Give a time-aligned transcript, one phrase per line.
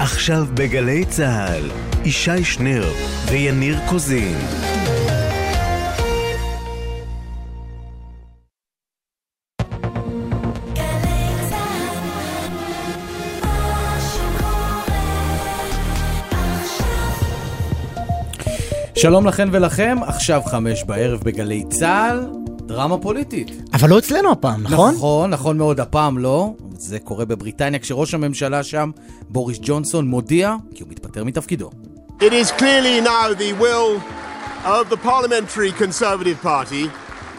[0.00, 1.70] עכשיו בגלי צה"ל,
[2.04, 2.84] ישי שנר
[3.30, 4.38] ויניר קוזין.
[18.96, 22.26] שלום לכן ולכם, עכשיו חמש בערב בגלי צה"ל,
[22.66, 23.50] דרמה פוליטית.
[23.72, 24.94] אבל לא אצלנו הפעם, נכון?
[24.94, 26.52] נכון, נכון מאוד, הפעם לא.
[26.78, 28.90] זה קורה בבריטניה כשראש הממשלה שם,
[29.28, 31.70] בוריס ג'ונסון, מודיע כי הוא מתפטר מתפקידו.
[32.20, 34.00] It is clearly now the will
[34.64, 36.84] of the Parliamentary Conservative Party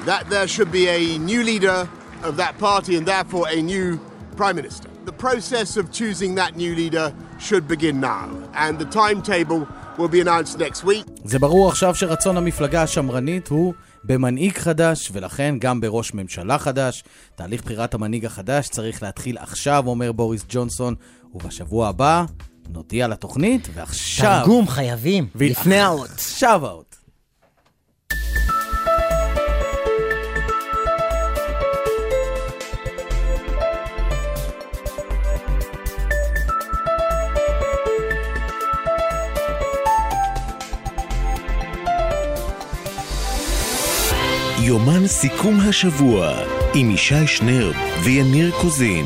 [0.05, 1.79] that there should be a new leader
[2.27, 3.99] of that party and therefore a new
[4.37, 4.89] Prime Minister.
[5.11, 7.07] The process of choosing that new leader
[7.47, 8.27] should begin now,
[8.63, 9.61] and the timetable
[9.97, 11.05] will be announced next week.
[11.23, 13.73] זה ברור עכשיו שרצון המפלגה השמרנית הוא
[14.09, 17.03] במנהיג חדש, ולכן גם בראש ממשלה חדש.
[17.35, 20.95] תהליך בחירת המנהיג החדש צריך להתחיל עכשיו, אומר בוריס ג'ונסון,
[21.33, 22.25] ובשבוע הבא
[22.69, 24.41] נודיע לתוכנית, ועכשיו...
[24.41, 26.09] תרגום חייבים, לפני האות.
[26.09, 26.88] עכשיו האות.
[44.69, 46.33] יומן סיכום השבוע
[46.73, 47.71] עם ישי שנר
[48.03, 49.05] ויניר קוזין.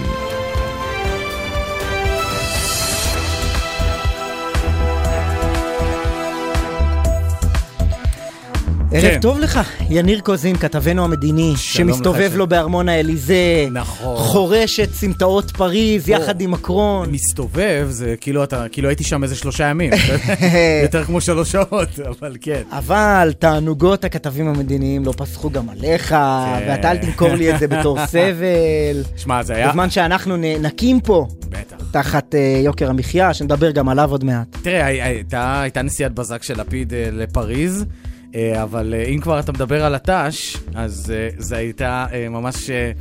[8.94, 9.20] ערב כן.
[9.22, 14.18] טוב לך, יניר קוזין, כתבנו המדיני, שמסתובב לו בארמון האליזה, נכון.
[14.18, 17.12] חורש את סמטאות פריז יחד עם מקרון.
[17.12, 19.92] מסתובב, זה כאילו אתה, כאילו הייתי שם איזה שלושה ימים.
[20.84, 22.62] יותר כמו שלוש שעות, אבל כן.
[22.72, 26.16] אבל תענוגות הכתבים המדיניים לא פסחו גם עליך, כן.
[26.68, 29.04] ואתה אל תמכור לי את זה בתור סבל.
[29.18, 29.70] שמע, זה היה...
[29.70, 31.76] בזמן שאנחנו נאנקים פה, בטח.
[31.92, 34.48] תחת אה, יוקר המחיה, שנדבר גם עליו עוד מעט.
[34.62, 37.86] תראה, הי- הייתה, נסיעת בזק של לפיד אה, לפריז,
[38.62, 42.70] אבל אה, אם כבר אתה מדבר על הת"ש, אז אה, זו הייתה אה, ממש...
[42.70, 42.92] אה,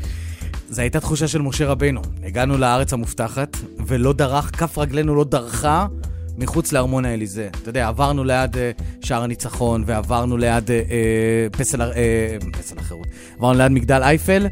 [0.71, 2.03] זו הייתה תחושה של משה רבנו.
[2.25, 5.87] הגענו לארץ המובטחת, ולא דרך, כף רגלינו לא דרכה
[6.39, 7.49] מחוץ לארמון האליזה.
[7.63, 8.71] אתה יודע, עברנו ליד אה,
[9.01, 13.07] שער הניצחון, ועברנו ליד אה, אה, פסל, אה, פסל החירות.
[13.37, 14.47] עברנו ליד מגדל אייפל,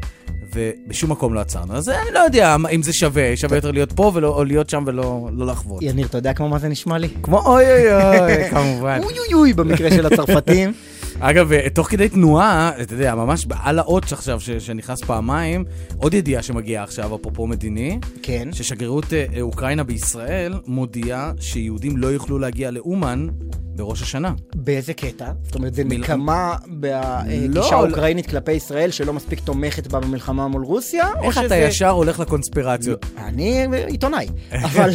[0.55, 1.73] ובשום מקום לא עצרנו.
[1.73, 4.83] אז אני לא יודע אם זה שווה, שווה יותר להיות פה ולא, או להיות שם
[4.87, 5.81] ולא לא לחוות.
[5.81, 7.07] יניר, אתה יודע כמו מה זה נשמע לי?
[7.23, 8.99] כמו אוי אוי אוי, כמובן.
[9.03, 10.73] אוי אוי אוי במקרה של הצרפתים.
[11.23, 15.65] אגב, אה, תוך כדי תנועה, אתה יודע, ממש על האות עכשיו, ש- שנכנס פעמיים,
[15.97, 18.49] עוד ידיעה שמגיעה עכשיו, אפרופו מדיני, כן.
[18.51, 23.27] ששגרירות אה, אה, אוקראינה בישראל מודיעה שיהודים לא יוכלו להגיע לאומן
[23.75, 24.33] בראש השנה.
[24.55, 25.31] באיזה קטע?
[25.43, 30.47] זאת אומרת, זה מיל- נקמה בגישה לא, האוקראינית כלפי ישראל שלא מספיק תומכת בה במלחמה
[30.47, 31.07] מול רוסיה?
[31.23, 33.05] איך אתה שזה- ישר הולך לקונספירציות?
[33.17, 34.27] אני עיתונאי,
[34.65, 34.89] אבל...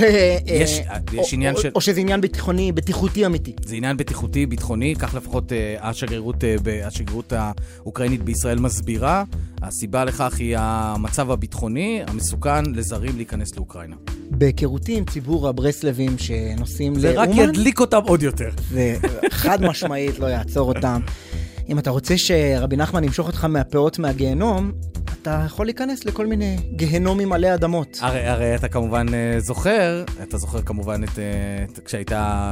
[0.46, 0.82] יש- יש
[1.18, 3.52] או- עניין או- של- או שזה עניין ביטחוני, בטיחותי אמיתי.
[3.64, 5.74] זה עניין בטיחותי, ביטחוני, כך לפחות אה,
[6.16, 9.24] השגרירות, אה, השגרירות האוקראינית בישראל מסבירה.
[9.62, 13.96] הסיבה לכך היא המצב הביטחוני המסוכן לזרים להיכנס לאוקראינה.
[14.30, 18.48] בהיכרותי עם ציבור הברסלבים שנוסעים זה רק לאומן, ידליק אותם עוד יותר.
[18.70, 18.96] זה
[19.30, 21.00] חד משמעית לא יעצור אותם.
[21.68, 24.72] אם אתה רוצה שרבי נחמן ימשוך אותך מהפאות מהגיהנום,
[25.26, 27.98] אתה יכול להיכנס לכל מיני גיהנומים עלי אדמות.
[28.00, 31.24] הרי, הרי אתה כמובן אה, זוכר, אתה זוכר כמובן את, אה,
[31.72, 32.46] את כשהייתה,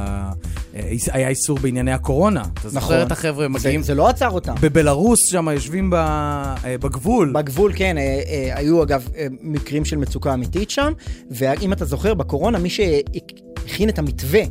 [0.75, 2.43] אה, היה איסור בענייני הקורונה.
[2.53, 3.07] אתה זוכר נכון.
[3.07, 4.55] את החבר'ה זה, מגיעים זה לא עצר אותם.
[4.61, 5.95] בבלארוס שם, יושבים ב,
[6.63, 7.33] בגבול.
[7.35, 7.95] בגבול, כן,
[8.55, 9.07] היו אגב
[9.41, 10.93] מקרים של מצוקה אמיתית שם,
[11.31, 14.41] ואם אתה זוכר, בקורונה מי שהכין את המתווה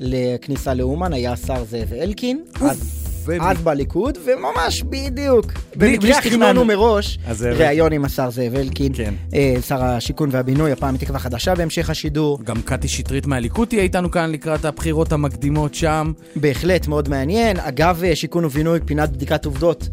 [0.00, 5.46] לכניסה לאומן היה השר זאב אלקין, אז, ו- אז בליכוד, וממש בדיוק,
[5.76, 6.64] בלי- במקרה שתכננו.
[6.64, 9.14] מראש, ראיון עם השר זאב אלקין, כן.
[9.34, 14.10] אה, שר השיכון והבינוי, הפעם מתקווה חדשה בהמשך השידור, גם קטי שטרית מהליכוד תהיה איתנו
[14.10, 16.12] כאן לקראת הבחירות המקדימות שם.
[16.36, 17.56] בהחלט מאוד מעניין.
[17.60, 19.88] אגב, אה, שיכון ובינוי, פינת בדיקת עובדות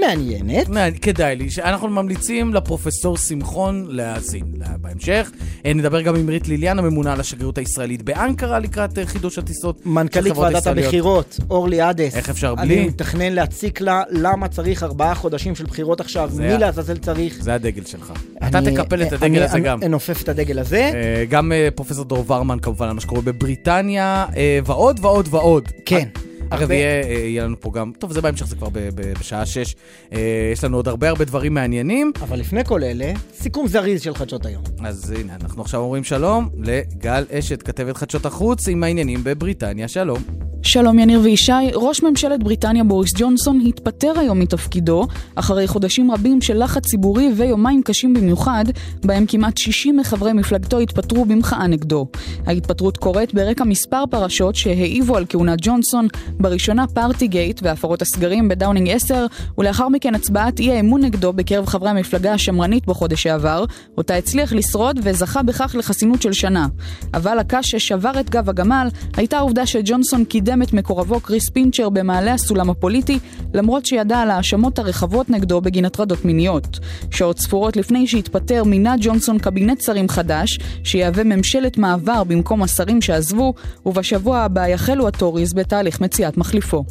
[0.00, 0.68] מעניינת.
[0.68, 5.30] מעניין, כדאי לי, אנחנו ממליצים לפרופסור שמחון להאזין לה- בהמשך.
[5.66, 9.86] אה, נדבר גם עם רית ליליאן, הממונה על השגרירות הישראלית באנקרה לקראת אה, חידוש הטיסות.
[9.86, 10.66] מנכ"לית ועדת.
[10.66, 12.16] הבחירות, אורלי עדס.
[12.16, 12.86] איך אפשר אני בלי?
[12.86, 17.36] מתכנן להציק לה למה צריך ארבעה חודשים של בחירות עכשיו, זה מי לעזאזל צריך.
[17.42, 18.12] זה הדגל שלך.
[18.48, 19.78] אתה אני- תקפל את הדגל אני- הזה אני גם.
[19.82, 20.90] אנופף את הדגל הזה.
[20.94, 25.68] אה, גם אה, פרופסור דור ורמן כמובן על מה שקורה בבריטניה, אה, ועוד ועוד ועוד.
[25.86, 26.08] כן.
[26.50, 29.12] אגב, הרבה- יהיה, אה, יהיה לנו פה גם, טוב, זה בהמשך, זה כבר ב- ב-
[29.20, 29.74] בשעה שש.
[30.12, 30.18] אה,
[30.52, 32.12] יש לנו עוד הרבה הרבה דברים מעניינים.
[32.22, 34.62] אבל לפני כל אלה, סיכום זריז של חדשות היום.
[34.84, 39.88] אז הנה, אנחנו עכשיו אומרים שלום לגל אשת, כתבת חדשות החוץ, עם העניינים בבריטניה.
[39.88, 40.18] שלום.
[40.66, 46.64] שלום יניר וישי, ראש ממשלת בריטניה בוריס ג'ונסון התפטר היום מתפקידו, אחרי חודשים רבים של
[46.64, 48.64] לחץ ציבורי ויומיים קשים במיוחד,
[49.04, 52.06] בהם כמעט 60 מחברי מפלגתו התפטרו במחאה נגדו.
[52.46, 56.08] ההתפטרות קורית ברקע מספר פרשות שהעיבו על כהונת ג'ונסון,
[56.40, 59.26] בראשונה פארטיגייט והפרות הסגרים בדאונינג 10,
[59.58, 63.64] ולאחר מכן הצבעת אי האמון נגדו בקרב חברי המפלגה השמרנית בחודש שעבר,
[63.98, 66.66] אותה הצליח לשרוד וזכה בכך לחסינות של שנה.
[67.14, 72.32] אבל הקש ששבר את גב הגמל הייתה העובדה שג'ונסון קידם את מקורבו קריס פינצ'ר במעלה
[72.32, 73.18] הסולם הפוליטי,
[73.54, 76.78] למרות שידע על ההאשמות הרחבות נגדו בגין הטרדות מיניות.
[77.10, 83.54] שעות ספורות לפני שהתפטר מינה ג'ונסון קבינט שרים חדש, שיהווה ממשלת מעבר במקום השרים שעזבו,
[83.86, 86.84] ובשבוע הבא יחלו הטוריז בתהליך מציאת מחליפו.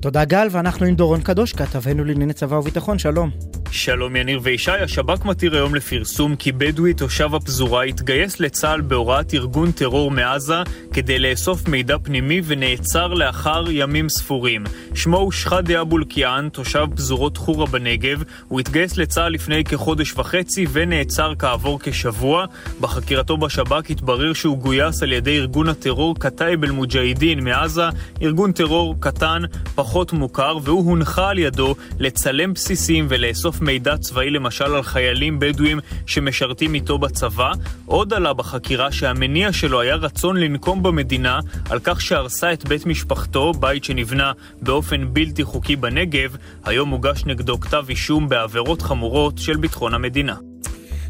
[0.00, 3.30] תודה גל, ואנחנו עם דורון קדוש, כתבנו לענייני צבא וביטחון, שלום.
[3.70, 9.72] שלום יניר וישי, השב"כ מתיר היום לפרסום כי בדואי תושב הפזורה התגייס לצה"ל בהוראת ארגון
[9.72, 10.62] טרור מעזה
[10.92, 14.64] כדי לאסוף מידע פנימי ונעצר לאחר ימים ספורים.
[14.94, 18.22] שמו הוא שחאדה אבו אלקיעאן, תושב פזורות חורה בנגב.
[18.48, 22.44] הוא התגייס לצה"ל לפני כחודש וחצי ונעצר כעבור כשבוע.
[22.80, 27.88] בחקירתו בשב"כ התברר שהוא גויס על ידי ארגון הטרור קטאיב אל-מוג'אהידין מעזה,
[28.22, 29.42] ארגון טרור קטן,
[29.86, 35.80] פחות מוכר, והוא הונחה על ידו לצלם בסיסים ולאסוף מידע צבאי למשל על חיילים בדואים
[36.06, 37.52] שמשרתים איתו בצבא.
[37.86, 41.40] עוד עלה בחקירה שהמניע שלו היה רצון לנקום במדינה
[41.70, 46.36] על כך שהרסה את בית משפחתו, בית שנבנה באופן בלתי חוקי בנגב.
[46.64, 50.34] היום הוגש נגדו כתב אישום בעבירות חמורות של ביטחון המדינה.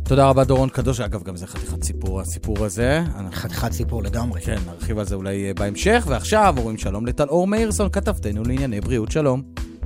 [0.09, 3.01] תודה רבה דורון קדוש, אגב גם זה חתיכת סיפור הסיפור הזה.
[3.33, 4.41] חתיכת סיפור לגמרי.
[4.41, 9.11] כן, נרחיב על זה אולי בהמשך, ועכשיו אומרים שלום לטל אור מאירסון, כתבתנו לענייני בריאות,
[9.11, 9.43] שלום.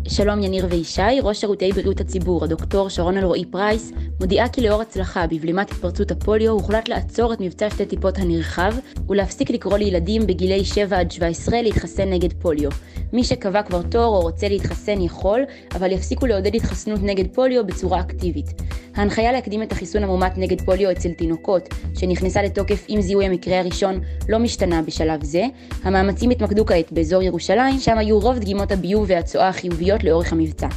[0.09, 5.27] שלום יניר וישי, ראש שירותי בריאות הציבור, הדוקטור שרון אלרועי פרייס, מודיעה כי לאור הצלחה
[5.27, 8.75] בבלימת התפרצות הפוליו, הוחלט לעצור את מבצע שתי טיפות הנרחב,
[9.09, 12.71] ולהפסיק לקרוא לילדים בגילי 7 עד 17 להתחסן נגד פוליו.
[13.13, 15.41] מי שקבע כבר תור או רוצה להתחסן יכול,
[15.75, 18.63] אבל יפסיקו לעודד התחסנות נגד פוליו בצורה אקטיבית.
[18.95, 24.01] ההנחיה להקדים את החיסון המומת נגד פוליו אצל תינוקות, שנכנסה לתוקף עם זיהוי המקרה הראשון,
[24.29, 25.45] לא משתנה בשלב זה.
[25.83, 30.69] המאמצים התמקדו כעת באזור ירושלים, שם היו רוב דגימות הביוב והצואה החיוביות לאורך המבצע.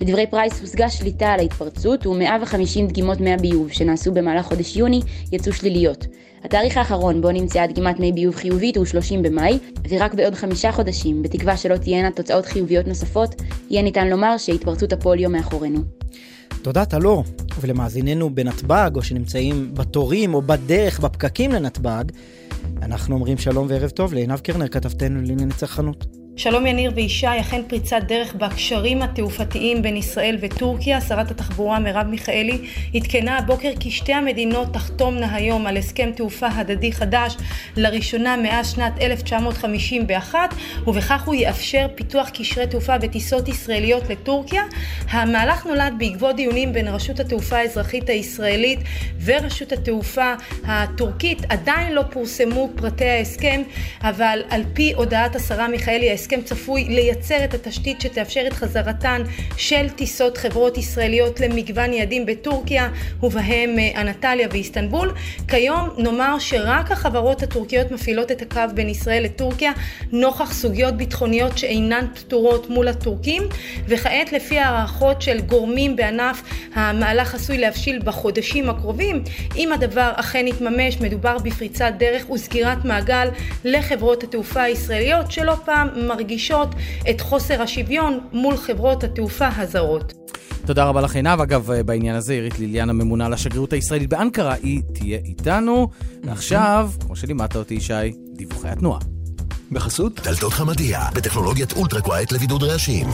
[0.00, 5.00] לדברי פרייס הושגה שליטה על ההתפרצות ו-150 דגימות מי הביוב שנעשו במהלך חודש יוני
[5.32, 6.06] יצאו שליליות.
[6.44, 9.58] התאריך האחרון בו נמצאה דגימת מי ביוב חיובית הוא 30 במאי,
[9.88, 13.34] ורק בעוד חמישה חודשים, בתקווה שלא תהיינה תוצאות חיוביות נוספות,
[13.70, 15.99] יהיה ניתן לומר שהתפרצות הפוליו מאחורינו.
[16.62, 17.24] תודה טלור,
[17.60, 22.04] ולמאזיננו בנתב"ג, או שנמצאים בתורים או בדרך, בפקקים לנתב"ג,
[22.82, 26.19] אנחנו אומרים שלום וערב טוב לעינב קרנר, כתבתנו לענייני צרכנות.
[26.42, 31.00] שלום יניר וישי, אכן פריצת דרך בקשרים התעופתיים בין ישראל וטורקיה.
[31.00, 32.58] שרת התחבורה מרב מיכאלי
[32.94, 37.36] עדכנה הבוקר כי שתי המדינות תחתומנה היום על הסכם תעופה הדדי חדש
[37.76, 40.54] לראשונה מאז שנת 1951,
[40.86, 44.62] ובכך הוא יאפשר פיתוח קשרי תעופה בטיסות ישראליות לטורקיה.
[45.10, 48.78] המהלך נולד בעקבות דיונים בין רשות התעופה האזרחית הישראלית
[49.24, 50.34] ורשות התעופה
[50.64, 51.38] הטורקית.
[51.48, 53.62] עדיין לא פורסמו פרטי ההסכם,
[54.02, 59.22] אבל על פי הודעת השרה מיכאלי, ההסכם צפוי לייצר את התשתית שתאפשר את חזרתן
[59.56, 62.88] של טיסות חברות ישראליות למגוון יעדים בטורקיה,
[63.22, 65.12] ובהם אה, אנטליה ואיסטנבול.
[65.48, 69.72] כיום נאמר שרק החברות הטורקיות מפעילות את הקו בין ישראל לטורקיה,
[70.12, 73.42] נוכח סוגיות ביטחוניות שאינן פתורות מול הטורקים,
[73.86, 76.42] וכעת לפי הערכות של גורמים בענף,
[76.74, 79.24] המהלך עשוי להבשיל בחודשים הקרובים.
[79.56, 83.28] אם הדבר אכן יתממש, מדובר בפריצת דרך וסגירת מעגל
[83.64, 86.68] לחברות התעופה הישראליות, שלא פעם מרגישות
[87.10, 90.12] את חוסר השוויון מול חברות התעופה הזרות.
[90.66, 91.40] תודה רבה לך עינב.
[91.40, 95.88] אגב, בעניין הזה, עירית ליליאן הממונה על השגרירות הישראלית באנקרה, היא תהיה איתנו.
[96.24, 99.00] ועכשיו, כמו שלימדת אותי, ישי, דיווחי התנועה.
[99.72, 103.06] בחסות דלתות חמדיה, בטכנולוגיית אולטרה קווייט לבידוד רעשים.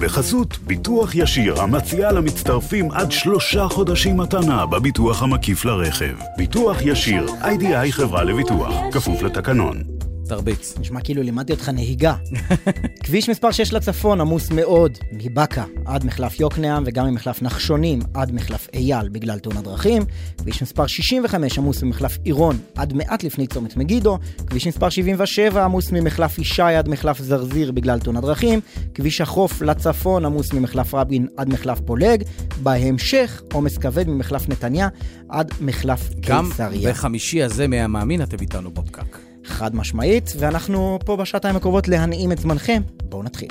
[0.00, 6.14] בחסות ביטוח ישיר המציע למצטרפים עד שלושה חודשים מתנה בביטוח המקיף לרכב.
[6.36, 9.99] ביטוח ישיר, איי-די-איי חברה לביטוח, כפוף לתקנון.
[10.30, 10.78] תרביץ.
[10.78, 12.14] נשמע כאילו לימדתי אותך נהיגה.
[13.04, 18.68] כביש מספר 6 לצפון עמוס מאוד, מבאקה עד מחלף יוקנעם וגם ממחלף נחשונים עד מחלף
[18.74, 20.02] אייל בגלל תאונת דרכים.
[20.38, 24.18] כביש מספר 65 עמוס ממחלף עירון עד מעט לפני צומת מגידו.
[24.46, 28.60] כביש מספר 77 עמוס ממחלף ישי עד מחלף זרזיר בגלל תאונת דרכים.
[28.94, 32.22] כביש החוף לצפון עמוס ממחלף רבין עד מחלף פולג.
[32.62, 34.88] בהמשך עומס כבד ממחלף נתניה
[35.28, 36.88] עד מחלף קיסריה.
[36.88, 39.19] גם בחמישי הזה מהמאמין אתם איתנו בפקק.
[39.44, 42.82] חד משמעית, ואנחנו פה בשעתיים הקרובות להנעים את זמנכם.
[43.02, 43.48] בואו נתחיל.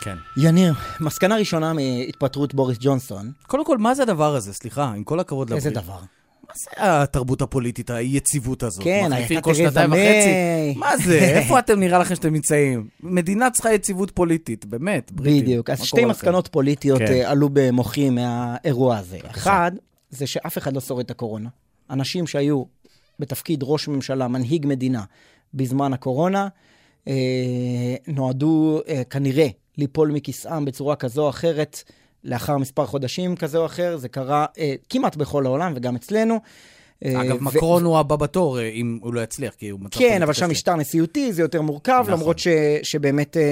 [0.00, 0.16] כן.
[0.36, 3.32] יניר, מסקנה ראשונה מהתפטרות בוריס ג'ונסון.
[3.46, 4.52] קודם כל, מה זה הדבר הזה?
[4.52, 5.84] סליחה, עם כל הכבוד איזה לברית.
[5.84, 5.98] דבר?
[6.48, 8.84] מה זה התרבות הפוליטית, האי-יציבות הזאת?
[8.84, 10.18] כן, הייתה תרזה שנתיים מיי.
[10.18, 10.78] וחצי?
[10.78, 11.18] מה זה?
[11.38, 12.88] איפה אתם נראה לכם שאתם נמצאים?
[13.00, 15.42] מדינה צריכה יציבות פוליטית, באמת, בריטים.
[15.42, 15.70] בדיוק.
[15.70, 17.12] אז שתי מסקנות פוליטיות כן.
[17.12, 19.18] אה, עלו במוחי מהאירוע הזה.
[19.30, 19.72] אחד,
[20.10, 21.48] זה שאף אחד לא שורד את הקורונה.
[21.90, 22.62] אנשים שהיו
[23.18, 25.04] בתפקיד ראש ממשלה, מנהיג מדינה,
[25.54, 26.48] בזמן הקורונה,
[27.08, 27.14] אה,
[28.06, 29.48] נועדו אה, כנראה
[29.78, 31.82] ליפול מכיסאם בצורה כזו או אחרת
[32.24, 33.96] לאחר מספר חודשים כזה או אחר.
[33.96, 36.40] זה קרה אה, כמעט בכל העולם וגם אצלנו.
[37.04, 39.98] אה, אגב, ו- מקרון הוא הבא בתור, אה, אם הוא לא יצליח, כי הוא מצב
[39.98, 40.50] כן, אבל שם.
[40.50, 42.12] משטר נשיאותי, זה יותר מורכב, נכון.
[42.12, 42.48] למרות ש,
[42.82, 43.42] שבאמת אה,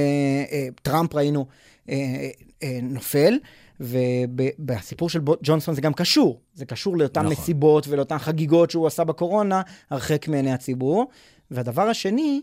[0.53, 1.47] אה, טראמפ ראינו
[1.89, 2.29] אה,
[2.63, 3.39] אה, נופל.
[3.81, 6.41] ובסיפור של ג'ונסון זה גם קשור.
[6.55, 7.33] זה קשור לאותן נכון.
[7.33, 11.07] מסיבות ולאותן חגיגות שהוא עשה בקורונה, הרחק מעיני הציבור.
[11.51, 12.43] והדבר השני,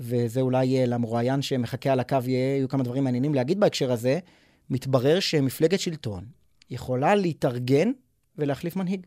[0.00, 4.18] וזה אולי למרואיין שמחכה על הקו, יהיו כמה דברים מעניינים להגיד בהקשר הזה,
[4.70, 6.24] מתברר שמפלגת שלטון
[6.70, 7.90] יכולה להתארגן
[8.38, 9.06] ולהחליף מנהיג,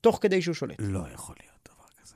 [0.00, 0.76] תוך כדי שהוא שולט.
[0.78, 2.14] לא יכול להיות דבר כזה.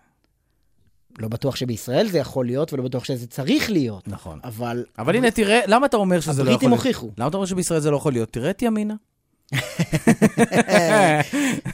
[1.19, 4.09] לא בטוח שבישראל זה יכול להיות, ולא בטוח שזה צריך להיות.
[4.09, 4.41] נכון.
[4.45, 4.85] אבל...
[4.99, 6.63] אבל הנה, תראה, למה אתה אומר שזה לא יכול להיות?
[6.63, 7.11] הבריטים הוכיחו.
[7.19, 8.33] למה אתה אומר שבישראל זה לא יכול להיות?
[8.33, 8.95] תראה את ימינה.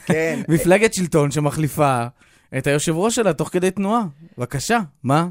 [0.07, 0.43] כן.
[0.49, 2.07] מפלגת שלטון שמחליפה
[2.59, 4.05] את היושב ראש שלה תוך כדי תנועה.
[4.39, 5.29] בבקשה, מה?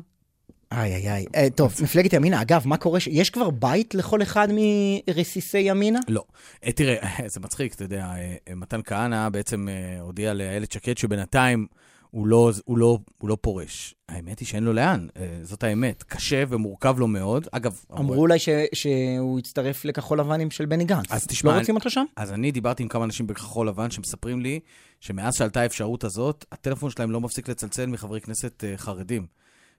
[0.72, 1.26] איי, איי, איי.
[1.36, 3.00] אה, טוב, מפלגת ימינה, אגב, מה קורה?
[3.00, 6.00] ש- יש כבר בית לכל אחד מרסיסי ימינה?
[6.08, 6.24] לא.
[6.66, 6.96] אה, תראה,
[7.34, 11.68] זה מצחיק, אתה יודע, אה, אה, מתן כהנא בעצם אה, הודיע לאיילת שקד שבינתיים
[12.12, 13.96] הוא לא, הוא, לא, הוא לא פורש.
[14.10, 15.08] האמת היא שאין לו לאן,
[15.44, 16.04] זאת האמת.
[16.04, 17.48] קשה ומורכב לו מאוד.
[17.52, 21.06] אגב, אמרו אולי ש- שהוא יצטרף לכחול לבנים של בני גנץ.
[21.12, 22.06] אז תשמע, לא רוצים אותו שם?
[22.16, 24.60] אז אני דיברתי עם כמה אנשים בכחול לבן שמספרים לי
[25.00, 29.26] שמאז שעלתה האפשרות הזאת, הטלפון שלהם לא מפסיק לצלצל מחברי כנסת חרדים.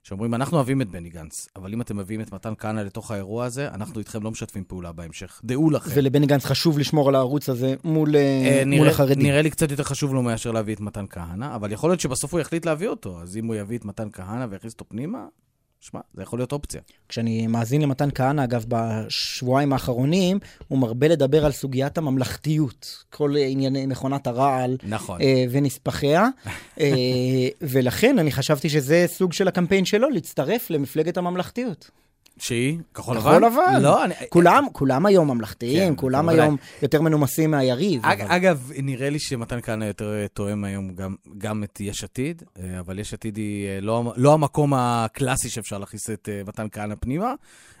[0.07, 3.45] שאומרים, אנחנו אוהבים את בני גנץ, אבל אם אתם מביאים את מתן כהנא לתוך האירוע
[3.45, 5.41] הזה, אנחנו איתכם לא משתפים פעולה בהמשך.
[5.43, 5.91] דעו לכם.
[5.93, 9.25] ולבני גנץ חשוב לשמור על הערוץ הזה מול אה, אה, מול נראה, החרדים.
[9.25, 12.33] נראה לי קצת יותר חשוב לו מאשר להביא את מתן כהנא, אבל יכול להיות שבסוף
[12.33, 15.25] הוא יחליט להביא אותו, אז אם הוא יביא את מתן כהנא ויכניס אותו פנימה,
[15.79, 16.81] שמע, זה יכול להיות אופציה.
[17.09, 23.03] כשאני מאזין למתן כהנא, אגב, בשבועיים האחרונים, הוא מרבה לדבר על סוגיית הממלכתיות.
[23.09, 25.21] כל ענייני מכונת הרעל נכון.
[25.21, 26.27] אה, ונספחיה.
[26.79, 26.87] אה,
[27.61, 31.91] ולכן אני חשבתי שזה סוג של הקמפיין שלו, להצטרף למפלגת הממלכתיות.
[32.39, 32.77] שהיא?
[32.93, 33.29] כחול לבן?
[33.29, 33.81] כחול לבן.
[33.81, 34.13] לא, אני...
[34.29, 36.29] כולם, כולם היום ממלכתיים, כן, כולם.
[36.29, 38.05] היום יותר מנומסים מהיריב.
[38.05, 42.03] אג, אבל- אגב, נראה לי שמתן כהנא יותר אה, תואם היום גם, גם את יש
[42.03, 46.67] עתיד, אה, אבל יש עתיד היא אה, לא, לא המקום הקלאסי שאפשר להכניס את מתן
[46.71, 47.33] כהנא פנימה,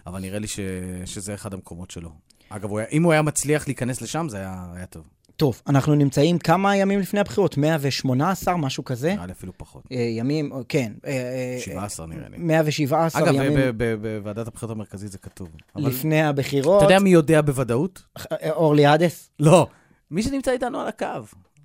[0.07, 0.59] אבל נראה לי ש,
[1.05, 2.09] שזה אחד המקומות שלו.
[2.49, 5.03] אגב, הוא היה, אם הוא היה מצליח להיכנס לשם, זה היה, היה טוב.
[5.37, 7.57] טוב, אנחנו נמצאים כמה ימים לפני הבחירות?
[7.57, 9.13] 118, משהו כזה?
[9.13, 9.83] נראה לי אפילו פחות.
[9.91, 10.93] אה, ימים, או- כן.
[11.05, 12.37] אה, אה, 17 נראה לי.
[12.37, 15.49] 117 אגב, ימים ב- ב- בוועדת הבחירות המרכזית זה כתוב.
[15.75, 16.83] לפני הבחירות.
[16.83, 18.03] אתה יודע מי יודע בוודאות?
[18.31, 19.29] אה, אורלי עדס?
[19.39, 19.67] לא.
[20.11, 21.05] מי שנמצא איתנו על הקו,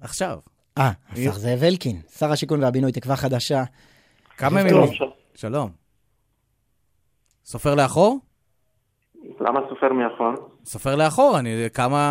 [0.01, 0.39] עכשיו.
[0.79, 3.65] אה, השר זאב אלקין, שר השיכון והבינוי, תקווה חדשה.
[4.37, 4.75] כמה ימים?
[5.35, 5.71] שלום.
[7.45, 8.19] סופר לאחור?
[9.47, 10.33] למה סופר מאחור?
[10.65, 12.05] סופר לאחור, אני, כמה,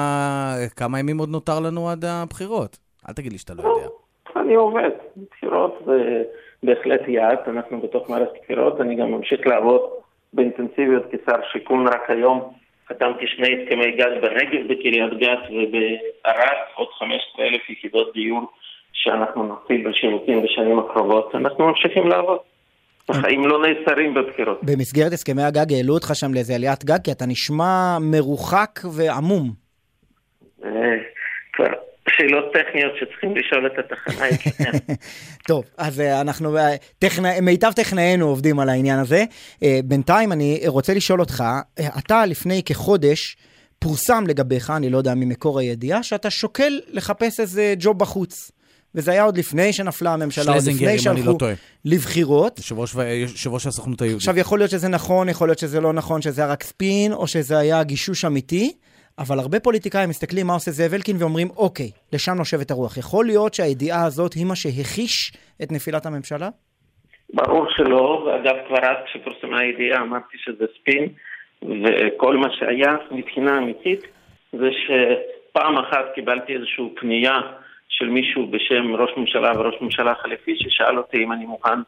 [0.76, 2.78] כמה ימים עוד נותר לנו עד הבחירות?
[3.10, 3.88] אל תגיד לי שאתה לא יודע.
[4.36, 4.90] אני עובד.
[5.32, 6.24] בחירות זה
[6.64, 9.82] בהחלט יעד, אנחנו בתוך מערכת בחירות, אני גם ממשיך לעבוד
[10.34, 12.54] באינטנסיביות כשר שיכון רק היום.
[12.90, 18.42] חתמתי שני הסכמי גז בנגב, בקריית גת ובערד, עוד 15,000 יחידות דיור
[18.94, 21.36] שאנחנו נוציא בשירותים בשנים הקרובות.
[21.36, 22.40] אנחנו ממשיכים לעבוד.
[23.10, 24.60] החיים לא נעצרים בבחירות.
[24.64, 29.52] במסגרת הסכמי הגג העלו אותך שם לאיזה עליית גג, כי אתה נשמע מרוחק ועמום.
[30.66, 30.70] אה,
[31.54, 31.66] כבר
[32.10, 34.94] שאלות טכניות שצריכים לשאול את התחנה אצלכם.
[35.48, 39.24] טוב, אז אה, אנחנו, אה, טכנא, מיטב טכנאינו עובדים על העניין הזה.
[39.84, 41.44] בינתיים אני רוצה לשאול אותך,
[41.98, 43.38] אתה לפני כחודש
[43.80, 48.52] פורסם לגביך, אני לא יודע ממקור הידיעה, שאתה שוקל לחפש איזה ג'וב בחוץ.
[48.96, 51.54] וזה היה עוד לפני שנפלה הממשלה, עוד לפני לא שהלכו טועה.
[51.86, 52.58] לבחירות.
[52.58, 54.22] יושב ראש, הסוכנות היהודית.
[54.22, 57.28] עכשיו, יכול להיות שזה נכון, יכול להיות שזה לא נכון, שזה היה רק ספין, או
[57.28, 58.72] שזה היה גישוש אמיתי,
[59.20, 62.98] אבל הרבה פוליטיקאים מסתכלים מה עושה זאב אלקין ואומרים, אוקיי, לשם נושבת הרוח.
[62.98, 65.32] יכול להיות שהידיעה הזאת היא מה שהחיש
[65.64, 66.50] את נפילת הממשלה?
[67.34, 71.08] ברור שלא, ואגב כבר אז כשפורסמה הידיעה אמרתי שזה ספין,
[71.62, 74.02] וכל מה שהיה מבחינה אמיתית
[74.54, 77.40] זה שפעם אחת קיבלתי איזושהי פנייה
[77.92, 81.80] של מישהו בשם ראש ממשלה וראש ממשלה חליפי ששאל אותי אם אני מוכן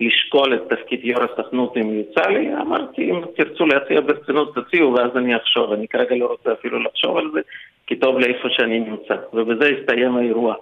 [0.00, 5.10] לשקול את תפקיד יו"ר הסוכנות אם יוצא לי, אמרתי אם תרצו להציע ברצינות תציעו ואז
[5.16, 7.40] אני אחשוב, אני כרגע לא רוצה אפילו לחשוב על זה
[7.86, 10.54] כי טוב לי איפה שאני נמצא, ובזה הסתיים האירוע.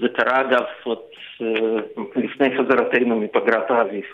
[0.00, 0.98] זה קרה אגב עוד
[1.42, 1.46] אה,
[2.16, 4.04] לפני חזרתנו מפגרת האביב.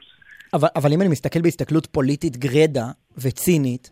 [0.55, 2.85] אבל, אבל אם אני מסתכל בהסתכלות פוליטית גרידא
[3.23, 3.91] וצינית,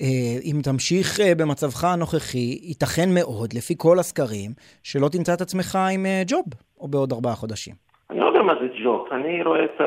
[0.00, 4.50] אם תמשיך אה, במצבך הנוכחי, ייתכן מאוד, לפי כל הסקרים,
[4.82, 6.44] שלא תמצא את עצמך עם אה, ג'וב.
[6.80, 7.74] או בעוד ארבעה חודשים?
[8.10, 9.08] אני לא יודע מה זה ג'וק.
[9.12, 9.80] אני רואה את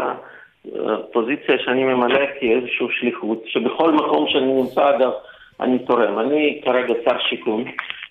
[0.65, 5.11] הפוזיציה שאני ממלא כאיזושהי שליחות, שבכל מקום שאני נמצא, אגב,
[5.59, 6.19] אני תורם.
[6.19, 7.63] אני כרגע שר שיכון,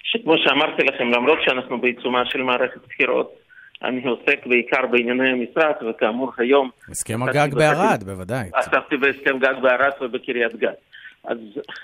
[0.02, 3.32] שכמו שאמרתי לכם, למרות שאנחנו בעיצומה של מערכת בחירות,
[3.84, 6.70] אני עוסק בעיקר בענייני המשרד, וכאמור היום...
[6.90, 8.50] הסכם הגג בערד, בוודאי.
[8.54, 10.78] עסקתי בהסכם גג בערד ובקריית גת.
[11.26, 11.38] אז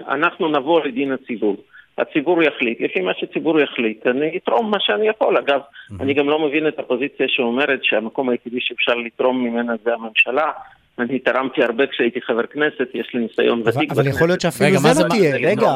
[0.09, 1.57] אנחנו נבוא לדין הציבור.
[1.99, 5.37] הציבור יחליט, לפי מה שהציבור יחליט, אני אתרום מה שאני יכול.
[5.37, 5.61] אגב,
[6.01, 10.51] אני גם לא מבין את הפוזיציה שאומרת שהמקום היחידי שאפשר לתרום ממנה זה הממשלה.
[10.99, 13.99] אני תרמתי הרבה כשהייתי חבר כנסת, יש לי ניסיון ותיק בכנסת.
[13.99, 15.37] אבל יכול להיות שאפילו זה לא תהיה.
[15.37, 15.67] רגע,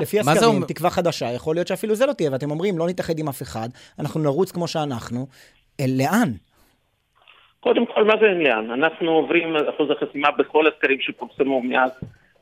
[0.00, 3.28] לפי הסקרים, תקווה חדשה, יכול להיות שאפילו זה לא תהיה, ואתם אומרים, לא נתאחד עם
[3.28, 5.26] אף אחד, אנחנו נרוץ כמו שאנחנו.
[5.98, 6.28] לאן?
[7.60, 8.70] קודם כל, מה זה לאן?
[8.70, 11.90] אנחנו עוברים אחוז החסימה בכל הסקרים שפורסמו מאז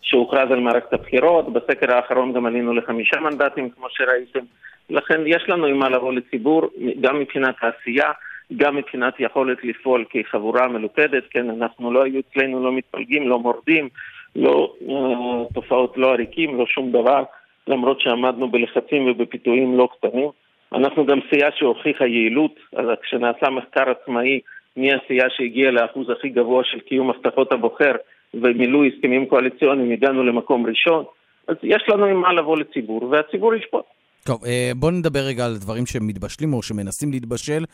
[0.03, 1.53] שהוכרז על מערכת הבחירות.
[1.53, 4.45] בסקר האחרון גם עלינו לחמישה מנדטים, כמו שראיתם.
[4.91, 8.11] לכן יש לנו עם מה לבוא לציבור, גם מבחינת העשייה,
[8.57, 11.23] גם מבחינת יכולת לפעול כחבורה מלוכדת.
[11.31, 13.89] כן, אנחנו לא היו אצלנו, לא מתפלגים, לא מורדים,
[14.37, 17.23] לא uh, תופעות לא עריקים, לא שום דבר,
[17.67, 20.29] למרות שעמדנו בלחצים ובפיתויים לא קטנים.
[20.73, 24.41] אנחנו גם סיעה שהוכיחה יעילות, אז כשנעשה מחקר עצמאי
[24.77, 27.93] מי הסיעה שהגיעה לאחוז הכי גבוה של קיום הבטחות הבוחר
[28.35, 31.05] ומילוי הסכמים קואליציוניים, הגענו למקום ראשון,
[31.49, 33.85] אז יש לנו עם מה לבוא לציבור, והציבור ישפוט.
[34.25, 37.65] טוב, אה, בואו נדבר רגע על דברים שמתבשלים או שמנסים להתבשל.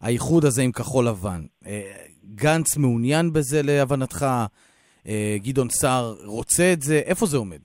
[0.00, 1.40] האיחוד הזה עם כחול לבן.
[1.66, 1.80] אה,
[2.34, 4.26] גנץ מעוניין בזה להבנתך?
[5.08, 7.00] אה, גדעון סער רוצה את זה?
[7.06, 7.58] איפה זה עומד?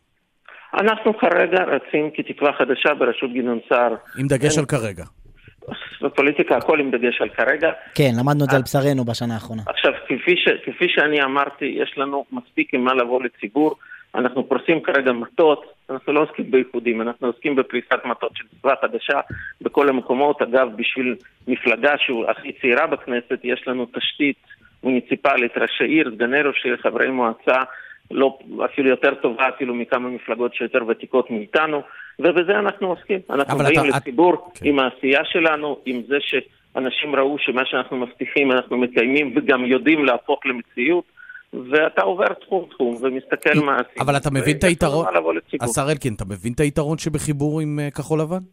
[0.74, 3.96] אנחנו כרגע רצים כתקווה חדשה בראשות גדעון סער.
[4.20, 5.04] עם דגש על כרגע.
[6.01, 7.72] בפוליטיקה הכל עם דגש על כרגע.
[7.96, 9.62] כן, למדנו את זה על בשרנו בשנה האחרונה.
[9.67, 13.75] עכשיו, כפי, ש, כפי שאני אמרתי, יש לנו מספיק עם מה לבוא לציבור.
[14.15, 19.20] אנחנו פורסים כרגע מטות, אנחנו לא עוסקים באיחודים, אנחנו עוסקים בפריסת מטות של תקווה חדשה
[19.62, 20.41] בכל המקומות.
[20.41, 21.15] אגב, בשביל
[21.48, 24.38] מפלגה שהוא הכי צעירה בכנסת, יש לנו תשתית
[24.84, 27.62] מוניציפלית, ראשי עיר, סגני ראש עיר, חברי מועצה,
[28.13, 31.82] לא, אפילו יותר טובה אפילו מכמה מפלגות שיותר ותיקות מאיתנו,
[32.20, 33.20] ובזה אנחנו עוסקים.
[33.29, 34.58] אנחנו באים אתה, לציבור את...
[34.58, 34.67] כן.
[34.67, 40.45] עם העשייה שלנו, עם זה שאנשים ראו שמה שאנחנו מבטיחים אנחנו מקיימים וגם יודעים להפוך
[40.45, 41.04] למציאות.
[41.71, 44.06] ואתה עובר תחום-תחום ומסתכל מה עשינו.
[44.06, 45.06] אבל אתה מבין את היתרון,
[45.62, 48.43] השר אלקין, אתה מבין את היתרון שבחיבור עם uh, כחול לבן?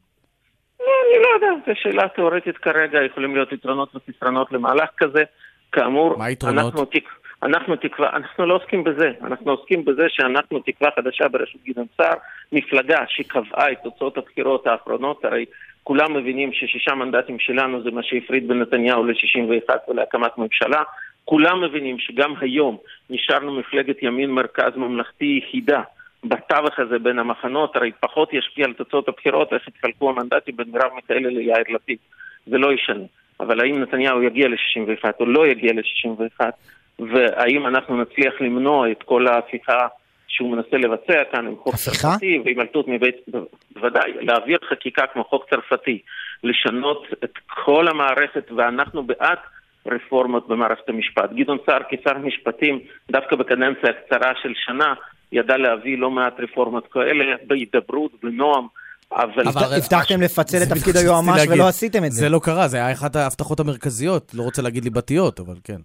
[0.81, 5.23] לא, אני לא יודע, זו שאלה תיאורטית כרגע, יכולים להיות יתרונות וחסרונות למהלך כזה.
[5.73, 6.65] כאמור, מה היתרונות?
[6.65, 6.87] אנחנו.
[7.43, 12.15] אנחנו תקווה, אנחנו לא עוסקים בזה, אנחנו עוסקים בזה שאנחנו תקווה חדשה בראשות גדעון סער,
[12.53, 15.45] מפלגה שקבעה את תוצאות הבחירות האחרונות, הרי
[15.85, 20.83] כולם מבינים ששישה מנדטים שלנו זה מה שהפריד בין נתניהו ל-61 ולהקמת ממשלה,
[21.25, 22.77] כולם מבינים שגם היום
[23.11, 25.83] נשארנו מפלגת ימין מרכז ממלכתי יחידה
[26.25, 30.93] בתווך הזה בין המחנות, הרי פחות ישפיע על תוצאות הבחירות, איך יתחלקו המנדטים בין מרב
[30.95, 31.99] מיכאלי ליאיר לפיד,
[32.47, 33.05] זה לא ישנה.
[33.41, 36.41] אבל האם נתניהו יגיע ל-61 או לא יגיע ל-61,
[37.01, 39.87] והאם אנחנו נצליח למנוע את כל ההפיכה
[40.29, 42.09] שהוא מנסה לבצע כאן עם חוק הפיכה?
[42.09, 43.17] צרפתי והימלטות מבית...
[43.75, 45.99] בוודאי, להעביר חקיקה כמו חוק צרפתי,
[46.45, 47.33] לשנות את
[47.65, 49.39] כל המערכת, ואנחנו בעד
[49.87, 51.31] רפורמות במערכת המשפט.
[51.33, 54.95] גדעון סער כשר משפטים, דווקא בקדנציה הקצרה של שנה,
[55.33, 58.67] ידע להביא לא מעט רפורמות כאלה, בהידברות, בנועם.
[59.13, 59.49] אבל...
[59.77, 62.21] הבטחתם לפצל את תפקיד היועמ"ש ולא עשיתם את זה.
[62.21, 65.79] זה לא קרה, זה היה אחת ההבטחות המרכזיות, לא רוצה להגיד ליבתיות, אבל כן.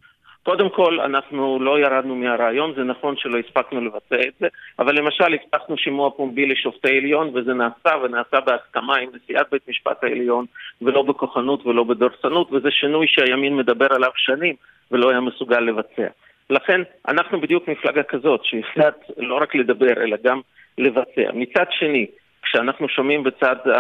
[0.46, 4.48] קודם כל, אנחנו לא ירדנו מהרעיון, זה נכון שלא הספקנו לבצע את זה,
[4.80, 10.04] אבל למשל הבטחנו שימוע פומבי לשופטי עליון, וזה נעשה, ונעשה בהסכמה עם נשיאת בית משפט
[10.04, 10.46] העליון,
[10.82, 14.56] ולא בכוחנות ולא בדורסנות, וזה שינוי שהימין מדבר עליו שנים,
[14.92, 16.08] ולא היה מסוגל לבצע.
[16.50, 20.42] לכן, אנחנו בדיוק מפלגה כזאת, שהחלט לא רק לדבר, אלא גם
[20.78, 21.32] לבצע.
[21.34, 22.06] מצד שני,
[22.44, 23.72] כשאנחנו שומעים בצד uh,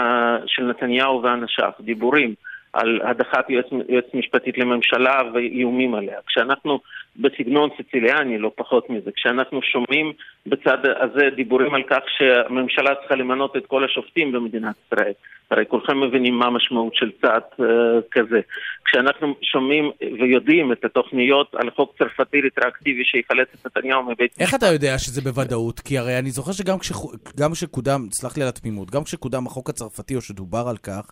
[0.46, 2.34] של נתניהו ואנשיו דיבורים
[2.76, 6.20] על הדחת יועץ, יועץ משפטית לממשלה ואיומים עליה.
[6.28, 6.80] כשאנחנו
[7.16, 10.14] בסגנון סיציליאני, לא פחות מזה, כשאנחנו שומעים
[10.48, 15.14] בצד הזה דיבורים על כך שהממשלה צריכה למנות את כל השופטים במדינת ישראל,
[15.52, 17.64] הרי כולכם מבינים מה המשמעות של צעד uh,
[18.12, 18.40] כזה.
[18.86, 24.66] כשאנחנו שומעים ויודעים את התוכניות על חוק צרפתי רטראקטיבי שיחלץ את נתניהו מבית איך אתה
[24.66, 25.80] יודע שזה בוודאות?
[25.80, 26.78] כי הרי אני זוכר שגם
[27.52, 31.12] כשקודם, סלח לי על התמימות, גם כשקודם החוק הצרפתי או שדובר על כך,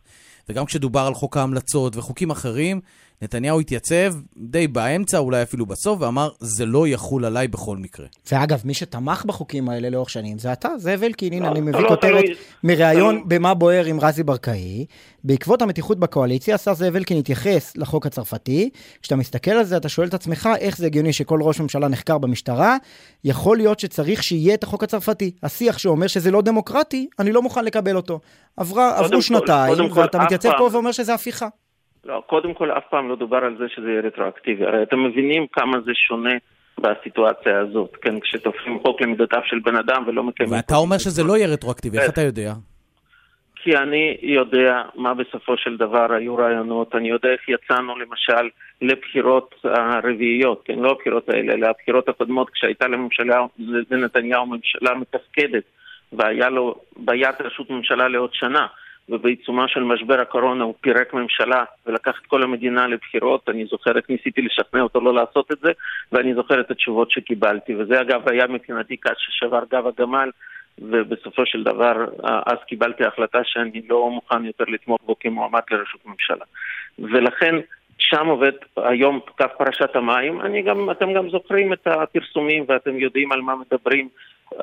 [0.49, 2.81] וגם כשדובר על חוק ההמלצות וחוקים אחרים,
[3.21, 8.05] נתניהו התייצב די באמצע, אולי אפילו בסוף, ואמר, זה לא יחול עליי בכל מקרה.
[8.31, 11.33] ואגב, מי שתמך בחוקים האלה לאורך שנים זה אתה, זאב אלקין.
[11.33, 12.23] הנה, אני מביא לא, כותרת
[12.63, 14.85] מראיון במה בוער עם רזי ברקאי.
[15.23, 18.69] בעקבות המתיחות בקואליציה, השר זאב אלקין התייחס לחוק הצרפתי.
[19.01, 22.17] כשאתה מסתכל על זה, אתה שואל את עצמך, איך זה הגיוני שכל ראש ממשלה נחקר
[22.17, 22.77] במשטרה?
[23.23, 25.31] יכול להיות שצריך שיהיה את החוק הצרפתי.
[25.43, 28.19] השיח שאומר שזה לא דמוקרטי, אני לא מוכן לקבל אותו.
[28.57, 31.47] עברה, עברו שנתיים, ואתה מתייצב פה ואומר שזה הפיכה.
[32.05, 34.65] לא, קודם כל אף פעם לא דובר על זה שזה יהיה רטרואקטיבי.
[34.65, 36.33] הרי אתם מבינים כמה זה שונה
[36.79, 38.19] בסיטואציה הזאת, כן?
[38.19, 40.55] כשתופסים חוק למידותיו של בן אדם ולא מקיימים...
[40.55, 42.53] ואתה אומר שזה לא יהיה רטרואקטיבי, איך אתה יודע?
[43.63, 48.49] כי אני יודע מה בסופו של דבר היו רעיונות, אני יודע איך יצאנו למשל
[48.81, 53.45] לבחירות הרביעיות, כן, לא הבחירות האלה, אלא הבחירות הקודמות, כשהייתה לממשלה,
[53.91, 55.63] לנתניהו ממשלה מתפקדת,
[56.13, 58.67] והיה לו ביד ראשות ממשלה לעוד שנה.
[59.09, 63.49] ובעיצומה של משבר הקורונה הוא פירק ממשלה ולקח את כל המדינה לבחירות.
[63.49, 65.71] אני זוכר איך ניסיתי לשכנע אותו לא לעשות את זה,
[66.11, 67.75] ואני זוכר את התשובות שקיבלתי.
[67.75, 70.29] וזה אגב היה מבחינתי קש ששבר גב הגמל,
[70.79, 76.45] ובסופו של דבר אז קיבלתי החלטה שאני לא מוכן יותר לתמוך בו כמועמד לראשות ממשלה.
[76.99, 77.55] ולכן
[77.97, 80.41] שם עובד היום קו פרשת המים.
[80.41, 84.09] אני גם, אתם גם זוכרים את הפרסומים ואתם יודעים על מה מדברים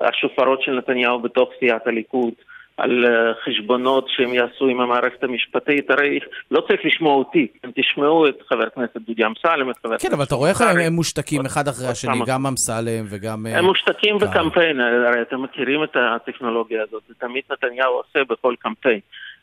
[0.00, 2.34] השופרות של נתניהו בתוך סיעת הליכוד.
[2.80, 6.18] על אה, חשבונות שהם יעשו עם המערכת המשפטית, הרי
[6.50, 10.08] לא צריך לשמוע אותי, אתם תשמעו את חבר הכנסת דודי אמסלם, את חבר הכנסת...
[10.08, 13.46] כן, אבל אתה רואה איך הם מושתקים אחד אחרי השני, גם אמסלם וגם...
[13.46, 18.54] אה, הם מושתקים בקמפיין, הרי אתם מכירים את הטכנולוגיה הזאת, זה תמיד נתניהו עושה בכל
[18.58, 19.00] קמפיין.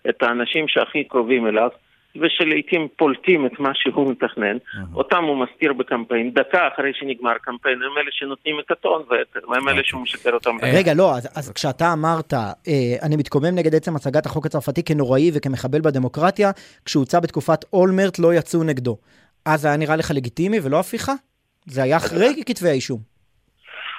[0.09, 1.69] את האנשים שהכי קרובים אליו,
[2.15, 4.57] ושלעיתים פולטים את מה שהוא מתכנן,
[4.95, 9.03] אותם הוא מסתיר בקמפיין, דקה אחרי שנגמר קמפיין, הם אלה שנותנים את הטון
[9.49, 10.57] והם אלה שהוא משקר אותם.
[10.61, 12.49] רגע, לא, אז כשאתה אמרת, אה,
[13.01, 16.51] אני מתקומם נגד עצם הצגת החוק הצרפתי כנוראי וכמחבל בדמוקרטיה,
[16.85, 18.97] כשהוצע בתקופת אולמרט לא יצאו נגדו.
[19.45, 21.13] אז זה היה נראה לך לגיטימי ולא הפיכה?
[21.65, 23.16] זה היה אחרי כתבי האישום.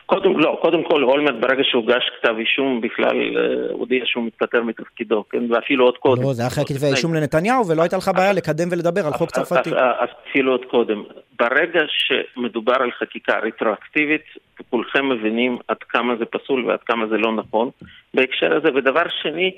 [0.09, 5.25] קודם, לא, קודם כל אולמרט ברגע שהוגש כתב אישום בכלל אה, הודיע שהוא מתפטר מתפקידו,
[5.31, 6.23] כן, ואפילו עוד קודם.
[6.23, 9.31] לא, זה היה אחרי כתבי האישום לנתניהו ולא הייתה לך בעיה לקדם ולדבר על חוק
[9.31, 9.71] צרפתי.
[9.71, 11.03] אז אפילו עוד קודם.
[11.39, 14.25] ברגע שמדובר על חקיקה רטרואקטיבית,
[14.71, 17.71] כולכם מבינים עד כמה זה פסול ועד כמה זה לא נכון
[18.15, 18.69] בהקשר הזה.
[18.75, 19.51] ודבר שני,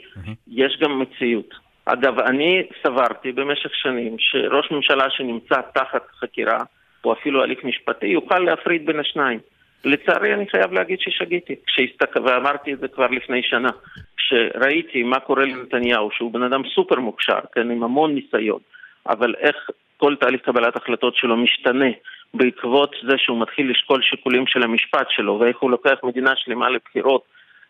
[0.48, 1.54] יש גם מציאות.
[1.84, 6.58] אגב, אני סברתי במשך שנים שראש ממשלה שנמצא תחת חקירה,
[7.04, 9.38] או אפילו הליך משפטי, יוכל להפריד בין השניים.
[9.84, 12.16] לצערי אני חייב להגיד ששגיתי, כשהסתק...
[12.24, 13.70] ואמרתי את זה כבר לפני שנה.
[14.16, 18.60] כשראיתי מה קורה לנתניהו, שהוא בן אדם סופר מוכשר, כן, עם המון ניסיון,
[19.08, 19.56] אבל איך
[19.96, 21.90] כל תהליך קבלת החלטות שלו משתנה
[22.34, 27.22] בעקבות זה שהוא מתחיל לשקול שיקולים של המשפט שלו, ואיך הוא לוקח מדינה שלמה לבחירות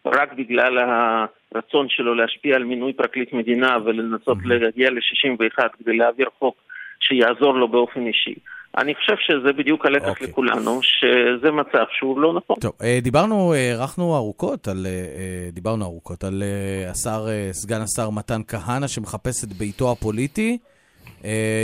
[0.06, 6.56] רק בגלל הרצון שלו להשפיע על מינוי פרקליט מדינה ולנסות להגיע ל-61 כדי להעביר חוק
[7.00, 8.34] שיעזור לו באופן אישי.
[8.78, 10.10] אני חושב שזה בדיוק הלקח okay.
[10.10, 10.26] אוקיי.
[10.26, 12.56] לכולנו, שזה מצב שהוא לא נכון.
[12.60, 18.40] טוב, אה, דיברנו, הארכנו ארוכות על, אה, דיברנו ארוכות על אה, השר, סגן השר מתן
[18.48, 20.58] כהנא שמחפש את ביתו הפוליטי.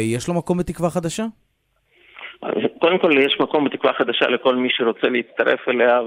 [0.03, 1.25] יש לו מקום בתקווה חדשה?
[2.79, 6.01] קודם כל, יש מקום בתקווה חדשה לכל מי שרוצה להצטרף אליה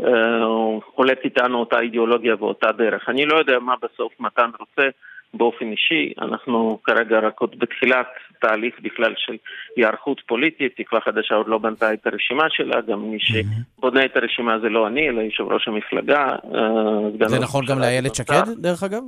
[0.00, 3.08] וחולק איתנו אותה אידיאולוגיה ואותה דרך.
[3.08, 4.88] אני לא יודע מה בסוף מתן רוצה.
[5.34, 8.06] באופן אישי, אנחנו כרגע רק עוד בתחילת
[8.40, 9.36] תהליך בכלל של
[9.76, 14.58] היערכות פוליטית, תקווה חדשה עוד לא בנתה את הרשימה שלה, גם מי שבונה את הרשימה
[14.58, 16.26] זה לא אני, אלא יושב ראש המפלגה.
[16.54, 19.02] אה, זה נכון גם לאיילת שקד, דרך אגב?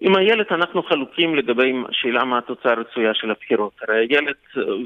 [0.00, 3.72] עם איילת אנחנו חלוקים לגבי השאלה מה התוצאה הרצויה של הבחירות.
[3.82, 4.36] הרי איילת,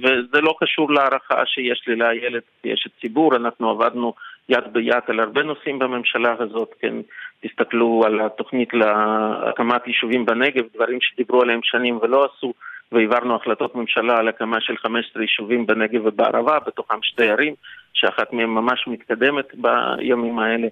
[0.02, 4.14] וזה לא קשור להערכה שיש לי לאיילת, יש את ציבור, אנחנו עבדנו
[4.48, 6.94] יד ביד על הרבה נושאים בממשלה הזאת, כן,
[7.40, 12.52] תסתכלו על התוכנית להקמת יישובים בנגב, דברים שדיברו עליהם שנים ולא עשו,
[12.92, 17.54] והעברנו החלטות ממשלה על הקמה של 15 יישובים בנגב ובערבה, בתוכם שתי ערים,
[17.94, 20.68] שאחת מהן ממש מתקדמת בימים האלה.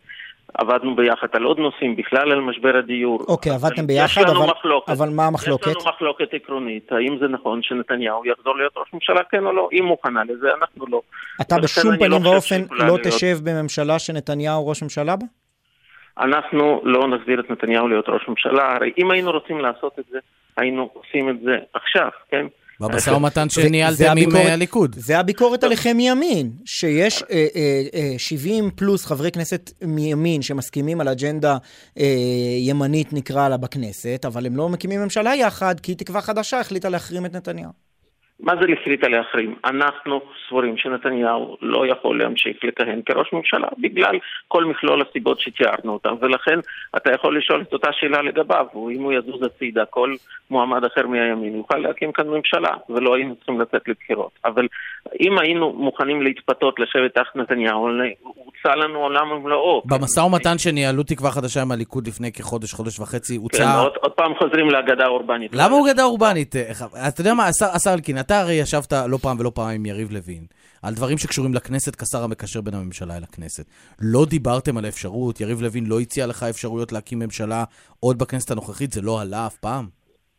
[0.54, 3.20] עבדנו ביחד על עוד נושאים, בכלל על משבר הדיור.
[3.28, 4.88] אוקיי, עבדתם ביחד, אבל, מחלוקת.
[4.88, 5.66] אבל מה המחלוקת?
[5.66, 9.68] יש לנו מחלוקת עקרונית, האם זה נכון שנתניהו יחזור להיות ראש ממשלה, כן או לא,
[9.72, 11.00] היא מוכנה לזה, אנחנו לא.
[11.40, 15.26] אתה בשום לא פנים ואופן לא, לא תשב בממשלה שנתניהו ראש ממשלה בה?
[16.18, 20.18] אנחנו לא נחזיר את נתניהו להיות ראש ממשלה, הרי אם היינו רוצים לעשות את זה,
[20.56, 22.46] היינו עושים את זה עכשיו, כן?
[22.80, 24.96] במשא ומתן שניהלתם עם אה, הליכוד.
[24.98, 27.22] זה הביקורת עליכם מימין, שיש
[28.18, 31.56] 70 אה, אה, פלוס חברי כנסת מימין שמסכימים על אג'נדה
[32.60, 37.26] ימנית נקרא לה בכנסת, אבל הם לא מקימים ממשלה יחד, כי תקווה חדשה החליטה להחרים
[37.26, 37.85] את נתניהו.
[38.40, 39.54] מה זה לפריטה להחרים?
[39.64, 44.18] אנחנו סבורים שנתניהו לא יכול להמשיך לכהן כראש ממשלה בגלל
[44.48, 46.58] כל מכלול הסיבות שתיארנו אותן ולכן
[46.96, 50.14] אתה יכול לשאול את אותה שאלה לגביו אם הוא יזוז הצידה כל
[50.50, 54.66] מועמד אחר מהימין יוכל להקים כאן ממשלה ולא היינו צריכים לצאת לבחירות אבל
[55.20, 57.88] אם היינו מוכנים להתפתות לשבת תחת נתניהו
[58.22, 59.82] הוצע לנו עולם ומלואו.
[59.84, 63.58] במשא ומתן שניהלו תקווה חדשה עם הליכוד לפני כחודש, חודש וחצי, הוצע...
[63.58, 65.50] כן, עוד, עוד פעם חוזרים לאגדה אורבנית.
[65.54, 66.56] למה הוא אגדה אורבנית?
[67.08, 70.46] אתה יודע מה, השר אלקין, אתה הרי ישבת לא פעם ולא פעם עם יריב לוין,
[70.82, 73.64] על דברים שקשורים לכנסת כשר המקשר בין הממשלה אל הכנסת.
[74.00, 77.64] לא דיברתם על האפשרות, יריב לוין לא הציע לך אפשרויות להקים ממשלה
[78.00, 79.95] עוד בכנסת הנוכחית, זה לא עלה אף פעם?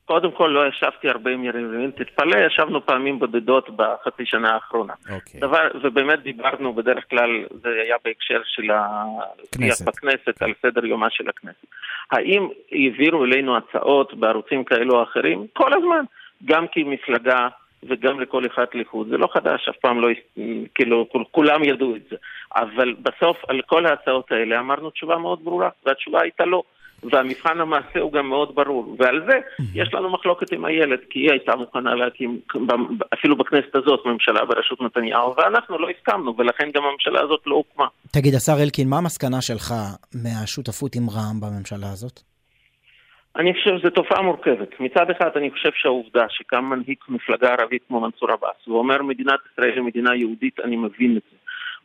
[0.08, 4.94] קודם כל לא ישבתי הרבה עם יריב לוין, תתפלא, ישבנו פעמים בודדות בחצי שנה האחרונה.
[5.10, 5.40] אוקיי.
[5.42, 11.30] דבר, ובאמת דיברנו, בדרך כלל זה היה בהקשר של השיח בכנסת, על סדר יומה של
[11.30, 11.66] הכנסת.
[12.12, 15.46] האם העבירו אלינו הצעות בערוצים כאלו או אחרים?
[15.54, 16.04] כל הזמן.
[16.46, 17.48] גם כמפלגה
[17.84, 19.08] וגם לכל אחד לחוד.
[19.08, 20.08] זה לא חדש, אף פעם לא,
[20.76, 22.16] כאילו, כולם ידעו את זה.
[22.56, 26.64] אבל בסוף, על כל ההצעות האלה אמרנו תשובה מאוד ברורה, והתשובה הייתה לא.
[27.04, 28.96] והמבחן המעשה הוא גם מאוד ברור.
[29.00, 29.40] ועל זה
[29.74, 32.40] יש לנו מחלוקת עם איילת, כי היא הייתה מוכנה להקים,
[33.14, 37.88] אפילו בכנסת הזאת, ממשלה בראשות נתניהו, ואנחנו לא הסכמנו, ולכן גם הממשלה הזאת לא הוקמה.
[38.12, 39.74] תגיד, השר אלקין, מה המסקנה שלך
[40.24, 42.20] מהשותפות עם רע"מ בממשלה הזאת?
[43.38, 44.80] אני חושב שזו תופעה מורכבת.
[44.80, 49.74] מצד אחד, אני חושב שהעובדה שקם מנהיג מפלגה ערבית כמו מנסור עבאס, ואומר מדינת ישראל
[49.74, 51.37] היא מדינה יהודית, אני מבין את זה.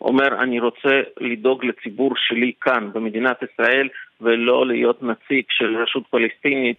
[0.02, 3.88] אומר, אני רוצה לדאוג לציבור שלי כאן, במדינת ישראל,
[4.20, 6.76] ולא להיות נציג של רשות פלסטינית,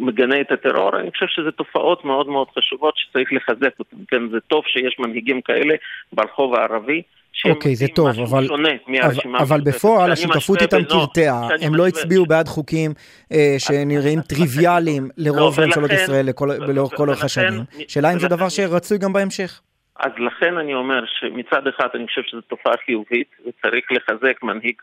[0.00, 3.96] מגנה את הטרור, אני חושב שזה תופעות מאוד מאוד חשובות שצריך לחזק אותן.
[4.08, 5.74] כן, זה טוב שיש מנהיגים כאלה
[6.12, 7.02] ברחוב הערבי.
[7.44, 8.48] אוקיי, זה טוב, אבל,
[8.92, 12.94] אבל, אבל בפועל השותפות איתם קרטעה, הם לא הצביעו בעד חוקים
[13.32, 16.28] אה, שנראים טריוויאליים לרוב לא, ממשלות ישראל
[16.68, 17.60] לאורך כל אורך השנים.
[17.88, 19.60] שאלה אם זה דבר שרצוי גם בהמשך.
[19.98, 24.74] אז לכן אני אומר שמצד אחד אני חושב שזו תופעה חיובית, וצריך לחזק מנהיג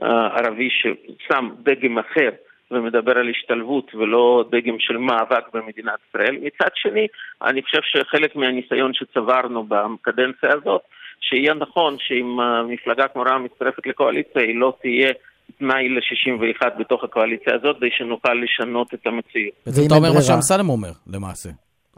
[0.00, 2.30] uh, ערבי ששם דגם אחר
[2.70, 6.36] ומדבר על השתלבות ולא דגם של מאבק במדינת ישראל.
[6.42, 7.06] מצד שני,
[7.42, 10.82] אני חושב שחלק מהניסיון שצברנו בקדנציה הזאת,
[11.20, 15.12] שיהיה נכון שאם מפלגה כמו רע"מ מצטרפת לקואליציה, היא לא תהיה
[15.58, 19.54] תנאי ל-61 בתוך הקואליציה הזאת, כדי שנוכל לשנות את המציאות.
[19.66, 21.48] בעצם אתה אומר מה שאמסלם אומר, למעשה.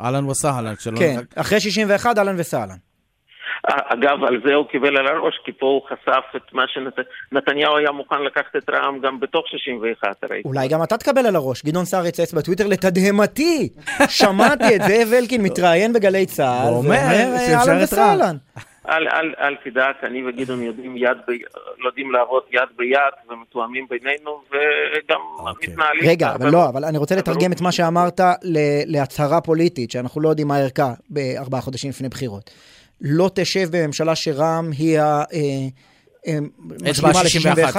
[0.00, 0.98] אהלן וסהלן, שלא...
[0.98, 2.76] כן, אחרי 61, אהלן וסהלן.
[3.66, 7.90] אגב, על זה הוא קיבל על הראש, כי פה הוא חשף את מה שנתניהו היה
[7.90, 10.42] מוכן לקחת את רע"מ גם בתוך 61, הרי.
[10.44, 11.64] אולי גם אתה תקבל על הראש.
[11.64, 13.68] גדעון סער יצייץ בטוויטר לתדהמתי.
[14.08, 18.36] שמעתי את זאב אלקין מתראיין בגלי צה"ל, ואומר אהלן וסהלן.
[18.88, 21.30] אל, אל, אל תדאג, אני וגדעון יודעים, יד ב,
[21.84, 25.48] יודעים לעבוד יד ביד ומתואמים בינינו וגם okay.
[25.48, 25.68] אוקיי.
[25.68, 26.10] מתנהלים.
[26.10, 28.20] רגע, אבל לא, אבל אני רוצה לתרגם את מה שאמרת
[28.86, 32.50] להצהרה פוליטית, שאנחנו לא יודעים מה ערכה בארבעה חודשים לפני בחירות.
[33.00, 34.98] לא תשב בממשלה שרע"מ היא
[36.26, 37.76] המשלימה ל-61?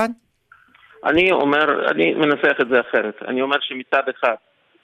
[1.06, 3.16] אני אומר, אני מנסח את זה אחרת.
[3.28, 4.36] אני אומר שמצד אחד,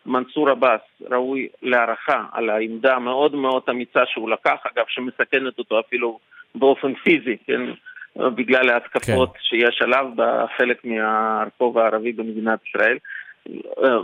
[0.06, 6.20] מנסור עבאס ראוי להערכה על העמדה המאוד מאוד אמיצה שהוא לקח, אגב שמסכנת אותו אפילו
[6.56, 7.62] באופן פיזי, כן,
[8.16, 9.40] בגלל ההתקפות כן.
[9.42, 12.98] שיש עליו בחלק מהרחוב הערבי במדינת ישראל,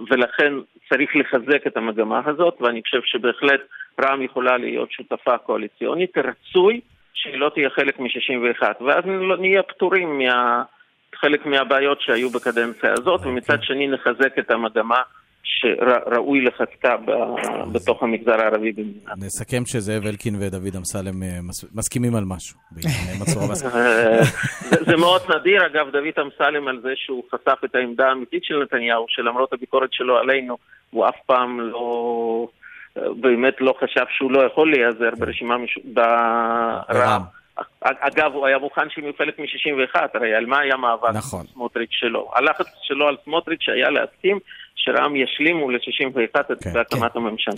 [0.10, 0.54] ולכן
[0.90, 3.62] צריך לחזק את המגמה הזאת, ואני חושב שבהחלט
[4.02, 6.82] רע"מ יכולה להיות שותפה קואליציונית, רצוי
[7.14, 9.04] שהיא לא תהיה חלק מ-61, ואז
[9.40, 10.64] נהיה פטורים מה...
[11.16, 15.02] חלק מהבעיות שהיו בקדנציה הזאת, ומצד שני נחזק את המגמה
[15.48, 16.96] שראוי לחזקה
[17.72, 19.14] בתוך המגזר הערבי במדינה.
[19.18, 21.40] נסכם שזאב אלקין ודוד אמסלם אה,
[21.74, 22.60] מסכימים על משהו.
[24.88, 29.06] זה מאוד נדיר, אגב, דוד אמסלם על זה שהוא חשף את העמדה האמיתית של נתניהו,
[29.08, 30.58] שלמרות הביקורת שלו עלינו,
[30.90, 32.48] הוא אף פעם לא...
[32.96, 35.80] באמת לא חשב שהוא לא יכול להיעזר ברשימה מש...
[35.84, 37.22] ברע"מ.
[37.82, 41.46] אגב, הוא היה מוכן שהם יהיו חלק מ-61, הרי על מה היה מאבק נכון.
[41.54, 42.32] סמוטריץ' שלו?
[42.36, 44.40] הלחץ שלו על סמוטריץ' היה להסכים
[44.78, 47.20] שרע"מ ישלימו ל-61 את כן, בהקמת כן.
[47.20, 47.54] הממשלה.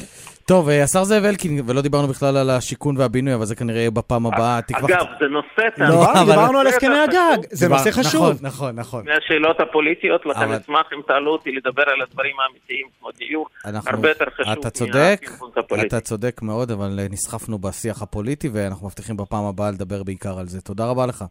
[0.48, 3.92] טוב, אה, השר זאב אלקין, ולא דיברנו בכלל על השיכון והבינוי, אבל זה כנראה יהיה
[3.92, 4.60] בפעם הבאה.
[4.74, 5.62] אגב, זה נושא...
[5.78, 8.24] לא, דיברנו על הסכמי הגג, זה נושא חשוב.
[8.24, 9.06] נכון, נכון, נכון.
[9.06, 14.26] מהשאלות הפוליטיות, לכן אשמח אם תעלו אותי לדבר על הדברים האמיתיים, כמו דיור, הרבה יותר
[14.30, 15.88] חשוב מהפינפונט הפוליטי.
[15.88, 20.46] אתה צודק מאוד, אבל אה, נסחפנו בשיח הפוליטי, ואנחנו מבטיחים בפעם הבאה לדבר בעיקר על
[20.46, 20.62] זה.
[20.62, 21.24] תודה רבה לך.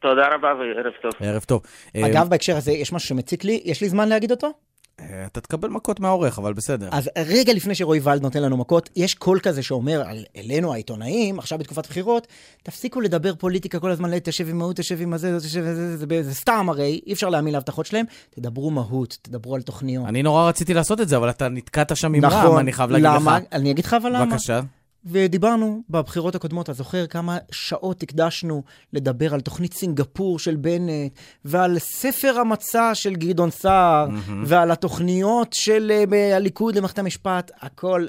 [0.00, 1.12] תודה רבה וערב טוב.
[1.20, 1.62] ערב טוב.
[1.96, 4.67] אגב, אה, בהקשר הזה, יש משהו שמציק לי, יש לי זמן להגיד אותו?
[5.00, 6.88] אה, אתה תקבל מכות מהעורך, אבל בסדר.
[6.92, 11.38] אז רגע לפני שרועי ולד נותן לנו מכות, יש קול כזה שאומר על, אלינו העיתונאים,
[11.38, 12.26] עכשיו בתקופת בחירות,
[12.62, 16.06] תפסיקו לדבר פוליטיקה כל הזמן, תשב עם ההוא, תשב עם הזה, תשב עם זה, זה,
[16.06, 20.06] זה, זה סתם הרי, אי אפשר להאמין להבטחות שלהם, תדברו מהות, תדברו על תוכניות.
[20.06, 22.90] אני נורא רציתי לעשות את זה, אבל אתה נתקעת שם עם נכון, רעם, אני חייב
[22.90, 23.38] להגיד למה?
[23.38, 23.44] לך.
[23.52, 24.26] אני אגיד לך אבל למה.
[24.26, 24.60] בבקשה.
[25.04, 31.12] ודיברנו בבחירות הקודמות, אתה זוכר כמה שעות הקדשנו לדבר על תוכנית סינגפור של בנט,
[31.44, 34.32] ועל ספר המצע של גדעון סער, mm-hmm.
[34.46, 38.06] ועל התוכניות של uh, הליכוד למערכת המשפט, הכל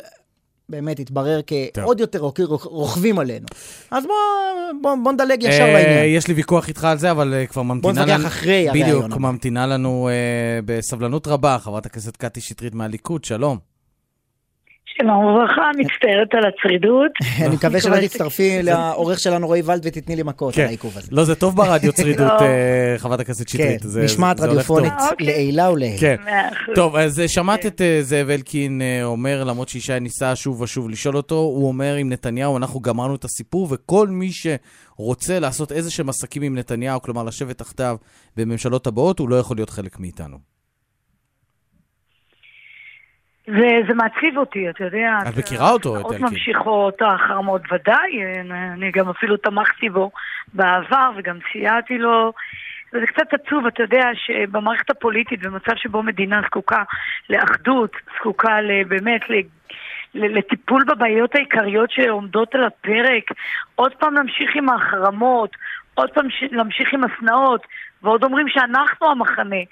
[0.69, 1.39] באמת התברר
[1.73, 2.19] כעוד יותר
[2.63, 3.45] רוכבים עלינו.
[3.91, 4.13] אז בוא,
[4.81, 6.15] בוא, בוא נדלג ישר אה, לעניין.
[6.15, 8.05] יש לי ויכוח איתך על זה, אבל uh, כבר ממתינה לנו...
[8.05, 9.01] בוא נתווכח אחרי הראיון.
[9.01, 10.09] בדיוק, ממתינה לנו
[10.65, 13.57] בסבלנות רבה חברת הכנסת קטי שטרית מהליכוד, שלום.
[15.01, 17.11] שלום וברכה, מצטערת על הצרידות.
[17.45, 20.61] אני מקווה שלא תצטרפי לעורך שלנו רועי ולד ותתני לי מכות כן.
[20.61, 21.07] על העיכוב הזה.
[21.11, 22.45] לא, זה טוב ברדיו צרידות, לא.
[22.45, 23.81] אה, חברת הכנסת כן, שטרית.
[23.83, 24.77] זה- משמעת זה הולך טוב.
[24.77, 25.25] רדיופונית אוקיי.
[25.27, 25.97] לעילה ולהי.
[25.97, 26.15] כן.
[26.75, 30.89] טוב, אז אה, שמעת את אה, זאב אלקין אה, אומר, למרות שישי ניסה שוב ושוב
[30.89, 35.91] לשאול אותו, הוא אומר עם נתניהו, אנחנו גמרנו את הסיפור, וכל מי שרוצה לעשות איזה
[35.91, 37.95] שהם עסקים עם נתניהו, כלומר לשבת תחתיו
[38.37, 40.58] בממשלות הבאות, הוא לא יכול להיות חלק מאיתנו.
[43.49, 45.17] וזה מעציב אותי, אתה יודע.
[45.29, 46.25] את מכירה אותו, את אלקין?
[46.25, 48.23] ממשיכות, החרמות ודאי,
[48.73, 50.11] אני גם אפילו תמכתי בו
[50.53, 52.33] בעבר וגם סייעתי לו.
[52.93, 56.83] וזה קצת עצוב, אתה יודע, שבמערכת הפוליטית, במצב שבו מדינה זקוקה
[57.29, 58.57] לאחדות, זקוקה
[58.87, 59.21] באמת
[60.13, 63.23] לטיפול בבעיות העיקריות שעומדות על הפרק,
[63.75, 65.49] עוד פעם להמשיך עם ההחרמות,
[65.93, 67.67] עוד פעם להמשיך עם השנאות,
[68.03, 69.63] ועוד אומרים שאנחנו המחנה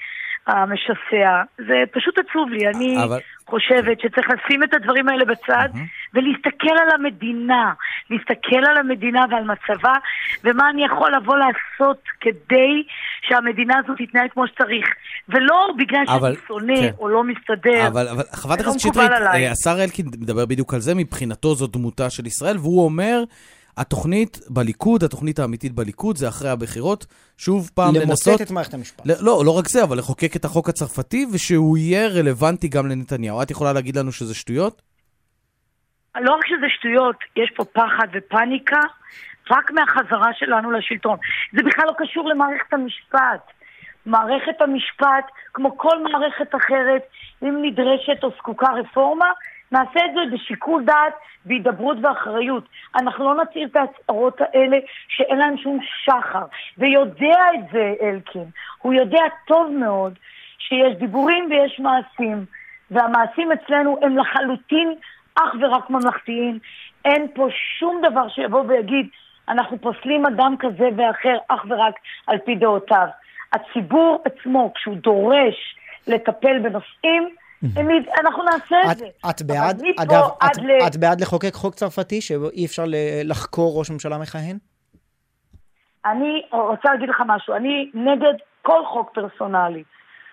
[0.47, 1.31] המשסע.
[1.57, 2.67] זה פשוט עצוב לי.
[2.67, 5.69] אני אבל- חושבת שצריך לשים את הדברים האלה בצד
[6.13, 7.73] ולהסתכל על המדינה,
[8.09, 9.93] להסתכל על המדינה ועל מצבה,
[10.43, 12.83] ומה אני יכול לבוא לעשות כדי
[13.21, 14.85] שהמדינה הזאת תתנהל כמו שצריך.
[15.29, 16.89] ולא בגלל אבל- שאני שונא כן.
[16.99, 17.87] או לא מסתדר.
[17.87, 19.11] אבל, אבל חברת לא הכנסת שטרית.
[19.11, 23.23] אה, השר אלקין מדבר בדיוק על זה, מבחינתו זו דמותה של ישראל, והוא אומר,
[23.77, 27.05] התוכנית בליכוד, התוכנית האמיתית בליכוד, זה אחרי הבחירות,
[27.37, 28.27] שוב פעם לנסות...
[28.27, 29.05] למוטט את מערכת המשפט.
[29.05, 33.41] ל- לא, לא רק זה, אבל לחוקק את החוק הצרפתי, ושהוא יהיה רלוונטי גם לנתניהו.
[33.41, 34.81] את יכולה להגיד לנו שזה שטויות?
[36.21, 38.81] לא רק שזה שטויות, יש פה פחד ופניקה
[39.51, 41.17] רק מהחזרה שלנו לשלטון.
[41.53, 43.51] זה בכלל לא קשור למערכת המשפט.
[44.05, 47.01] מערכת המשפט, כמו כל מערכת אחרת,
[47.43, 49.25] אם נדרשת או זקוקה רפורמה,
[49.71, 51.13] נעשה את זה בשיקול דעת,
[51.45, 52.63] בהידברות ואחריות.
[52.95, 54.77] אנחנו לא נצהיר את ההצהרות האלה
[55.07, 56.45] שאין להן שום שחר.
[56.77, 58.45] ויודע את זה אלקין.
[58.81, 60.13] הוא יודע טוב מאוד
[60.57, 62.45] שיש דיבורים ויש מעשים.
[62.91, 64.95] והמעשים אצלנו הם לחלוטין
[65.35, 66.59] אך ורק ממלכתיים.
[67.05, 67.47] אין פה
[67.79, 69.07] שום דבר שיבוא ויגיד,
[69.49, 71.93] אנחנו פוסלים אדם כזה ואחר אך ורק
[72.27, 73.07] על פי דעותיו.
[73.53, 75.75] הציבור עצמו, כשהוא דורש
[76.07, 77.29] לטפל בנושאים,
[78.19, 79.05] אנחנו נעשה את זה.
[79.29, 80.23] את בעד, אגב,
[80.87, 82.83] את, בעד לחוקק חוק צרפתי שאי אפשר
[83.23, 84.57] לחקור ראש ממשלה מכהן?
[86.05, 89.83] אני רוצה להגיד לך משהו, אני נגד כל חוק פרסונלי,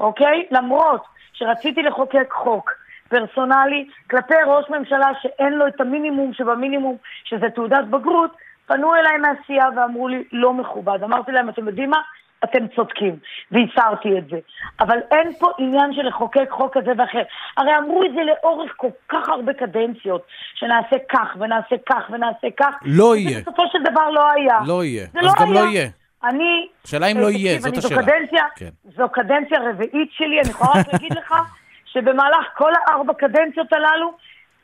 [0.01, 0.47] אוקיי?
[0.51, 2.71] למרות שרציתי לחוקק חוק
[3.09, 8.31] פרסונלי כלפי ראש ממשלה שאין לו את המינימום שבמינימום, שזה תעודת בגרות,
[8.67, 11.03] פנו אליי מהסיעה ואמרו לי, לא מכובד.
[11.03, 11.99] אמרתי להם, אתם יודעים מה?
[12.45, 13.17] אתם צודקים,
[13.53, 14.39] והסרתי את זה.
[14.81, 17.23] אבל אין פה עניין של לחוקק חוק כזה ואחר.
[17.57, 20.23] הרי אמרו את זה לאורך כל כך הרבה קדנציות,
[20.55, 22.75] שנעשה כך ונעשה כך ונעשה כך.
[22.83, 23.39] לא יהיה.
[23.39, 24.59] ובסופו של דבר לא היה.
[24.67, 25.07] לא יהיה.
[25.13, 25.89] זה אז גם לא יהיה.
[26.25, 26.69] אני...
[26.85, 27.95] השאלה אם לא אה, יהיה, זאת השאלה.
[27.95, 28.71] זו קדנציה, כן.
[28.97, 31.35] זו קדנציה רביעית שלי, אני יכולה רק להגיד לך
[31.93, 34.13] שבמהלך כל הארבע קדנציות הללו,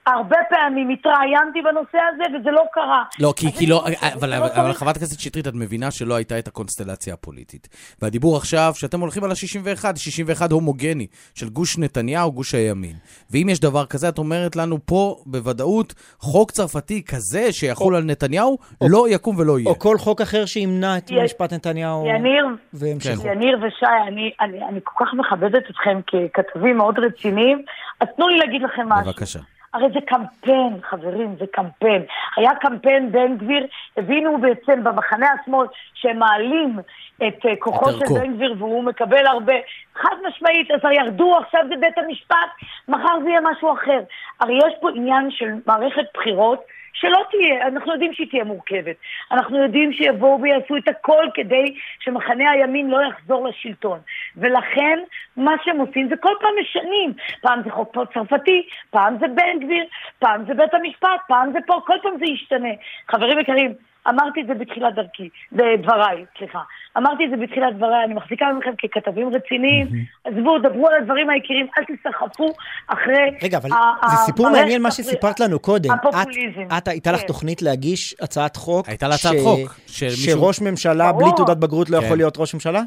[0.06, 3.02] הרבה פעמים התראיינתי בנושא הזה וזה לא קרה.
[3.20, 6.38] לא, כי, כי לא, אבל, שלא אבל, אבל חברת הכנסת שטרית, את מבינה שלא הייתה
[6.38, 7.68] את הקונסטלציה הפוליטית.
[8.02, 12.96] והדיבור עכשיו, שאתם הולכים על ה-61, 61 הומוגני, של גוש נתניהו, גוש הימין.
[13.30, 18.58] ואם יש דבר כזה, את אומרת לנו פה, בוודאות, חוק צרפתי כזה שיחול על נתניהו,
[18.88, 19.70] לא יקום ולא יהיה.
[19.70, 23.26] או כל חוק אחר שימנע את יש- משפט נתניהו יניר, והמשכו.
[23.28, 27.62] יניר ושי, אני, אני, אני כל כך מכבדת אתכם ככתבים מאוד רציניים,
[28.00, 29.12] אז תנו לי להגיד לכם משהו.
[29.12, 29.38] בבקשה.
[29.74, 32.02] הרי זה קמפיין, חברים, זה קמפיין.
[32.36, 36.78] היה קמפיין בן גביר, הבינו בעצם במחנה השמאל שהם מעלים
[37.16, 38.14] את אה, כוחו של.
[38.14, 39.54] בן גביר והוא מקבל הרבה.
[39.94, 42.50] חד משמעית, אז ירדו, עכשיו זה בית המשפט,
[42.88, 44.00] מחר זה יהיה משהו אחר.
[44.40, 48.96] הרי יש פה עניין של מערכת בחירות שלא תהיה, אנחנו יודעים שהיא תהיה מורכבת.
[49.32, 53.98] אנחנו יודעים שיבואו ויעשו את הכל כדי שמחנה הימין לא יחזור לשלטון.
[54.36, 54.98] ולכן,
[55.36, 57.12] מה שהם עושים זה כל פעם משנים.
[57.42, 59.84] פעם זה חוק צרפתי, פעם זה בן גביר,
[60.18, 62.68] פעם זה בית המשפט, פעם זה פה, כל פעם זה ישתנה.
[63.08, 63.74] חברים יקרים,
[64.08, 66.58] אמרתי את זה בתחילת דרכי, בדבריי, סליחה.
[66.98, 69.86] אמרתי את זה בתחילת דבריי, אני מחזיקה מכם ככתבים רציניים.
[70.24, 72.52] עזבו, דברו על הדברים העיקריים, אל תסחפו
[72.86, 73.30] אחרי...
[73.42, 73.70] רגע, אבל
[74.10, 75.90] זה סיפור מעניין מה שסיפרת לנו קודם.
[75.90, 76.76] הפופוליזם.
[76.78, 77.26] את, הייתה לך כן.
[77.26, 78.88] תוכנית להגיש הצעת חוק.
[78.88, 81.12] הייתה לה הצעת חוק, שראש ממשלה.
[81.12, 82.04] בלי תעודת בגרות לא כן.
[82.04, 82.82] יכול להיות ראש ממשלה?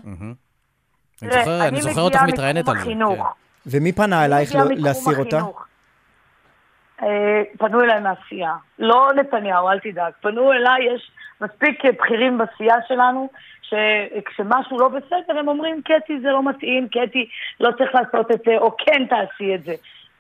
[1.24, 2.86] אני זוכר, אותך מתראיינת על זה.
[2.86, 3.00] כן.
[3.66, 5.42] ומי פנה אלייך מגיעה לא- מתחום להסיר אותה?
[7.02, 8.56] אה, פנו אליי מהסיעה.
[8.80, 10.14] לא נתניהו, אל תדאג.
[10.22, 13.30] פנו אליי, יש מספיק בכירים בסיעה שלנו,
[13.62, 17.30] שכשמשהו לא בסדר, הם אומרים, קטי, זה לא מתאים, קטי,
[17.60, 19.74] לא צריך לעשות את זה, או כן תעשי את זה.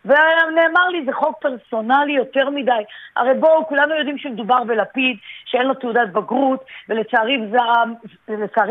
[0.05, 2.83] ונאמר לי, זה חוק פרסונלי יותר מדי.
[3.15, 7.37] הרי בואו, כולנו יודעים שמדובר בלפיד, שאין לו תעודת בגרות, ולצערי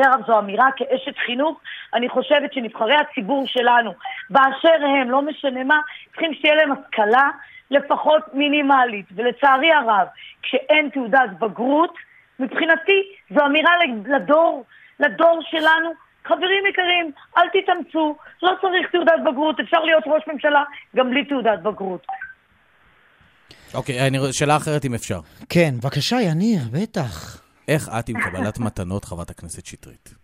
[0.05, 1.61] הרב זו אמירה כאשת חינוך.
[1.95, 3.93] אני חושבת שנבחרי הציבור שלנו,
[4.31, 5.81] באשר הם, לא משנה מה,
[6.11, 7.31] צריכים שתהיה להם השכלה,
[7.73, 9.07] לפחות מינימלית.
[9.17, 10.07] ולצערי הרב,
[10.43, 11.95] כשאין תעודת בגרות,
[12.39, 12.99] מבחינתי
[13.35, 13.73] זו אמירה
[14.07, 14.65] לדור,
[15.01, 15.91] לדור שלנו,
[16.25, 20.63] חברים יקרים, אל תתאמצו, לא צריך תעודת בגרות, אפשר להיות ראש ממשלה
[20.97, 22.07] גם בלי תעודת בגרות.
[23.75, 25.21] אוקיי, okay, שאלה אחרת אם אפשר.
[25.49, 27.43] כן, בבקשה, יניר, בטח.
[27.69, 30.22] איך את עם קבלת מתנות, חברת הכנסת שטרית?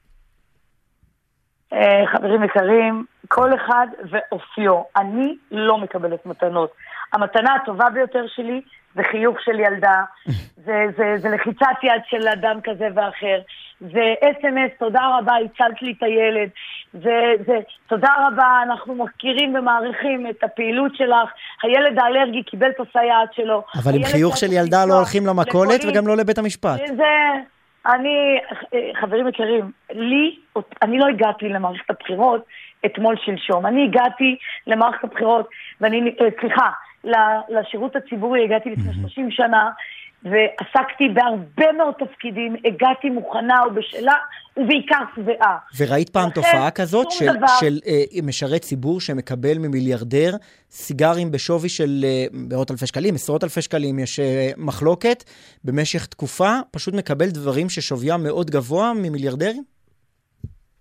[1.72, 4.82] אה, חברים יקרים, כל אחד ואופיו.
[4.96, 6.72] אני לא מקבלת מתנות.
[7.12, 8.60] המתנה הטובה ביותר שלי
[8.94, 10.02] זה חיוך של ילדה,
[10.66, 13.40] זה, זה, זה לחיצת יד של אדם כזה ואחר,
[13.80, 16.48] זה אס.אם.אס, תודה רבה, הצלת לי את הילד,
[16.92, 21.30] זה, זה תודה רבה, אנחנו מכירים ומעריכים את הפעילות שלך,
[21.62, 23.62] הילד האלרגי קיבל את הסייעת שלו.
[23.74, 26.80] אבל עם חיוך של ילדה לא הולכים למכולת וגם לא לבית המשפט.
[26.96, 27.04] זה...
[27.86, 28.38] אני,
[29.00, 30.38] חברים יקרים, לי,
[30.82, 32.44] אני לא הגעתי למערכת הבחירות
[32.86, 33.66] אתמול שלשום.
[33.66, 35.48] אני הגעתי למערכת הבחירות,
[35.80, 36.70] ואני, אה, סליחה,
[37.48, 39.70] לשירות הציבורי הגעתי לפני 30 שנה,
[40.22, 44.14] ועסקתי בהרבה מאוד תפקידים, הגעתי מוכנה ובשלה,
[44.56, 45.58] ובעיקר שבעה.
[45.78, 47.46] וראית פעם תופעה כזאת של, דבר...
[47.60, 50.30] של אה, משרת ציבור שמקבל ממיליארדר
[50.70, 55.24] סיגרים בשווי של אה, מאות אלפי שקלים, עשרות אלפי שקלים, יש אה, מחלוקת,
[55.64, 59.62] במשך תקופה פשוט מקבל דברים ששוויים מאוד גבוה ממיליארדרים?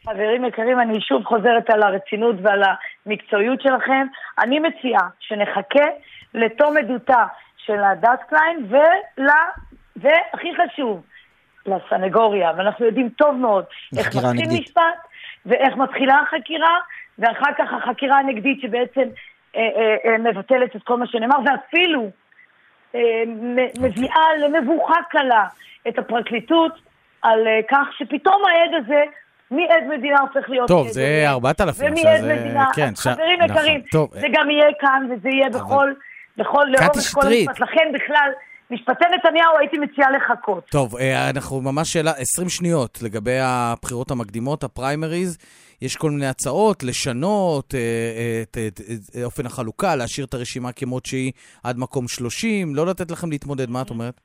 [0.04, 2.62] חברים יקרים, אני שוב חוזרת על הרצינות ועל
[3.06, 4.08] המקצועיות שלכם.
[4.40, 5.86] אני מציעה שנחכה
[6.34, 7.24] לתום עדותה
[7.68, 9.28] של הדס קליין, ול...
[9.96, 11.02] והכי חשוב,
[11.66, 12.52] לסנגוריה.
[12.58, 13.66] ואנחנו יודעים טוב מאוד
[13.98, 14.62] איך מתחיל נגדית.
[14.62, 14.98] משפט,
[15.46, 16.78] ואיך מתחילה החקירה,
[17.20, 19.08] ואחר כך החקירה הנגדית שבעצם
[19.56, 22.10] אה, אה, אה, מבטלת את כל מה שנאמר, ואפילו
[22.96, 23.24] אה,
[23.80, 25.46] מביאה למבוכה קלה
[25.88, 26.72] את הפרקליטות
[27.22, 29.04] על אה, כך שפתאום העד הזה
[29.52, 30.68] מעד מדינה הופך להיות...
[30.68, 31.92] טוב, זה 4,000.
[31.92, 32.66] ומעד מדינה.
[32.76, 35.94] כן, חברים נכון, יקרים, זה גם יהיה כאן וזה יהיה בכל...
[36.38, 37.60] בכל, לאורך כל המשפט.
[37.60, 38.32] לכן בכלל,
[38.72, 40.66] משפטי נתניהו הייתי מציעה לחכות.
[40.70, 45.38] טוב, אה, אנחנו ממש שאלה, 20 שניות לגבי הבחירות המקדימות, הפריימריז.
[45.82, 47.80] יש כל מיני הצעות לשנות אה,
[48.44, 51.32] את, את, את, את אופן החלוקה, להשאיר את הרשימה כמות שהיא
[51.64, 54.22] עד מקום 30, לא לתת לכם להתמודד, מה את אומרת?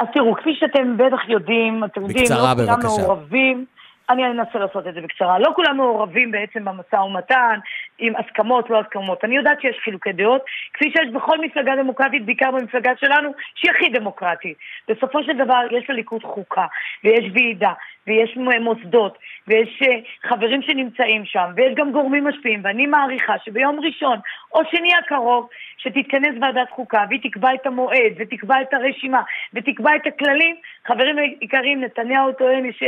[0.00, 3.64] אז תראו, כפי שאתם בטח יודעים, אתם יודעים, לא כולם מעורבים.
[4.10, 5.38] אני אנסה לעשות את זה בקצרה.
[5.38, 7.58] לא כולם מעורבים בעצם במשא ומתן,
[7.98, 9.24] עם הסכמות, לא הסכמות.
[9.24, 10.42] אני יודעת שיש חילוקי דעות,
[10.74, 14.56] כפי שיש בכל מפלגה דמוקרטית, בעיקר במפלגה שלנו, שהיא הכי דמוקרטית.
[14.88, 16.66] בסופו של דבר יש לליכוד חוקה,
[17.04, 17.72] ויש ועידה,
[18.06, 19.18] ויש מוסדות,
[19.48, 24.18] ויש אה, חברים שנמצאים שם, ויש גם גורמים משפיעים, ואני מעריכה שביום ראשון
[24.54, 29.22] או שני הקרוב, שתתכנס ועדת חוקה, והיא תקבע את המועד, ותקבע את הרשימה,
[29.54, 30.56] ותקבע את הכללים.
[30.86, 32.82] חברים יקרים, נתניהו טוען ש,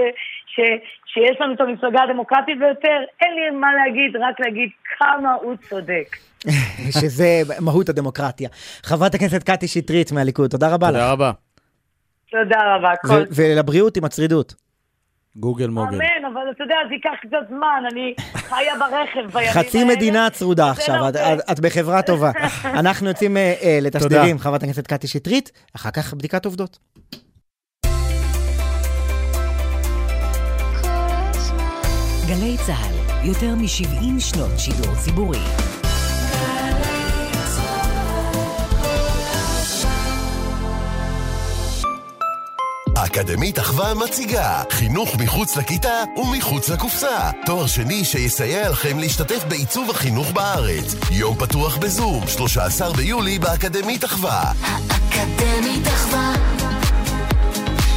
[0.47, 0.61] ש,
[1.13, 6.17] שיש לנו את המפלגה הדמוקרטית ביותר, אין לי מה להגיד, רק להגיד כמה הוא צודק.
[7.01, 8.49] שזה מהות הדמוקרטיה.
[8.83, 10.97] חברת הכנסת קטי שטרית מהליכוד, תודה רבה לך.
[10.97, 11.33] תודה רבה.
[12.31, 12.93] תודה רבה.
[13.37, 14.70] ולבריאות עם הצרידות.
[15.37, 15.95] גוגל מוגל.
[15.95, 19.69] אמן, אבל אתה יודע, זה ייקח קצת זמן, אני חיה ברכב בימים האלה.
[19.69, 21.09] חצי מדינה צרודה עכשיו,
[21.53, 22.31] את בחברה טובה.
[22.81, 26.79] אנחנו יוצאים אה, אה, לתשדירים, חברת הכנסת קטי שטרית, אחר כך בדיקת עובדות.
[32.29, 35.70] גלי צה"ל, יותר מ-70 שנות שידור ציבורי.
[43.21, 47.31] אקדמית אחווה מציגה חינוך מחוץ לכיתה ומחוץ לקופסה.
[47.47, 50.95] תואר שני שיסייע לכם להשתתף בעיצוב החינוך בארץ.
[51.11, 54.53] יום פתוח בזום, 13 ביולי באקדמית אחווה.
[54.63, 56.33] האקדמית אחווה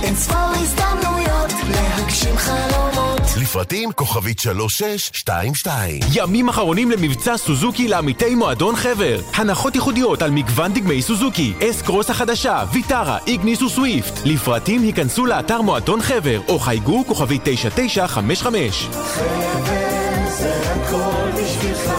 [0.04, 3.22] אין ספור הזדמנויות להגשים חלומות.
[3.42, 6.00] לפרטים כוכבית 3622.
[6.14, 9.20] ימים אחרונים למבצע סוזוקי לעמיתי מועדון חבר.
[9.34, 14.14] הנחות ייחודיות על מגוון דגמי סוזוקי, אס קרוס החדשה, ויטרה, איגניס וסוויפט.
[14.26, 18.88] לפרטים היכנסו לאתר מועדון חבר או חייגו כוכבית 9955.
[18.92, 21.94] חבר זה הכל בשבילך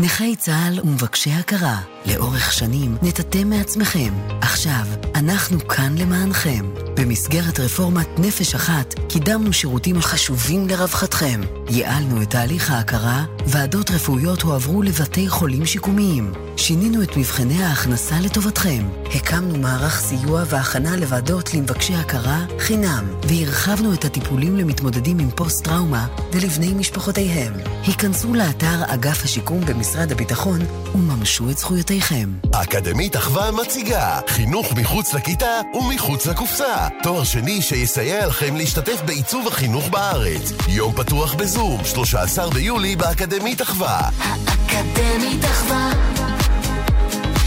[0.00, 4.14] נכי צה"ל ומבקשי הכרה, לאורך שנים נטאטא מעצמכם.
[4.40, 4.84] עכשיו,
[5.14, 6.70] אנחנו כאן למענכם.
[6.96, 11.40] במסגרת רפורמת נפש אחת, קידמנו שירותים החשובים לרווחתכם.
[11.68, 16.32] ייעלנו את תהליך ההכרה, ועדות רפואיות הועברו לבתי חולים שיקומיים.
[16.56, 18.88] שינינו את מבחני ההכנסה לטובתכם.
[19.14, 26.74] הקמנו מערך סיוע והכנה לוועדות למבקשי הכרה חינם, והרחבנו את הטיפולים למתמודדים עם פוסט-טראומה ולבני
[26.74, 27.52] משפחותיהם.
[27.86, 30.60] היכנסו לאתר אגף השיקום במשרד הביטחון
[30.94, 31.89] וממשו את זכויותיכם.
[31.90, 32.28] שאלותיכם.
[32.52, 36.88] האקדמית אחווה מציגה חינוך מחוץ לכיתה ומחוץ לקופסה.
[37.02, 40.52] תואר שני שיסייע לכם להשתתף בעיצוב החינוך בארץ.
[40.68, 44.10] יום פתוח בזום, 13 ביולי באקדמית אחווה.
[44.18, 45.90] האקדמית אחווה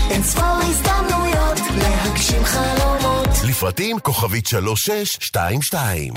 [0.09, 6.13] אין ספור הזדמנויות להגשים חלומות לפרטים כוכבית 3622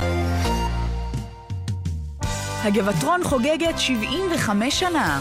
[2.64, 5.20] הגבעטרון חוגגת 75 שנה.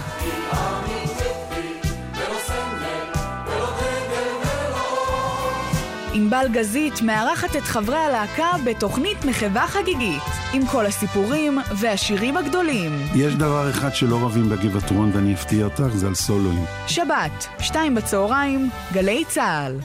[6.17, 12.91] ענבל גזית מארחת את חברי הלהקה בתוכנית מחווה חגיגית, עם כל הסיפורים והשירים הגדולים.
[13.15, 16.65] יש דבר אחד שלא רבים בגבעטרון ואני אפתיע אותך, זה על סולואים.
[16.87, 19.79] שבת, שתיים בצהריים, גלי צה"ל.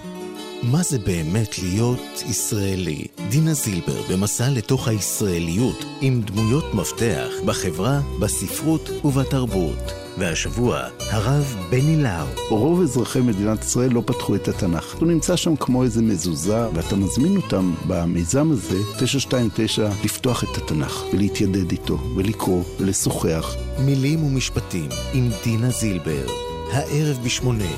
[0.62, 3.06] מה זה באמת להיות ישראלי?
[3.28, 9.92] דינה זילבר במסע לתוך הישראליות עם דמויות מפתח בחברה, בספרות ובתרבות.
[10.20, 12.56] והשבוע, הרב בני לאו.
[12.56, 14.94] רוב אזרחי מדינת ישראל לא פתחו את התנ"ך.
[14.94, 21.04] הוא נמצא שם כמו איזה מזוזה, ואתה מזמין אותם במיזם הזה, 929, לפתוח את התנ"ך,
[21.12, 23.54] ולהתיידד איתו, ולקרוא, ולשוחח.
[23.78, 26.26] מילים ומשפטים עם דינה זילבר,
[26.72, 27.70] הערב בשמונה,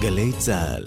[0.00, 0.84] גלי צה"ל.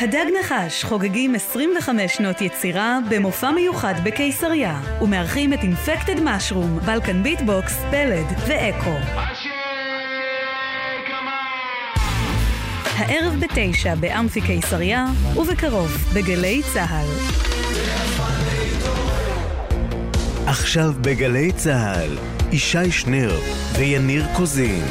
[0.00, 7.78] הדג נחש חוגגים 25 שנות יצירה במופע מיוחד בקיסריה ומארחים את אינפקטד משרום, בלקן ביטבוקס,
[7.90, 9.51] פלד ואקו.
[13.02, 17.06] הערב בתשע באמפי קיסריה ובקרוב בגלי צה"ל.
[20.46, 22.18] עכשיו בגלי צה"ל,
[22.52, 23.40] ישי שנר
[23.78, 24.84] ויניר קוזין.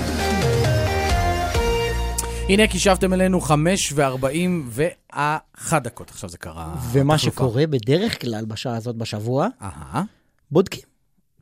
[2.49, 6.09] הנה כי שבתם אלינו חמש וארבעים ואחת דקות.
[6.09, 6.75] עכשיו זה קרה...
[6.91, 7.17] ומה.
[7.17, 10.03] שקורה בדרך כלל בשעה הזאת בשבוע, אהה.
[10.51, 10.83] בודקים.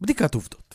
[0.01, 0.68] בדיקת עובדות.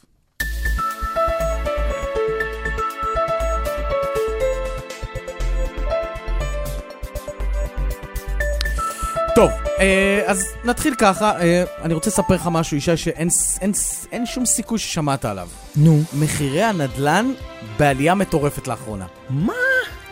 [9.34, 11.40] טוב, אה, אז נתחיל ככה.
[11.40, 13.28] אה, אני רוצה לספר לך משהו, ישי, שאין
[13.60, 13.72] אין,
[14.12, 15.48] אין שום סיכוי ששמעת עליו.
[15.76, 16.02] נו.
[16.18, 17.32] מחירי הנדלן
[17.78, 19.06] בעלייה מטורפת לאחרונה.
[19.30, 19.52] מה?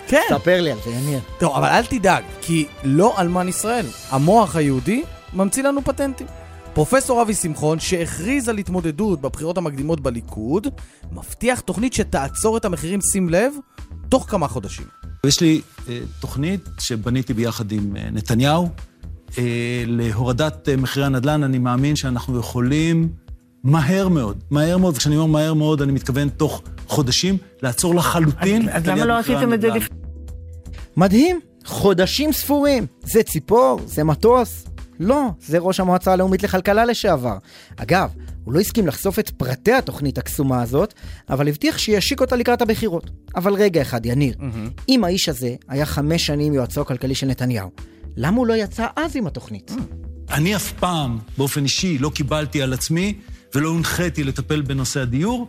[0.06, 0.22] כן.
[0.28, 1.20] ספר לי על זה, יניר.
[1.38, 3.86] טוב, אבל אל תדאג, כי לא אלמן ישראל.
[4.10, 5.02] המוח היהודי
[5.32, 6.26] ממציא לנו פטנטים.
[6.74, 10.66] פרופסור אבי שמחון, שהכריז על התמודדות בבחירות המקדימות בליכוד,
[11.12, 13.52] מבטיח תוכנית שתעצור את המחירים, שים לב,
[14.08, 14.86] תוך כמה חודשים.
[15.26, 18.68] יש לי אה, תוכנית שבניתי ביחד עם אה, נתניהו
[19.86, 21.42] להורדת אה, מחירי הנדל"ן.
[21.42, 23.08] אני מאמין שאנחנו יכולים
[23.64, 28.82] מהר מאוד, מהר מאוד, וכשאני אומר מהר מאוד, אני מתכוון תוך חודשים, לעצור לחלוטין אז
[28.82, 29.76] את למה לא עשיתם את זה הנדל"ן.
[29.76, 29.96] לפני?
[30.96, 32.86] מדהים, חודשים ספורים.
[33.04, 34.64] זה ציפור, זה מטוס.
[35.00, 37.36] לא, זה ראש המועצה הלאומית לכלכלה לשעבר.
[37.76, 38.10] אגב,
[38.44, 40.94] הוא לא הסכים לחשוף את פרטי התוכנית הקסומה הזאת,
[41.30, 43.10] אבל הבטיח שישיק אותה לקראת הבחירות.
[43.36, 44.34] אבל רגע אחד, יניר,
[44.88, 47.70] אם האיש הזה היה חמש שנים יועצו הכלכלי של נתניהו,
[48.16, 49.72] למה הוא לא יצא אז עם התוכנית?
[50.30, 53.14] אני אף פעם, באופן אישי, לא קיבלתי על עצמי
[53.54, 55.48] ולא הונחיתי לטפל בנושא הדיור.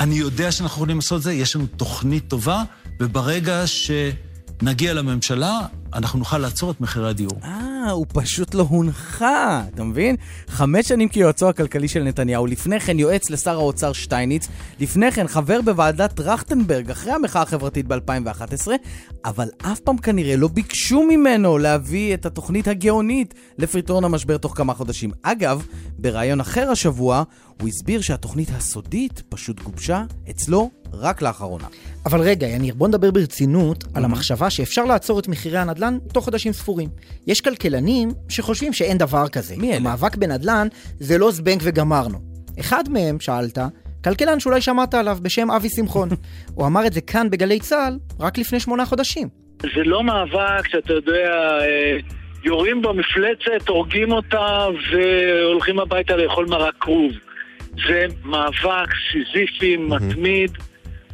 [0.00, 2.62] אני יודע שאנחנו יכולים לעשות את זה, יש לנו תוכנית טובה,
[3.00, 5.60] וברגע שנגיע לממשלה,
[5.94, 7.32] אנחנו נוכל לעצור את מחירי הדיור.
[7.44, 10.16] אה, הוא פשוט לא הונחה, אתה מבין?
[10.48, 14.48] חמש שנים כיועצו הכלכלי של נתניהו, לפני כן יועץ לשר האוצר שטייניץ,
[14.80, 18.68] לפני כן חבר בוועדת טרכטנברג אחרי המחאה החברתית ב-2011,
[19.24, 24.74] אבל אף פעם כנראה לא ביקשו ממנו להביא את התוכנית הגאונית לפתרון המשבר תוך כמה
[24.74, 25.10] חודשים.
[25.22, 25.66] אגב,
[25.98, 27.22] בריאיון אחר השבוע,
[27.60, 31.66] הוא הסביר שהתוכנית הסודית פשוט גובשה אצלו רק לאחרונה.
[32.06, 36.52] אבל רגע, יניר, בוא נדבר ברצינות על המחשבה שאפשר לעצור את מחירי הנדל"ן תוך חודשים
[36.52, 36.88] ספורים.
[37.26, 39.54] יש כלכלנים שחושבים שאין דבר כזה.
[39.56, 39.76] מי אלה?
[39.76, 40.68] המאבק בנדל"ן
[41.00, 42.18] זה לא זבנג וגמרנו.
[42.60, 43.58] אחד מהם, שאלת,
[44.04, 46.08] כלכלן שאולי שמעת עליו בשם אבי שמחון.
[46.54, 49.28] הוא אמר את זה כאן בגלי צה"ל רק לפני שמונה חודשים.
[49.62, 51.96] זה לא מאבק שאתה יודע, אה,
[52.44, 57.12] יורים במפלצת, הורגים אותה והולכים הביתה לאכול מרק כרוב.
[57.88, 60.50] זה מאבק סיזיפי, מתמיד,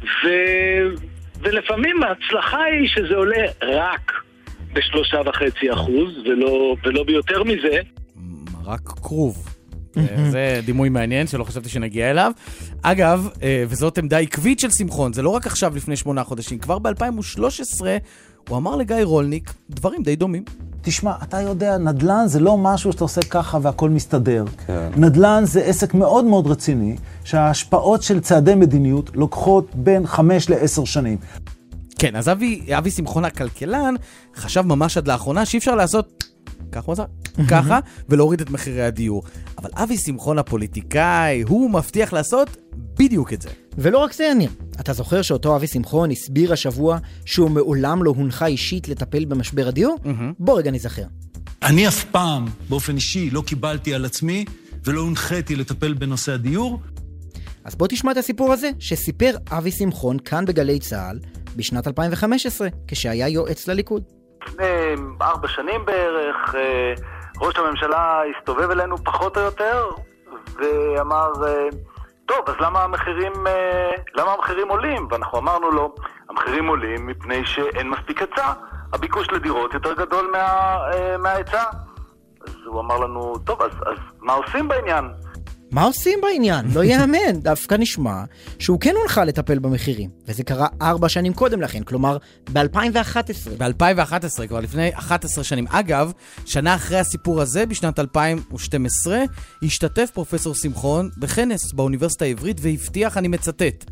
[0.03, 0.27] ו...
[1.41, 4.11] ולפעמים ההצלחה היא שזה עולה רק
[4.73, 7.79] בשלושה וחצי אחוז, ולא, ולא ביותר מזה.
[8.65, 9.47] רק כרוב.
[9.97, 12.31] אה, זה דימוי מעניין שלא חשבתי שנגיע אליו.
[12.81, 16.79] אגב, אה, וזאת עמדה עקבית של שמחון, זה לא רק עכשיו לפני שמונה חודשים, כבר
[16.79, 17.81] ב-2013
[18.49, 20.43] הוא אמר לגיא רולניק דברים די דומים.
[20.81, 24.45] תשמע, אתה יודע, נדל"ן זה לא משהו שאתה עושה ככה והכל מסתדר.
[24.67, 24.89] כן.
[24.97, 31.17] נדל"ן זה עסק מאוד מאוד רציני, שההשפעות של צעדי מדיניות לוקחות בין חמש לעשר שנים.
[31.99, 33.95] כן, אז אבי, אבי שמחון הכלכלן
[34.35, 36.23] חשב ממש עד לאחרונה שאי אפשר לעשות
[36.71, 37.03] ככה הוא עשה,
[37.49, 37.79] ככה,
[38.09, 39.23] ולהוריד את מחירי הדיור.
[39.57, 43.49] אבל אבי שמחון הפוליטיקאי, הוא מבטיח לעשות בדיוק בדיוק את זה.
[43.77, 44.49] ולא רק זה, יניר.
[44.79, 49.97] אתה זוכר שאותו אבי שמחון הסביר השבוע שהוא מעולם לא הונחה אישית לטפל במשבר הדיור?
[50.39, 51.03] בוא רגע נזכר.
[51.63, 54.45] אני אף פעם, באופן אישי, לא קיבלתי על עצמי
[54.85, 56.79] ולא הונחיתי לטפל בנושא הדיור.
[57.63, 61.19] אז בוא תשמע את הסיפור הזה, שסיפר אבי שמחון כאן בגלי צה"ל
[61.55, 64.03] בשנת 2015, כשהיה יועץ לליכוד.
[64.47, 66.93] לפני ארבע שנים בערך, אה,
[67.41, 69.89] ראש הממשלה הסתובב אלינו פחות או יותר,
[70.55, 71.67] ואמר, אה,
[72.25, 75.07] טוב, אז למה המחירים, אה, למה המחירים עולים?
[75.11, 75.95] ואנחנו אמרנו לו,
[76.29, 78.53] המחירים עולים מפני שאין מספיק היצע,
[78.93, 80.77] הביקוש לדירות יותר גדול מה,
[81.19, 81.63] מההיצע.
[82.47, 85.11] אז הוא אמר לנו, טוב, אז, אז מה עושים בעניין?
[85.71, 86.65] מה עושים בעניין?
[86.73, 87.39] לא ייאמן.
[87.43, 88.23] דווקא נשמע
[88.59, 90.09] שהוא כן הונחה לטפל במחירים.
[90.27, 92.17] וזה קרה ארבע שנים קודם לכן, כלומר
[92.53, 93.49] ב-2011.
[93.57, 95.67] ב-2011, כבר לפני 11 שנים.
[95.67, 96.11] אגב,
[96.45, 99.23] שנה אחרי הסיפור הזה, בשנת 2012,
[99.63, 103.85] השתתף פרופסור שמחון בכנס באוניברסיטה העברית והבטיח, אני מצטט,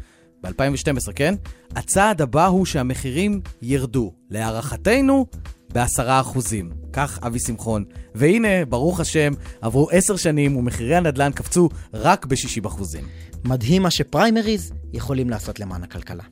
[0.44, 1.36] ב-2012, כן?
[1.76, 4.14] הצעד הבא הוא שהמחירים ירדו.
[4.30, 5.26] להערכתנו,
[5.74, 6.72] בעשרה אחוזים.
[6.94, 7.86] כך אבי שמחון.
[8.16, 13.04] והנה, ברוך השם, עברו עשר שנים ומחירי הנדל"ן קפצו רק ב-60 אחוזים.
[13.44, 16.24] מדהים מה שפריימריז יכולים לעשות למען הכלכלה.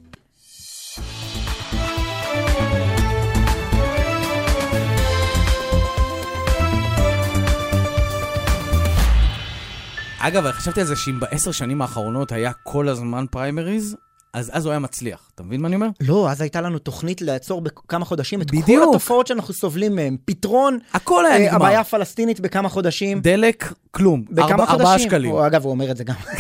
[10.20, 13.96] אגב, חשבתי על זה שאם בעשר שנים האחרונות היה כל הזמן פריימריז,
[14.38, 15.30] אז אז הוא היה מצליח.
[15.36, 15.88] אתה מבין מה אני אומר?
[16.02, 18.84] לא, אז הייתה לנו תוכנית לעצור בכמה חודשים את בדיוק.
[18.84, 20.18] כל התופעות שאנחנו סובלים מהן.
[20.26, 21.56] פתרון, הכל היה אה, נגמר.
[21.56, 23.22] הבעיה הפלסטינית בכמה חודשים.
[23.22, 24.24] דלק, כלום.
[24.30, 24.70] בכמה חודשים.
[24.70, 25.32] ארבעה שקלים.
[25.32, 26.16] הוא, אגב, הוא אומר את זה גם.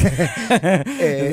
[0.51, 1.31] אה,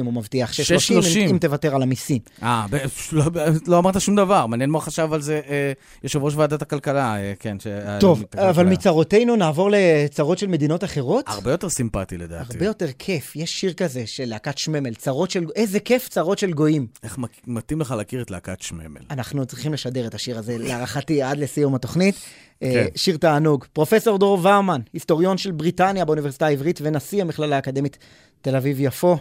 [0.00, 1.18] 6.30 הוא מבטיח, 6.30 6.30.
[1.18, 2.18] אם, אם תוותר על המיסים.
[2.42, 2.66] אה,
[3.12, 3.24] לא,
[3.66, 4.46] לא אמרת שום דבר.
[4.46, 7.56] מעניין מה חשב על זה אה, יושב ראש ועדת הכלכלה, אה, כן.
[7.60, 7.66] ש-
[8.00, 8.76] טוב, אה, אבל שהיה.
[8.76, 11.24] מצרותינו נעבור לצרות של מדינות אחרות.
[11.28, 12.52] הרבה יותר סימפטי לדעתי.
[12.54, 13.36] הרבה יותר כיף.
[13.36, 15.44] יש שיר כזה של להקת שממל, צרות של...
[15.56, 16.86] איזה כיף צרות של גויים.
[17.02, 19.00] איך מתאים לך להכיר את להקת שממל.
[19.10, 22.14] אנחנו צריכים לשדר את השיר הזה, להערכתי, עד לסיום התוכנית.
[22.62, 22.96] אה, כן.
[22.96, 23.64] שיר תענוג.
[23.72, 27.98] פרופסור דרור ורמן, היסטוריון של בריטניה באוניברסיטה העברית ונשיא המכללה האקדמית
[28.40, 29.16] תל אביב-יפו.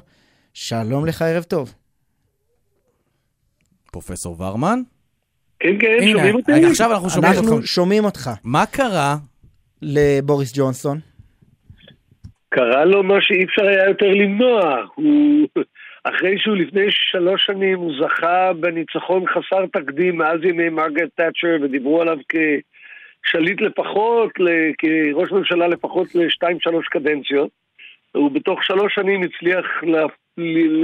[0.53, 1.73] שלום לך, ערב טוב.
[3.91, 4.79] פרופסור ורמן?
[5.59, 6.51] כן, כן, הנה, שומעים אותי?
[6.51, 7.67] רגע, עכשיו אנחנו שומעים אנחנו אותך.
[7.67, 8.29] שומעים אותך.
[8.43, 9.15] מה קרה?
[9.81, 10.99] לבוריס ג'ונסון.
[12.49, 14.85] קרה לו מה שאי אפשר היה יותר למנוע.
[14.95, 15.47] הוא,
[16.03, 22.01] אחרי שהוא לפני שלוש שנים, הוא זכה בניצחון חסר תקדים מאז ימי מרגרט תאצ'ר, ודיברו
[22.01, 22.17] עליו
[23.23, 24.31] כשליט לפחות,
[24.77, 27.49] כראש ממשלה לפחות לשתיים שלוש קדנציות.
[28.11, 29.65] הוא בתוך שלוש שנים הצליח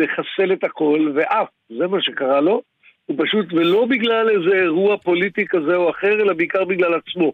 [0.04, 1.48] לחסל את הכל, ואף,
[1.80, 2.62] זה מה שקרה לו.
[3.06, 7.32] הוא פשוט, ולא בגלל איזה אירוע פוליטי כזה או אחר, אלא בעיקר בגלל עצמו.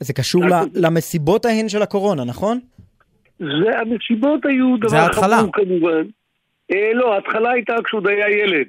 [0.00, 2.60] זה קשור ל- למסיבות ההן של הקורונה, נכון?
[3.38, 5.12] זה, המסיבות היו דבר.
[5.12, 6.02] חמור כמובן.
[6.72, 8.66] אה, לא, ההתחלה הייתה כשהוא עוד היה ילד.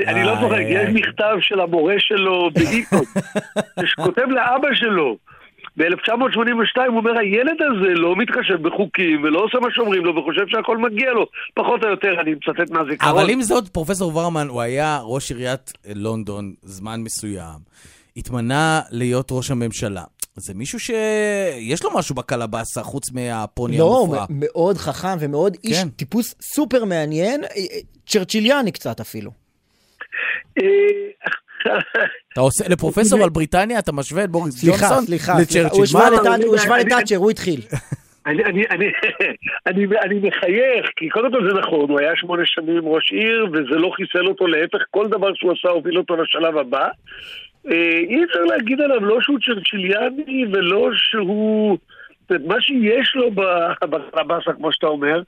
[0.08, 3.04] אני לא צוחק, יש מכתב של המורה שלו באיקון,
[3.90, 5.16] שכותב לאבא שלו.
[5.76, 10.78] ב-1982 הוא אומר, הילד הזה לא מתחשב בחוקים ולא עושה מה שאומרים לו וחושב שהכל
[10.78, 11.26] מגיע לו.
[11.54, 13.18] פחות או יותר, אני מצטט מהזיכרון.
[13.18, 17.58] אבל עם זאת, פרופסור ורמן, הוא היה ראש עיריית לונדון זמן מסוים,
[18.16, 20.02] התמנה להיות ראש הממשלה.
[20.36, 24.26] זה מישהו שיש לו משהו בקלבאסה, חוץ מהפוני לא, המופרע.
[24.30, 25.88] מ- מאוד חכם ומאוד איש, כן.
[25.88, 29.30] טיפוס סופר מעניין, אה, אה, צ'רצ'יליאני קצת אפילו.
[32.32, 35.66] אתה עושה, לפרופסור על בריטניה, אתה משווה את בוריס ג'ונסון לצ'רצ'יל.
[35.66, 36.78] הוא השווה?
[36.78, 37.60] לטאצ'ר, הוא התחיל.
[40.04, 43.90] אני מחייך, כי קודם כל זה נכון, הוא היה שמונה שנים ראש עיר, וזה לא
[43.96, 46.88] חיסל אותו, להפך, כל דבר שהוא עשה הוביל אותו לשלב הבא.
[47.70, 51.78] אה, אי אפשר להגיד עליו לא שהוא צ'רצ'יליאני ולא שהוא...
[52.30, 55.22] מה שיש לו ב- בקלבאסה, כמו שאתה אומר,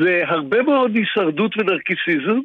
[0.00, 2.38] זה הרבה מאוד הישרדות ונרקיסיזם,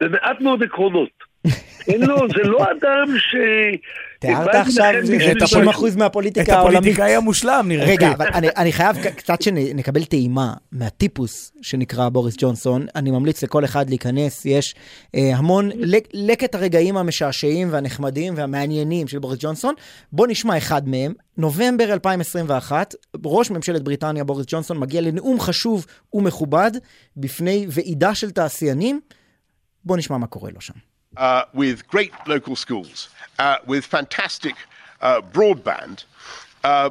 [0.00, 1.10] ומעט מאוד עקרונות.
[1.88, 3.34] אין לו, זה לא אדם ש...
[4.18, 6.78] תיארת עכשיו בשביל 90% מהפוליטיקה את העולמית.
[6.78, 7.86] הפוליטיקאי המושלם, נראה.
[7.86, 12.86] רגע, אבל אני, אני חייב קצת שנקבל טעימה מהטיפוס שנקרא בוריס ג'ונסון.
[12.94, 14.74] אני ממליץ לכל אחד להיכנס, יש
[15.14, 19.74] אה, המון לק, לקט הרגעים המשעשעים והנחמדים והמעניינים של בוריס ג'ונסון.
[20.12, 21.12] בוא נשמע אחד מהם.
[21.36, 22.94] נובמבר 2021,
[23.24, 26.70] ראש ממשלת בריטניה בוריס ג'ונסון מגיע לנאום חשוב ומכובד
[27.16, 29.00] בפני ועידה של תעשיינים.
[29.84, 30.87] בוא נשמע מה קורה לו שם.
[31.18, 34.54] Uh, with great local schools, uh, with fantastic
[35.02, 36.04] uh, broadband.
[36.64, 36.86] Uh,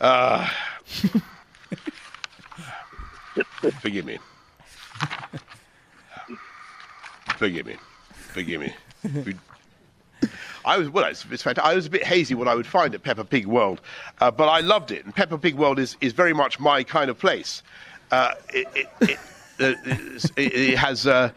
[0.00, 0.46] uh,
[3.80, 4.18] forgive me.
[7.36, 7.76] Forgive me.
[8.12, 8.74] Forgive me.
[10.64, 11.04] I was well.
[11.04, 11.70] It's, it's fantastic.
[11.70, 13.80] I was a bit hazy what I would find at Peppa Pig World,
[14.20, 15.04] uh, but I loved it.
[15.04, 17.62] And Peppa Pig World is, is very much my kind of place.
[18.12, 18.14] Uh,
[18.58, 19.18] it, it, it,
[20.36, 21.28] it, it has uh,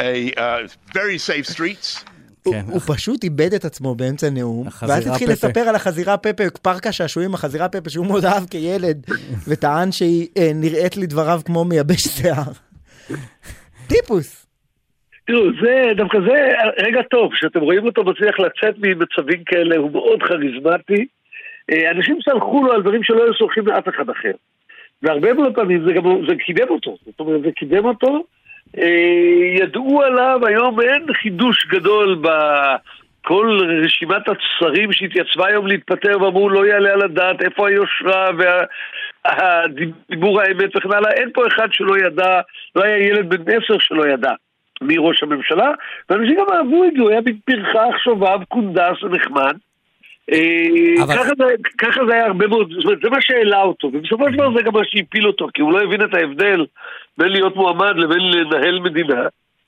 [0.00, 2.04] a uh, very safe streets.
[2.42, 5.32] הוא- הוא פשוט איבד את עצמו באמצע נאום, ואז התחיל פפה.
[5.48, 9.06] לספר על החזירה פפה, פארק השעשועים, החזירה פפה, שהוא מאוד אהב כילד,
[9.48, 12.42] וטען שהיא אה, נראית לדבריו כמו מייבש שיער.
[13.86, 14.46] טיפוס.
[15.26, 16.36] תראו, זה, דווקא זה
[16.86, 21.06] רגע טוב, שאתם רואים אותו מצליח לצאת ממצבים כאלה, הוא מאוד כריזמטי.
[21.72, 24.32] אה, אנשים סלחו לו על דברים שלא היו סולחים לאף אחד אחר.
[25.02, 26.96] והרבה מאוד פעמים זה גם, זה קידם אותו.
[27.06, 28.24] זאת אומרת, זה קידם אותו.
[28.78, 36.66] אה, ידעו עליו, היום אין חידוש גדול בכל רשימת השרים שהתייצבה היום להתפטר ואמרו לא
[36.66, 38.30] יעלה על הדעת איפה היושרה
[39.24, 42.40] והדיבור האמת וכן הלאה, אין פה אחד שלא ידע,
[42.76, 44.32] לא היה ילד בן עשר שלא ידע
[44.82, 45.70] מי ראש הממשלה,
[46.10, 47.62] ואנשים גם אהבו את זה, הוא היה מין
[48.04, 49.56] שובב, קונדס ונחמד.
[50.32, 51.44] אה, אבל- ככה זה-
[51.78, 54.62] ככה זה היה הרבה מאוד, זאת אומרת, זה מה שהעלה אותו, ובסופו של דבר זה
[54.62, 56.66] גם מה שהפיל אותו, כי הוא לא הבין את ההבדל
[57.18, 59.20] בין להיות מועמד לבין לנהל מדינה.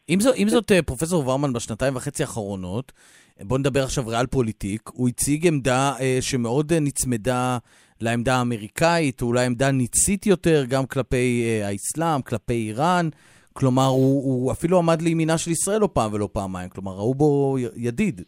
[0.09, 2.93] עם זאת, עם זאת, אה, פרופסור ורמן בשנתיים וחצי האחרונות,
[3.41, 7.59] בואו נדבר עכשיו ריאל פוליטיק, הוא הציג עמדה אה, שמאוד אה, נצמדה
[8.01, 13.09] לעמדה האמריקאית, או אולי עמדה ניצית יותר, גם כלפי אה, האסלאם, כלפי איראן.
[13.53, 17.57] כלומר, הוא, הוא אפילו עמד לימינה של ישראל לא פעם ולא פעמיים, כלומר, ראו בו
[17.77, 18.21] ידיד.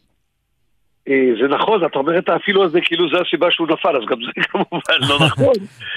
[1.09, 4.17] אה, זה נכון, אתה אומר את האפילו הזה כאילו זה הסיבה שהוא נפל, אז גם
[4.25, 5.53] זה כמובן לא נכון.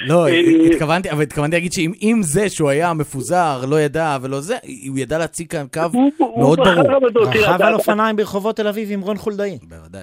[0.09, 0.41] לא, אה,
[0.71, 4.57] התכוונתי, אבל התכוונתי להגיד שאם אם זה שהוא היה מפוזר, לא ידע ולא זה,
[4.89, 5.99] הוא ידע להציג כאן קו
[6.37, 7.31] מאוד ברור.
[7.33, 9.59] רכב על אופניים ברחובות תל אביב עם רון חולדאי.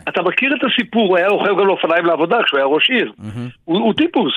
[0.10, 3.12] אתה מכיר את הסיפור, הוא היה רוכב גם לאופניים לעבודה כשהוא היה ראש עיר.
[3.66, 4.34] הוא, טיפוס.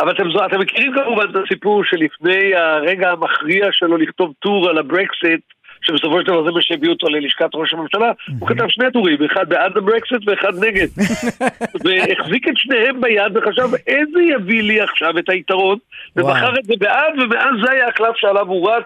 [0.00, 0.12] אבל
[0.46, 5.40] אתם מכירים כמובן את הסיפור שלפני הרגע המכריע שלו לכתוב טור על הברקסיט,
[5.84, 9.48] שבסופו של דבר זה מה שהביא אותו ללשכת ראש הממשלה, הוא כתב שני טורים, אחד
[9.48, 10.86] בעד הברקסיט ואחד נגד.
[11.84, 15.78] והחזיק את שניהם ביד וחשב, איזה יביא לי עכשיו את היתרון,
[16.16, 18.84] ובחר את זה בעד, ומאז זה היה הקלף שעליו הוא רץ.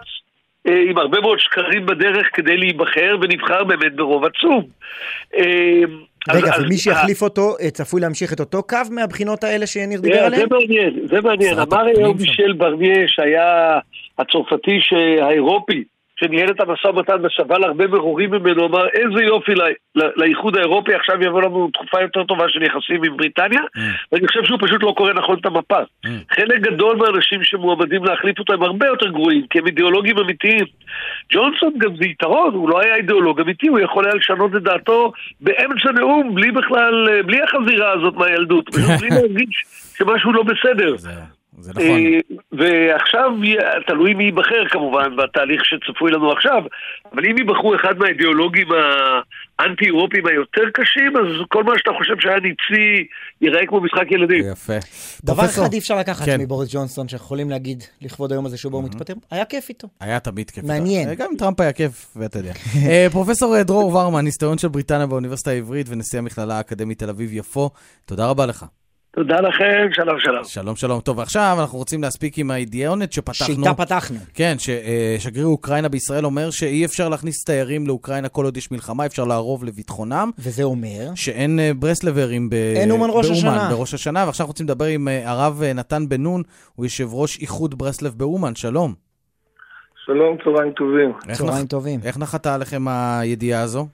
[0.67, 4.65] אה, עם הרבה מאוד שקרים בדרך כדי להיבחר, ונבחר באמת ברוב עצום.
[5.37, 5.81] אה,
[6.33, 10.01] רגע, אז- ומי אז- שיחליף אותו אה, צפוי להמשיך את אותו קו מהבחינות האלה שניר
[10.01, 10.41] דיבר עליהן?
[10.49, 11.59] זה מעניין, זה מעניין.
[11.59, 12.17] אמר היום.
[12.17, 13.79] מישל ברניה, שהיה
[14.19, 14.79] הצרפתי
[15.21, 15.83] האירופי,
[16.19, 19.61] שניהל את המשא ומתן וסבל הרבה מרורים ממנו, אמר איזה יופי ל-
[19.95, 23.61] ל- לאיחוד האירופי, עכשיו יבוא לנו תקופה יותר טובה של יחסים עם בריטניה,
[24.11, 25.79] ואני חושב שהוא פשוט לא קורא נכון את המפה.
[26.31, 30.65] חלק גדול מהאנשים שמועמדים להחליף אותו הם הרבה יותר גרועים, כי הם אידיאולוגים אמיתיים.
[31.33, 35.11] ג'ונסון גם זה יתרון, הוא לא היה אידיאולוג אמיתי, הוא יכול היה לשנות את דעתו
[35.41, 39.63] באמצע נאום, בלי בכלל, בלי החזירה הזאת מהילדות, בלי להרגיש
[39.97, 40.95] שמשהו לא בסדר.
[41.61, 42.01] זה נכון.
[42.51, 43.55] ועכשיו י-
[43.87, 46.63] תלוי מי ייבחר כמובן בתהליך שצפוי לנו עכשיו,
[47.13, 48.67] אבל אם ייבחרו אחד מהאידיאולוגים
[49.59, 53.07] האנטי-אירופיים היותר קשים, אז כל מה שאתה חושב שהיה ניצי
[53.41, 54.43] ייראה כמו משחק ילדים.
[54.51, 54.73] יפה.
[55.23, 55.63] דבר פרופסור.
[55.65, 56.41] אחד אי אפשר לקחת כן.
[56.41, 59.87] מבוריס ג'ונסון, שאנחנו יכולים להגיד לכבוד היום הזה שבו הוא מתפטר, היה כיף איתו.
[59.99, 60.63] היה תמיד כיף.
[60.63, 61.09] מעניין.
[61.09, 62.51] אה, גם עם טראמפ היה כיף, ואתה יודע.
[62.89, 67.69] אה, פרופסור אה, דרור ורמן, היסטוריון של בריטניה באוניברסיטה העברית ונשיא המכללה האקדמית תל אביב-יפו,
[68.05, 68.65] תודה רבה לך.
[69.19, 70.43] תודה לכם, שלום שלום.
[70.43, 70.99] שלום שלום.
[71.01, 73.55] טוב, ועכשיו אנחנו רוצים להספיק עם הידיעונת שפתחנו.
[73.55, 74.17] שאיתה פתחנו.
[74.33, 79.23] כן, ששגריר אוקראינה בישראל אומר שאי אפשר להכניס תיירים לאוקראינה כל עוד יש מלחמה, אפשר
[79.23, 80.31] לערוב לביטחונם.
[80.39, 81.11] וזה אומר?
[81.15, 82.53] שאין אה, ברסלברים ב...
[82.53, 83.69] אין אומן ראש השנה.
[83.71, 86.43] בראש השנה, ועכשיו אנחנו רוצים לדבר עם אה, הרב אה, נתן בן נון,
[86.75, 88.93] הוא יושב ראש איחוד ברסלב באומן, שלום.
[90.05, 91.11] שלום, צהריים טובים.
[91.33, 91.99] צהריים נח- טובים.
[92.03, 93.87] איך נחתה עליכם הידיעה הזו?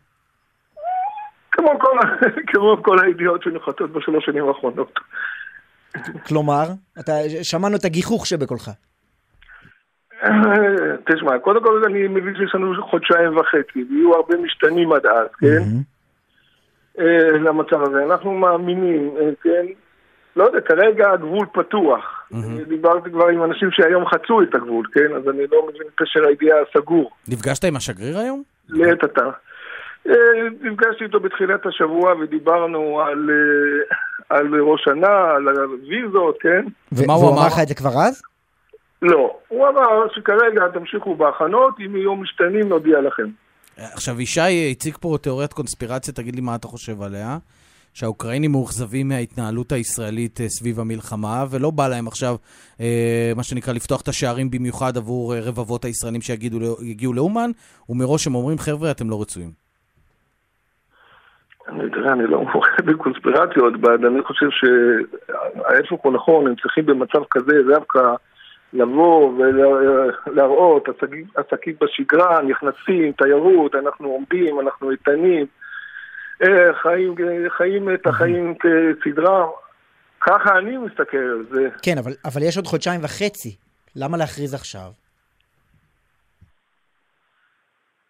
[1.56, 1.99] כמו כל,
[2.49, 4.99] כמו כל הידיעות שנוחתות בשלוש שנים האחרונות.
[6.28, 6.64] כלומר,
[6.99, 7.12] אתה,
[7.43, 8.70] שמענו את הגיחוך שבקולך.
[11.06, 15.64] תשמע, קודם כל אני מבין שיש לנו חודשיים וחצי, ויהיו הרבה משתנים עד אז, כן?
[16.99, 18.03] אה, למצב הזה.
[18.03, 19.66] אנחנו מאמינים, אה, כן?
[20.36, 22.30] לא יודע, כרגע הגבול פתוח.
[22.68, 25.16] דיברתי כבר עם אנשים שהיום חצו את הגבול, כן?
[25.16, 27.12] אז אני לא מבין פשר הידיעה הסגור.
[27.28, 28.43] נפגשת עם השגריר היום?
[28.70, 29.30] לעת עתה.
[30.08, 30.14] אה,
[30.62, 36.66] נפגשתי איתו בתחילת השבוע ודיברנו על, אה, על ראש שנה, על הוויזות, כן?
[36.91, 38.22] והוא אמר לך את זה כבר אז?
[39.01, 39.38] לא.
[39.47, 43.28] הוא אמר שכרגע תמשיכו בהכנות, אם יהיו משתנים נודיע לכם.
[43.78, 47.38] עכשיו, ישי הציג פה תיאוריית קונספירציה, תגיד לי מה אתה חושב עליה.
[47.93, 52.36] שהאוקראינים מאוכזבים מההתנהלות הישראלית אה, סביב המלחמה, ולא בא להם עכשיו,
[52.80, 57.51] אה, מה שנקרא, לפתוח את השערים במיוחד עבור רבבות הישראלים שיגיעו לאומן,
[57.89, 59.64] ומראש הם אומרים, חבר'ה, אתם לא רצויים.
[61.70, 67.24] אני תראה, אני לא מורה בקונספירציות, בעד, אני חושב שההפך הוא נכון, הם צריכים במצב
[67.32, 67.99] כזה דווקא
[68.74, 69.34] לבוא
[70.28, 75.45] ולהראות עסקים, עסקים בשגרה, נכנסים, תיירות, אנחנו עומדים, אנחנו איתנים.
[76.43, 77.16] אה, חיים,
[77.57, 78.55] חיים את החיים
[79.03, 79.45] כסדרה.
[80.22, 81.70] ככה אני מסתכל על זה.
[81.82, 83.55] כן, אבל, אבל יש עוד חודשיים וחצי.
[83.95, 85.05] למה להכריז עכשיו?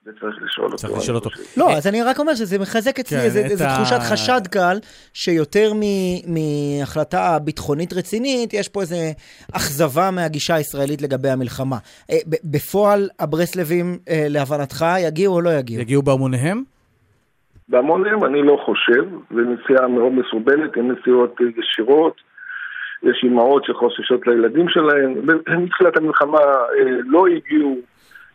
[0.05, 0.77] זה צריך לשאול אותו.
[0.77, 1.29] צריך לשאול אותו.
[1.57, 3.17] לא, אז אני רק אומר שזה מחזק אצלי
[3.57, 4.77] כן, ה- תחושת חשד קל,
[5.13, 8.95] שיותר מ- מהחלטה ביטחונית רצינית, יש פה איזה
[9.53, 11.77] אכזבה מהגישה הישראלית לגבי המלחמה.
[12.11, 15.81] אה, בפועל, הברסלבים, אה, להבנתך, יגיעו או לא יגיעו?
[15.81, 16.63] יגיעו בהמוניהם?
[17.69, 22.15] בהמונים אני לא חושב, זו נסיעה מאוד מסורבלת, הן נסיעות אה, ישירות,
[23.03, 25.13] יש אימהות שחוששות לילדים שלהן.
[25.63, 26.39] מתחילת המלחמה
[27.05, 27.75] לא הגיעו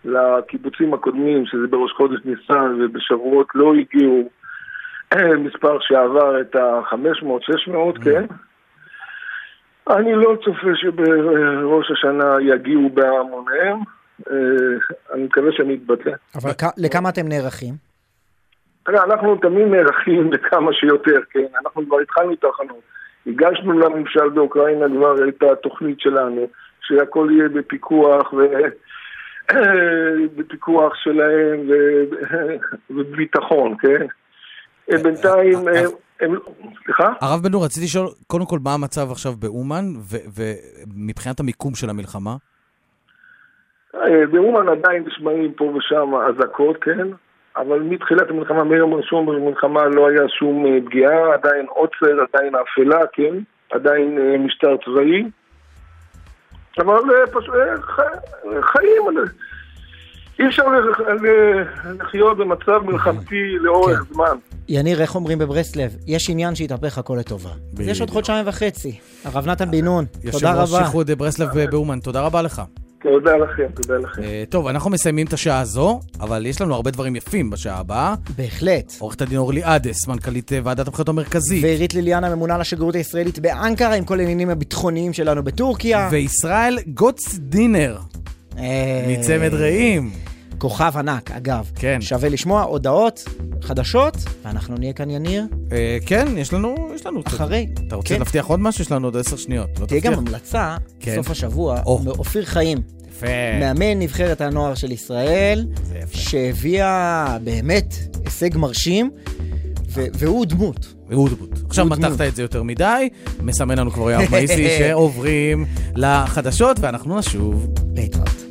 [0.04, 4.30] לקיבוצים הקודמים, שזה בראש חודש ניסן, ובשבועות לא הגיעו
[5.12, 8.24] אה, מספר שעבר את ה-500-600, כן?
[9.90, 13.78] אני לא צופה שבראש השנה יגיעו בהמוניהם,
[14.30, 14.34] אה,
[15.12, 16.10] אני מקווה שאני אתבטא.
[16.34, 17.74] אבל לכמה אתם נערכים?
[18.88, 21.46] אנחנו תמיד נערכים לכמה שיותר, כן?
[21.64, 22.82] אנחנו כבר התחלנו את ההכנות.
[23.26, 26.46] הגשנו לממשל באוקראינה כבר את התוכנית שלנו,
[26.80, 28.44] שהכל יהיה בפיקוח ו...
[30.36, 31.60] בפיקוח שלהם
[32.90, 34.06] ובביטחון, כן?
[35.02, 35.82] בינתיים, אה,
[36.20, 36.34] הם...
[36.84, 37.12] סליחה?
[37.20, 39.84] הרב בן נור, רציתי לשאול, קודם כל, מה המצב עכשיו באומן,
[40.36, 42.36] ומבחינת המיקום של המלחמה?
[43.94, 47.08] אה, באומן עדיין נשמעים פה ושם אזעקות, כן?
[47.56, 53.00] אבל מתחילת המלחמה, מיום ראשון במלחמה לא היה שום אה, פגיעה, עדיין עוצר, עדיין אפלה,
[53.12, 53.34] כן?
[53.70, 55.24] עדיין אה, משטר צבאי.
[56.78, 59.22] אבל אה, פשוט אה, חיים, אה,
[60.38, 60.62] אי אפשר
[62.00, 64.36] לחיות במצב מלחמתי לאורך זמן.
[64.68, 65.96] יניר, איך אומרים בברסלב?
[66.06, 67.50] יש עניין שיתהפך הכל לטובה.
[67.80, 68.98] יש עוד חודשיים וחצי.
[69.24, 70.80] הרב נתן בן נון, תודה יושב ראש רבה.
[70.80, 72.62] איחוד ברסלב באומן, תודה רבה לך.
[73.02, 74.22] תודה לכם, תודה לכם.
[74.22, 78.14] אה, טוב, אנחנו מסיימים את השעה הזו, אבל יש לנו הרבה דברים יפים בשעה הבאה.
[78.36, 78.92] בהחלט.
[78.98, 81.64] עורכת הדין אורלי עדס, מנכ"לית אה, ועדת הבחירות המרכזית.
[81.64, 86.08] ועירית ליליאנה, ממונה על השגרירות הישראלית באנקרה, עם כל העניינים הביטחוניים שלנו בטורקיה.
[86.12, 87.98] וישראל גוטס דינר.
[89.08, 90.10] מצמד רעים.
[90.60, 91.70] כוכב ענק, אגב.
[91.74, 91.98] כן.
[92.00, 93.24] שווה לשמוע הודעות
[93.62, 95.44] חדשות, ואנחנו נהיה כאן, יניר.
[95.72, 97.20] אה, כן, יש לנו, יש לנו.
[97.26, 97.66] אחרי.
[97.86, 98.18] אתה רוצה כן.
[98.18, 98.82] להבטיח עוד משהו?
[98.84, 99.68] יש לנו עוד עשר שניות.
[99.80, 100.12] לא תהיה תבטיח?
[100.18, 101.14] גם המלצה, כן.
[101.16, 101.98] סוף השבוע, או.
[102.04, 102.78] מאופיר חיים.
[103.10, 103.26] יפה.
[103.60, 105.66] מאמן נבחרת הנוער של ישראל,
[106.12, 107.94] שהביאה באמת
[108.24, 109.10] הישג מרשים,
[109.88, 110.94] ו- והוא דמות.
[111.08, 111.50] והוא דמות.
[111.68, 112.20] עכשיו מתחת.
[112.20, 113.08] את זה יותר מדי,
[113.42, 117.66] מסמן לנו כבר יואב מאיסי שעוברים לחדשות, ואנחנו נשוב.
[117.96, 118.49] להתראות.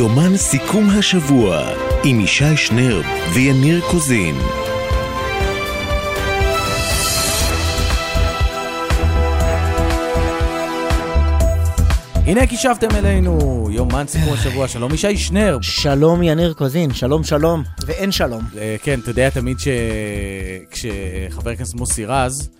[0.00, 1.68] יומן סיכום השבוע
[2.04, 4.34] עם ישי שנרב ויניר קוזין.
[12.14, 15.62] הנה כי שבתם אלינו, יומן סיכום השבוע, שלום ישי שנרב.
[15.62, 18.42] שלום יניר קוזין, שלום שלום, ואין שלום.
[18.58, 19.68] אה, כן, אתה יודע תמיד ש...
[20.70, 22.50] כשחבר הכנסת מוסי רז,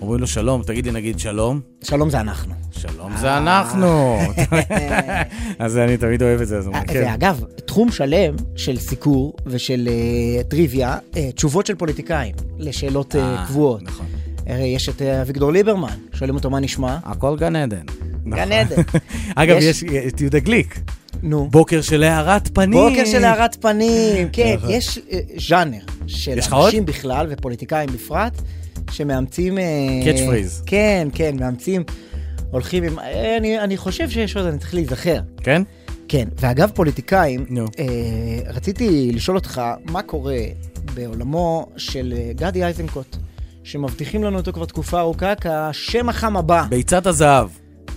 [0.00, 1.60] אומרים לו שלום, תגיד לי נגיד שלום.
[1.84, 2.54] שלום זה אנחנו.
[2.70, 4.18] שלום זה אנחנו.
[5.58, 7.02] אז אני תמיד אוהב את זה, אז אומרים, כן.
[7.06, 13.44] ואגב, תחום שלם של סיקור ושל אה, טריוויה, אה, תשובות של פוליטיקאים לשאלות אה, אה,
[13.46, 13.82] קבועות.
[13.82, 14.06] נכון.
[14.46, 16.98] יש את אה, אביגדור ליברמן, שואלים אותו מה נשמע.
[17.04, 17.76] הכל גן עדן.
[18.24, 18.52] גן נכון.
[18.52, 18.82] עדן.
[19.34, 20.80] אגב, יש- את יהודה גליק.
[21.22, 21.48] נו.
[21.50, 22.70] בוקר של הארת פנים.
[22.90, 24.70] בוקר של הארת פנים, כן, נכון.
[24.70, 25.18] יש אה,
[25.48, 26.38] ז'אנר של?
[26.52, 28.42] אנשים בכלל ופוליטיקאים בפרט,
[28.90, 29.58] שמאמצים...
[29.58, 29.64] אה,
[30.04, 30.62] Catch phrase.
[30.66, 31.82] כן, כן, מאמצים,
[32.50, 32.98] הולכים עם...
[32.98, 35.20] אה, אני, אני חושב שיש עוד, אני צריך להיזכר.
[35.42, 35.62] כן?
[36.08, 37.64] כן, ואגב פוליטיקאים, נו.
[37.78, 37.84] אה,
[38.54, 40.38] רציתי לשאול אותך, מה קורה
[40.94, 43.16] בעולמו של אה, גדי איזנקוט,
[43.64, 46.64] שמבטיחים לנו אותו כבר תקופה ארוכה כשם החם הבא.
[46.70, 47.48] ביצת הזהב.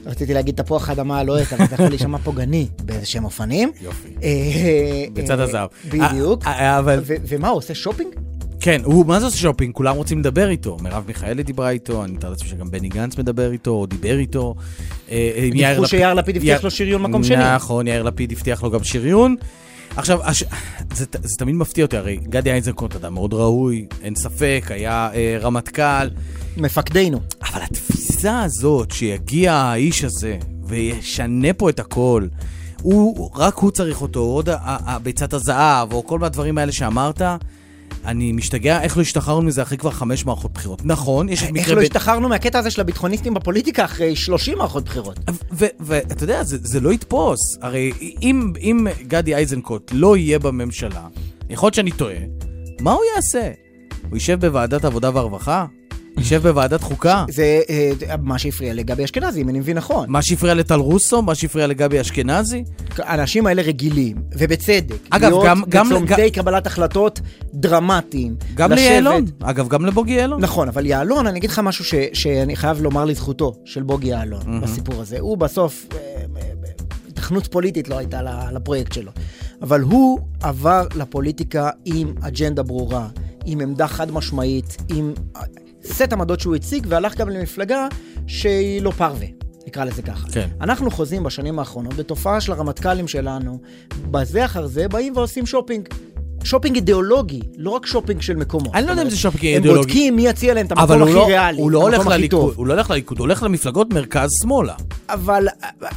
[0.05, 3.71] רציתי להגיד תפוח האדמה הלוהט, אבל זה יכול להישמע פוגעני באיזה שהם אופנים.
[3.81, 4.09] יופי.
[4.23, 5.69] אה, ביצת אה, הזהב.
[5.89, 6.45] בדיוק.
[6.45, 7.01] אה, אה, אבל...
[7.05, 8.15] ומה, הוא עושה שופינג?
[8.62, 9.74] כן, הוא, מה זה עושה שופינג?
[9.74, 10.78] כולם רוצים לדבר איתו.
[10.82, 14.55] מרב מיכאלי דיברה איתו, אני מתאר לעצמי שגם בני גנץ מדבר איתו, או דיבר איתו.
[15.12, 17.55] אה, דיווחו לפיד- שיאיר לפיד הבטיח לו שריון מקום שני.
[17.55, 19.36] נכון, יאיר לפיד הבטיח לו גם שריון.
[19.97, 20.43] עכשיו, הש...
[20.93, 25.38] זה, זה תמיד מפתיע אותי, הרי גדי איזנקוט אדם מאוד ראוי, אין ספק, היה אה,
[25.41, 26.07] רמטכ"ל.
[26.57, 27.20] מפקדנו.
[27.53, 32.28] אבל התפיסה הזאת שיגיע האיש הזה וישנה פה את הכל,
[32.82, 34.49] הוא, רק הוא צריך אותו, עוד
[35.03, 37.22] ביצת הזהב, או כל מהדברים האלה שאמרת,
[38.06, 40.86] אני משתגע איך לא השתחררנו מזה אחרי כבר חמש מערכות בחירות.
[40.86, 41.70] נכון, יש את איך מקרה...
[41.74, 45.20] לא בן- השתחררנו מהקטע הזה של הביטחוניסטים בפוליטיקה אחרי 30 מערכות בחירות?
[45.80, 47.39] ואתה יודע, זה, זה לא יתפוס.
[47.62, 47.91] הרי
[48.22, 51.08] אם, אם גדי איזנקוט לא יהיה בממשלה,
[51.49, 52.16] יכול להיות שאני טועה,
[52.82, 53.52] מה הוא יעשה?
[54.10, 55.66] הוא יישב בוועדת עבודה והרווחה?
[56.18, 57.26] יישב בוועדת חוקה?
[57.30, 57.91] זה אה,
[58.22, 60.05] מה שהפריע לגבי אשכנזי, אם אני מבין נכון.
[60.09, 61.22] מה שהפריע לטל רוסו?
[61.22, 62.64] מה שהפריע לגבי אשכנזי?
[62.97, 67.20] האנשים האלה רגילים, ובצדק, אגב, להיות גם- גם- בצומתי גם- קבלת החלטות
[67.53, 68.36] דרמטיים.
[68.55, 69.26] גם לשבת- ליעלון.
[69.41, 70.41] אגב, גם לבוגי יעלון.
[70.41, 74.41] נכון, אבל יעלון, אני אגיד לך משהו ש, שאני חייב לומר לזכותו של בוגי יעלון
[74.45, 74.62] מהמם.
[74.62, 75.20] בסיפור הזה.
[75.20, 75.97] הוא בסוף, אה,
[76.38, 76.41] אה,
[77.09, 78.22] התכנות פוליטית לא הייתה
[78.53, 79.12] לפרויקט שלו.
[79.62, 83.07] אבל הוא עבר לפוליטיקה עם אג'נדה ברורה,
[83.45, 85.14] עם עמדה חד משמעית, עם
[85.84, 87.88] סט עמדות שהוא הציג, והלך גם למפלגה
[88.27, 89.27] שהיא לא פרווה.
[89.67, 90.27] נקרא לזה ככה.
[90.32, 90.49] כן.
[90.61, 93.59] אנחנו חוזים בשנים האחרונות בתופעה של הרמטכ"לים שלנו,
[94.11, 95.89] בזה אחר זה באים ועושים שופינג.
[96.43, 98.75] שופינג אידיאולוגי, לא רק שופינג של מקומות.
[98.75, 99.87] אני לא יודע אם זה שופינג הם אידיאולוגי.
[99.87, 102.53] בודקים מי יציע להם את המקום הוא הכי לא- ריאלי, הוא לא הולך לליכוד.
[102.57, 104.73] הוא לא הולך לליכוד, הוא הולך למפלגות מרכז-שמאלה.
[105.09, 105.47] אבל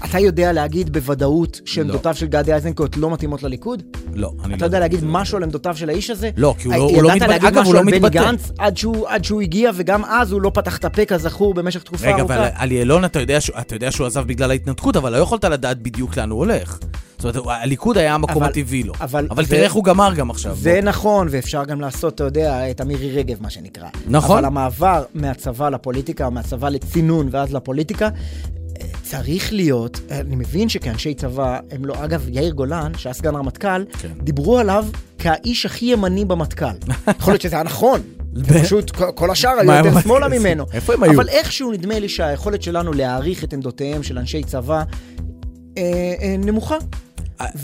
[0.04, 3.82] אתה יודע להגיד בוודאות שעמדותיו של גדי איזנקוט לא מתאימות לליכוד?
[4.14, 6.30] לא, אני לא אתה יודע להגיד משהו על עמדותיו של האיש הזה?
[6.36, 8.10] לא, כי הוא לא- לא ידעת מתבטא- להגיד אגב, הוא משהו לא על בני.
[8.10, 8.76] גנץ עד
[9.24, 12.36] שהוא- הגיע, וגם אז הוא לא פתח את הפה כזכור במשך תקופה רגע, ארוכה.
[12.36, 13.20] אבל על יעלון אתה
[13.74, 16.78] יודע שהוא עזב בגלל ההתנתקות, אבל לא יכולת לדעת בדיוק לאן הוא הולך.
[17.32, 18.92] זאת אומרת, הליכוד היה המקום אבל- הטבעי לו.
[19.00, 20.56] אבל אבל זה- תראה איך הוא גמר גם עכשיו.
[20.56, 23.88] זה נכון, ואפשר גם לעשות, אתה יודע, את המירי רגב, מה שנקרא.
[24.06, 24.36] נכון.
[24.38, 28.08] אבל המעבר מהצבא לפוליטיקה, או מהצבא לצינון ואז לפוליטיקה,
[29.02, 34.08] צריך להיות, אני מבין שכאנשי צבא, הם לא, אגב, יאיר גולן, שהיה סגן רמטכ"ל, כן.
[34.22, 34.86] דיברו עליו
[35.18, 36.66] כאיש הכי ימני במטכ"ל.
[37.20, 38.00] יכול להיות שזה היה נכון.
[38.62, 40.00] פשוט כל- השאר היו יותר?
[40.00, 40.64] שמאלה ממנו.
[40.72, 41.12] איפה הם היו?
[41.12, 44.82] אבל איכשהו נדמה לי שהיכולת שלנו להעריך את עמדותיהם של אנשי צבא
[45.78, 45.82] אה,
[46.22, 46.76] אה, נמוכה.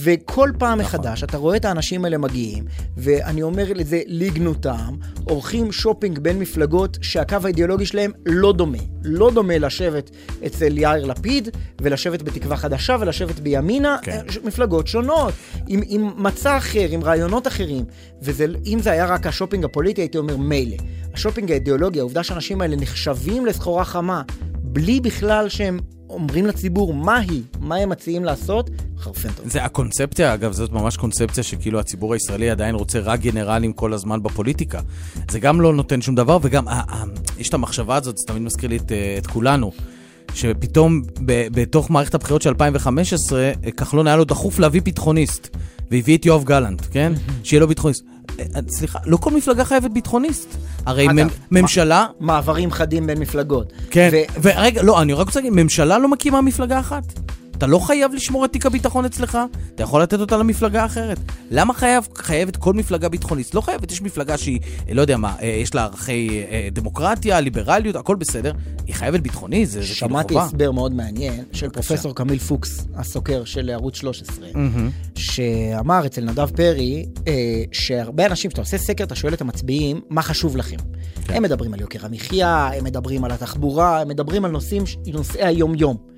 [0.03, 2.65] וכל פעם מחדש אתה רואה את האנשים האלה מגיעים,
[2.97, 4.95] ואני אומר לזה לגנותם,
[5.25, 8.79] עורכים שופינג בין מפלגות שהקו האידיאולוגי שלהם לא דומה.
[9.03, 10.11] לא דומה לשבת
[10.47, 11.49] אצל יאיר לפיד,
[11.81, 14.13] ולשבת בתקווה חדשה, ולשבת בימינה, כן.
[14.13, 15.35] אה, מפלגות שונות,
[15.69, 17.85] עם, עם מצע אחר, עם רעיונות אחרים.
[18.23, 20.77] ואם זה היה רק השופינג הפוליטי, הייתי אומר מילא.
[21.15, 24.23] השופינג האידיאולוגי, העובדה שהאנשים האלה נחשבים לסחורה חמה,
[24.55, 25.79] בלי בכלל שהם
[26.11, 29.49] אומרים לציבור מה היא, מה הם מציעים לעשות, חרפן טוב.
[29.49, 34.23] זה הקונספציה, אגב, זאת ממש קונספציה שכאילו הציבור הישראלי עדיין רוצה רק גנרלים כל הזמן
[34.23, 34.81] בפוליטיקה.
[35.31, 37.05] זה גם לא נותן שום דבר, וגם אה, אה,
[37.39, 39.73] יש את המחשבה הזאת, זה תמיד מזכיר לי את, אה, את כולנו,
[40.35, 45.57] שפתאום ב, בתוך מערכת הבחירות של 2015, אה, כחלון היה לו דחוף להביא ביטחוניסט,
[45.91, 47.13] והביא את יואב גלנט, כן?
[47.45, 48.05] שיהיה לו ביטחוניסט.
[48.39, 50.57] אה, אה, סליחה, לא כל מפלגה חייבת ביטחוניסט.
[50.87, 52.07] הרי אגב, ממשלה...
[52.21, 53.73] מעברים חדים בין מפלגות.
[53.91, 57.05] כן, ו- ורגע, לא, אני רק רוצה להגיד, ממשלה לא מקימה מפלגה אחת.
[57.61, 59.39] אתה לא חייב לשמור את תיק הביטחון אצלך,
[59.75, 61.19] אתה יכול לתת אותה למפלגה אחרת.
[61.51, 63.55] למה חייב, חייבת כל מפלגה ביטחוניסט?
[63.55, 67.41] לא חייבת, יש מפלגה שהיא, אה, לא יודע מה, אה, יש לה ערכי אה, דמוקרטיה,
[67.41, 68.53] ליברליות, הכל בסדר.
[68.87, 70.47] היא חייבת ביטחוני, זה, כאילו שמעתי חובה.
[70.47, 74.91] הסבר מאוד מעניין של פרופסור קמיל פוקס, הסוקר של ערוץ 13, מהמם.
[75.15, 77.07] שאמר אצל נדב פרי,
[77.73, 80.77] שהרבה אנשים, כשאתה עושה סקר, אתה שואל את המצביעים, מה חשוב לכם?
[81.25, 81.35] כן.
[81.35, 84.83] הם מדברים על יוקר המחיה, הם מדברים על התחבורה, הם מדברים על נושאים,
[85.13, 86.11] נושאי היום-יום.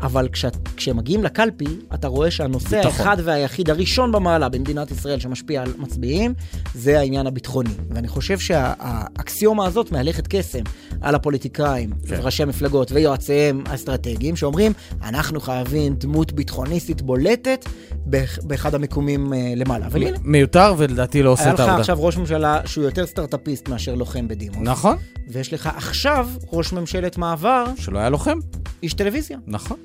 [0.00, 3.06] אבל כשאת, כשהם מגיעים לקלפי, אתה רואה שהנושא ביטחון.
[3.06, 6.34] האחד והיחיד הראשון במעלה במדינת ישראל שמשפיע על מצביעים,
[6.74, 7.70] זה העניין הביטחוני.
[7.90, 10.62] ואני חושב שהאקסיומה הזאת מהלכת קסם
[11.00, 12.18] על הפוליטיקאים, כן.
[12.22, 14.72] ראשי המפלגות ויועציהם האסטרטגיים, שאומרים,
[15.02, 17.64] אנחנו חייבים דמות ביטחוניסטית בולטת
[18.06, 19.86] באח- באחד המיקומים אה, למעלה.
[19.86, 21.80] אבל הנה, מיותר ולדעתי לא עושה היה את לך העבודה.
[21.80, 24.58] עכשיו ראש ממשלה שהוא יותר סטארט-אפיסט מאשר לוחם בדימוס.
[24.60, 24.96] נכון.
[25.28, 28.38] ויש לך עכשיו ראש ממשלת מעבר, שלא היה לוחם.
[28.82, 29.38] איש טלוויזיה.
[29.46, 29.76] נכון.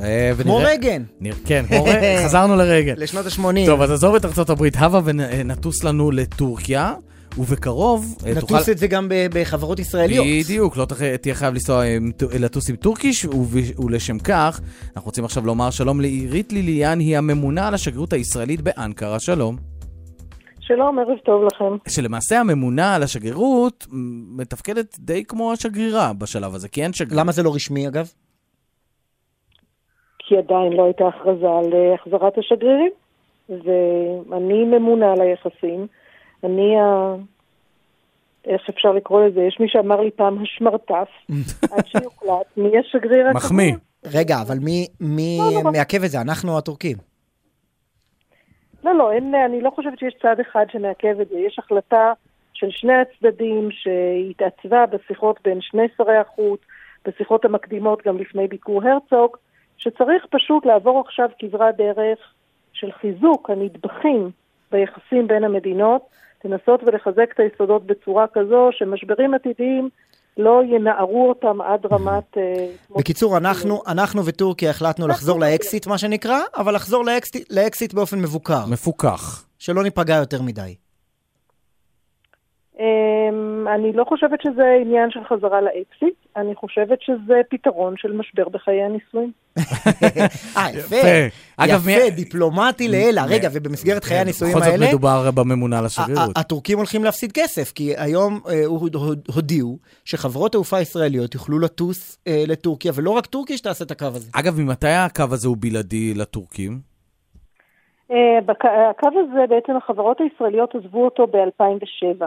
[0.00, 0.58] אה, כמו.
[1.20, 1.64] נראה- כן,
[2.24, 2.94] חזרנו לרגל.
[2.96, 3.66] לשנות ה-80.
[3.66, 6.94] טוב, אז עזוב את ארצות הברית, הבה ונטוס לנו לטורקיה,
[7.38, 8.54] ובקרוב אה, תוכל...
[8.54, 10.26] נטוס את זה גם בחברות ישראליות.
[10.44, 11.82] בדיוק, לא תח- תהיה חייב לנסוע
[12.40, 14.60] לטוס עם טורקיש, וב- ולשם כך,
[14.96, 19.56] אנחנו רוצים עכשיו לומר שלום לעירית ליליאן, היא הממונה על השגרירות הישראלית באנקרה, שלום.
[20.60, 21.88] שלום, ערב טוב לכם.
[21.88, 23.86] שלמעשה הממונה על השגרירות
[24.36, 27.20] מתפקדת די כמו השגרירה בשלב הזה, כי אין שגריר.
[27.20, 28.06] למה זה לא רשמי, אגב?
[30.32, 32.90] כי עדיין לא הייתה הכרזה על אה, החזרת השגרירים,
[33.48, 35.86] ואני ממונה על היחסים.
[36.44, 37.14] אני ה...
[38.46, 39.40] איך אפשר לקרוא לזה?
[39.40, 41.08] יש מי שאמר לי פעם השמרטף,
[41.72, 43.64] עד שיוחלט מי השגריר הקבוע.
[44.04, 45.70] רגע, אבל מי, מי לא, לא.
[45.72, 46.20] מעכב את זה?
[46.20, 46.96] אנחנו הטורקים?
[48.84, 51.38] לא, לא, אין, אני לא חושבת שיש צד אחד שמעכב את זה.
[51.38, 52.12] יש החלטה
[52.54, 56.60] של שני הצדדים שהתעצבה בשיחות בין שני שרי החוץ,
[57.04, 59.36] בשיחות המקדימות גם לפני ביקור הרצוג,
[59.82, 62.18] שצריך פשוט לעבור עכשיו כברת דרך
[62.72, 64.30] של חיזוק הנדבכים
[64.72, 66.02] ביחסים בין המדינות,
[66.44, 69.88] לנסות ולחזק את היסודות בצורה כזו שמשברים עתידיים
[70.36, 72.36] לא ינערו אותם עד רמת...
[72.36, 72.66] אה,
[72.96, 78.66] בקיצור, אנחנו, אנחנו וטורקיה החלטנו לחזור לאקסיט, מה שנקרא, אבל לחזור לאקסיט, לאקסיט באופן מבוקר.
[78.70, 79.44] מפוקח.
[79.58, 80.74] שלא ניפגע יותר מדי.
[82.82, 88.48] אמ, אני לא חושבת שזה עניין של חזרה לאקסיט, אני חושבת שזה פתרון של משבר
[88.48, 89.32] בחיי הנישואים.
[90.56, 90.96] אה, יפה.
[91.56, 93.24] אגב, יפה, דיפלומטי לאלה.
[93.28, 96.36] רגע, ובמסגרת חיי הנישואים בכל זאת האלה, מדובר בממונה על השגרירות.
[96.38, 102.18] הטורקים הולכים להפסיד כסף, כי היום אה, הוד- הוד- הודיעו שחברות תעופה ישראליות יוכלו לטוס
[102.26, 104.30] אה, לטורקיה, ולא רק טורקיה שתעשה את הקו הזה.
[104.34, 106.78] אגב, ממתי הקו הזה הוא בלעדי לטורקים?
[108.10, 108.38] אה,
[108.90, 112.24] הקו הזה, בעצם החברות הישראליות עזבו אותו ב-2007.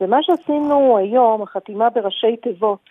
[0.00, 2.90] ומה שעשינו היום, החתימה בראשי תיבות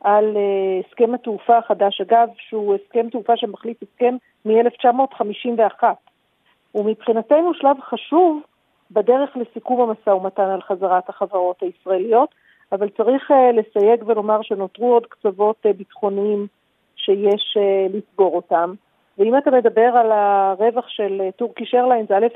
[0.00, 5.84] על אה, הסכם התעופה החדש, אגב, שהוא הסכם תעופה שמחליף הסכם מ-1951.
[6.72, 8.40] הוא מבחינתנו שלב חשוב
[8.90, 12.34] בדרך לסיכום המשא ומתן על חזרת החברות הישראליות,
[12.72, 16.46] אבל צריך אה, לסייג ולומר שנותרו עוד קצוות אה, ביטחוניים
[16.96, 17.56] שיש
[17.90, 18.74] לסגור אותם.
[19.18, 22.26] ואם אתה מדבר על הרווח של טורקיש איירליינס, א',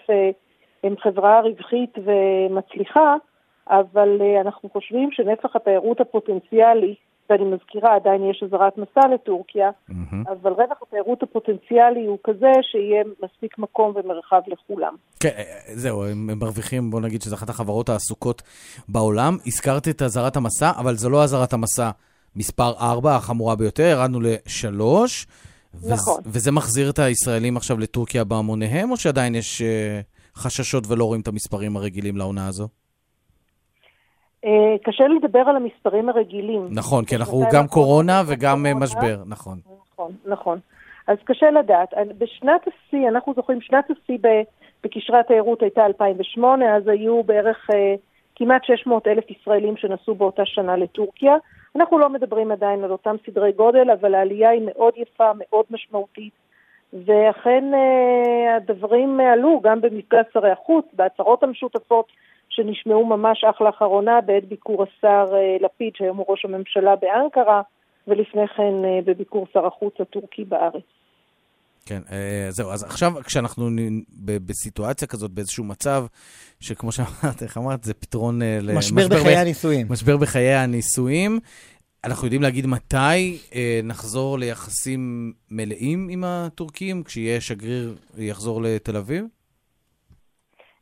[0.84, 3.14] הם חברה רווחית ומצליחה,
[3.68, 6.94] אבל אה, אנחנו חושבים שנפח התיירות הפוטנציאלי,
[7.30, 9.70] ואני מזכירה, עדיין יש אזהרת מסע לטורקיה,
[10.28, 14.94] אבל רווח התיירות הפוטנציאלי הוא כזה שיהיה מספיק מקום ומרחב לכולם.
[15.20, 15.44] כן, אה,
[15.74, 18.42] זהו, הם מרוויחים, בוא נגיד שזו אחת החברות העסוקות
[18.88, 19.36] בעולם.
[19.46, 21.90] הזכרת את אזהרת המסע, אבל זו לא אזהרת המסע
[22.36, 24.82] מספר 4, החמורה ביותר, ירדנו ל-3.
[25.90, 26.20] נכון.
[26.26, 30.00] וזה מחזיר את הישראלים עכשיו לטורקיה בהמוניהם, או שעדיין יש אה,
[30.36, 32.68] חששות ולא רואים את המספרים הרגילים לעונה הזו?
[34.46, 36.68] אה, קשה לדבר על המספרים הרגילים.
[36.70, 38.74] נכון, כי אנחנו גם קורונה וגם אה.
[38.74, 39.58] משבר, נכון.
[39.92, 40.58] נכון, נכון.
[41.06, 41.94] אז קשה לדעת.
[42.18, 44.18] בשנת השיא, אנחנו זוכרים, שנת השיא
[44.84, 47.94] בקשרי התיירות הייתה 2008, אז היו בערך אה,
[48.36, 51.36] כמעט 600 אלף ישראלים שנסעו באותה שנה לטורקיה.
[51.76, 56.32] אנחנו לא מדברים עדיין על אותם סדרי גודל, אבל העלייה היא מאוד יפה, מאוד משמעותית,
[56.92, 62.06] ואכן אה, הדברים עלו גם במפגש שרי החוץ, בהצהרות המשותפות
[62.48, 67.62] שנשמעו ממש אך לאחרונה בעת ביקור השר אה, לפיד, שהיום הוא ראש הממשלה באנקרה,
[68.06, 70.82] ולפני כן אה, בביקור שר החוץ הטורקי בארץ.
[71.86, 73.68] כן, אה, זהו, אז עכשיו כשאנחנו
[74.18, 76.06] בסיטואציה כזאת, באיזשהו מצב,
[76.60, 78.42] שכמו שאמרת, איך אמרת, זה פתרון...
[78.42, 79.86] ל- משבר בחיי ב- הנישואים.
[79.90, 81.40] משבר בחיי הנישואים.
[82.04, 89.24] אנחנו יודעים להגיד מתי אה, נחזור ליחסים מלאים עם הטורקים, כשיהיה שגריר יחזור לתל אביב?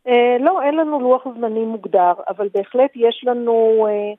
[0.09, 4.13] אה, לא, אין לנו לוח זמנים מוגדר, אבל בהחלט יש לנו, אה,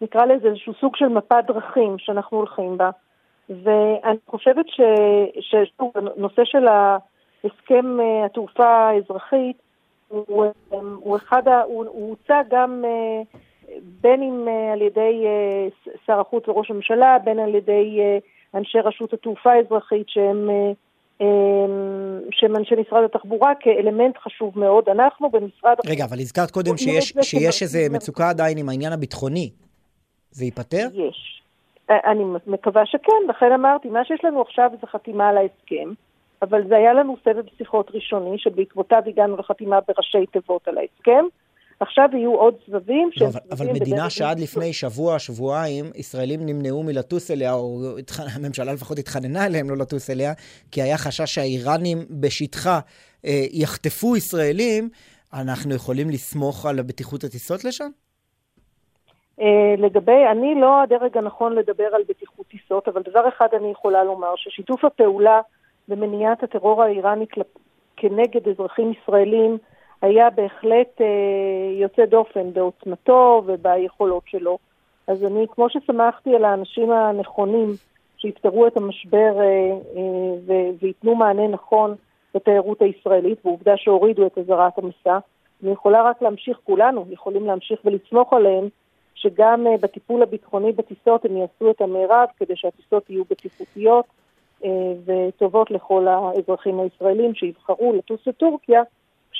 [0.00, 2.90] נקרא לזה איזשהו סוג של מפת דרכים שאנחנו הולכים בה.
[3.48, 6.66] ואני חושבת ש- ששוב, הנושא של
[7.44, 9.56] הסכם אה, התעופה האזרחית
[10.08, 12.84] הוא, הוא אחד, הוא הוא הוצע גם
[14.00, 15.24] בין אם על ידי
[16.06, 18.00] שר החוץ וראש הממשלה, בין על ידי
[18.54, 20.50] אנשי רשות התעופה האזרחית שהם
[22.30, 24.88] שהם אנשי משרד התחבורה כאלמנט חשוב מאוד.
[24.88, 25.74] אנחנו במשרד...
[25.86, 29.50] רגע, אבל הזכרת קודם שיש, שיש איזו מצוקה עדיין עם העניין הביטחוני.
[30.30, 30.86] זה ייפתר?
[30.94, 31.42] יש.
[31.90, 35.92] אני מקווה שכן, לכן אמרתי, מה שיש לנו עכשיו זה חתימה על ההסכם,
[36.42, 41.24] אבל זה היה לנו סבב שיחות ראשוני, שבעקבותיו הגענו לחתימה בראשי תיבות על ההסכם.
[41.80, 44.40] עכשיו יהיו עוד סבבים לא, שהם אבל, אבל מדינה שעד.
[44.40, 47.80] לפני שבוע, שבועיים, ישראלים נמנעו מלטוס אליה, או
[48.34, 50.32] הממשלה לפחות התחננה אליהם לא לטוס אליה,
[50.72, 52.78] כי היה חשש שהאיראנים בשטחה
[53.24, 54.88] אה, יחטפו ישראלים,
[55.34, 57.90] אנחנו יכולים לסמוך על בטיחות הטיסות לשם?
[59.40, 64.04] אה, לגבי, אני לא הדרג הנכון לדבר על בטיחות טיסות, אבל דבר אחד אני יכולה
[64.04, 65.40] לומר, ששיתוף הפעולה
[65.88, 67.26] במניעת הטרור האיראני.
[67.96, 69.58] כנגד אזרחים ישראלים
[70.02, 71.06] היה בהחלט אה,
[71.80, 74.58] יוצא דופן בעוצמתו וביכולות שלו.
[75.06, 77.68] אז אני, כמו ששמחתי על האנשים הנכונים
[78.16, 79.44] שיפתרו את המשבר אה,
[79.96, 81.94] אה, וייתנו מענה נכון
[82.34, 85.18] לתיירות הישראלית, ועובדה שהורידו את אזהרת המסע,
[85.62, 88.68] אני יכולה רק להמשיך, כולנו יכולים להמשיך ולסמוך עליהם
[89.14, 94.04] שגם בטיפול הביטחוני בטיסות הם יעשו את המרב כדי שהטיסות יהיו בטיחותיות
[95.04, 98.82] וטובות לכל האזרחים הישראלים שיבחרו לטוס לטורקיה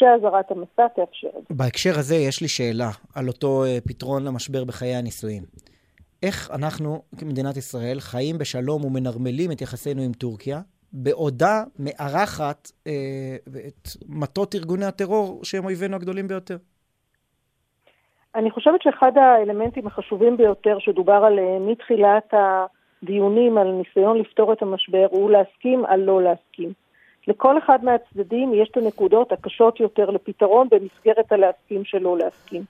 [0.01, 1.55] כשאזהרת המסע תאפשר את זה.
[1.55, 5.43] בהקשר הזה יש לי שאלה על אותו אה, פתרון למשבר בחיי הנישואים.
[6.23, 10.61] איך אנחנו, כמדינת ישראל, חיים בשלום ומנרמלים את יחסינו עם טורקיה,
[10.93, 12.93] בעודה מארחת אה,
[13.69, 16.57] את מטות ארגוני הטרור שהם אויבינו הגדולים ביותר?
[18.35, 25.07] אני חושבת שאחד האלמנטים החשובים ביותר שדובר עליהם מתחילת הדיונים על ניסיון לפתור את המשבר
[25.11, 26.73] הוא להסכים על לא להסכים.
[27.29, 32.63] לכל אחד מהצדדים יש את הנקודות הקשות יותר לפתרון במסגרת הלהסכים שלא להסכים.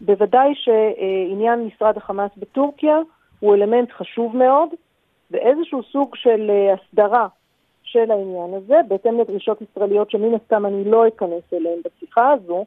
[0.00, 2.96] בוודאי שעניין משרד החמאס בטורקיה
[3.40, 4.68] הוא אלמנט חשוב מאוד,
[5.30, 7.26] ואיזשהו סוג של אה, הסדרה
[7.82, 12.64] של העניין הזה, בהתאם לדרישות ישראליות שמן הסתם אני לא אכנס אליהן בשיחה הזו,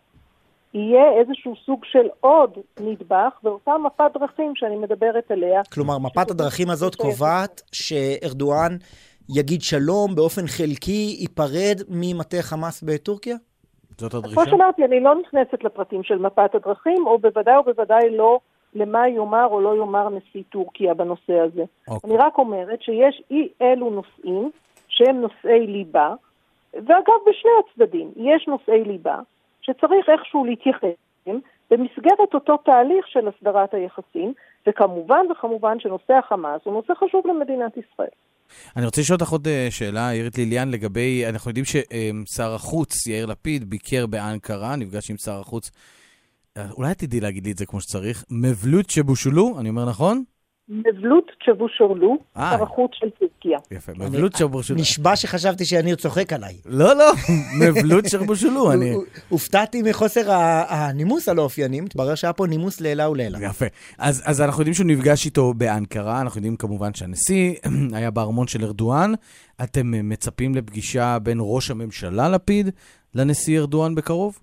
[0.74, 5.62] יהיה איזשהו סוג של עוד נדבך באותה מפת דרכים שאני מדברת עליה.
[5.74, 8.78] כלומר, מפת הדרכים הזאת קובעת שארדואן
[9.36, 13.36] יגיד שלום באופן חלקי, ייפרד ממטה חמאס בטורקיה?
[13.98, 18.40] זאת כמו שאמרתי, אני לא נכנסת לפרטים של מפת הדרכים, או בוודאי ובוודאי לא
[18.76, 21.64] למה יאמר או לא יאמר נשיא טורקיה בנושא הזה.
[21.88, 22.10] אוקיי.
[22.10, 24.52] אני רק אומרת שיש אי אלו נושאים
[24.88, 26.14] שהם נושאי ליבה,
[26.74, 29.20] ואגב, בשני הצדדים יש נושאי ליבה
[29.62, 30.84] שצריך איכשהו להתייחס
[31.28, 31.42] אליהם
[31.72, 34.34] במסגרת אותו תהליך של הסדרת היחסים,
[34.68, 38.10] וכמובן וכמובן שנושא החמאס הוא נושא חשוב למדינת ישראל.
[38.76, 43.26] אני רוצה לשאול אותך עוד אה, שאלה, אירית ליליאן, לגבי, אנחנו יודעים ששר החוץ, יאיר
[43.26, 45.72] לפיד, ביקר באנקרה, נפגש עם שר החוץ,
[46.58, 50.24] אה, אולי תדעי להגיד לי את זה כמו שצריך, מבלוט שבושלו, אני אומר נכון?
[50.72, 52.18] מבלוט צ'בושורלו.
[52.38, 53.60] שר החוץ של טורקיה.
[53.72, 54.78] יפה, מבלוט שבושלו.
[54.78, 56.54] נשבע שחשבתי שיניר צוחק עליי.
[56.66, 57.12] לא, לא,
[57.62, 58.94] מבלוט שבושלו, אני...
[59.30, 60.32] הופתעתי מחוסר
[60.70, 63.38] הנימוס הלא אופייני, מתברר שהיה פה נימוס לעילה ולעילה.
[63.42, 63.66] יפה.
[64.00, 67.56] אז, אז אנחנו יודעים שהוא נפגש איתו באנקרה, אנחנו יודעים כמובן שהנשיא
[67.98, 69.14] היה בארמון של ארדואן.
[69.64, 72.68] אתם אה, מצפים לפגישה בין ראש הממשלה לפיד
[73.16, 74.40] לנשיא ארדואן בקרוב?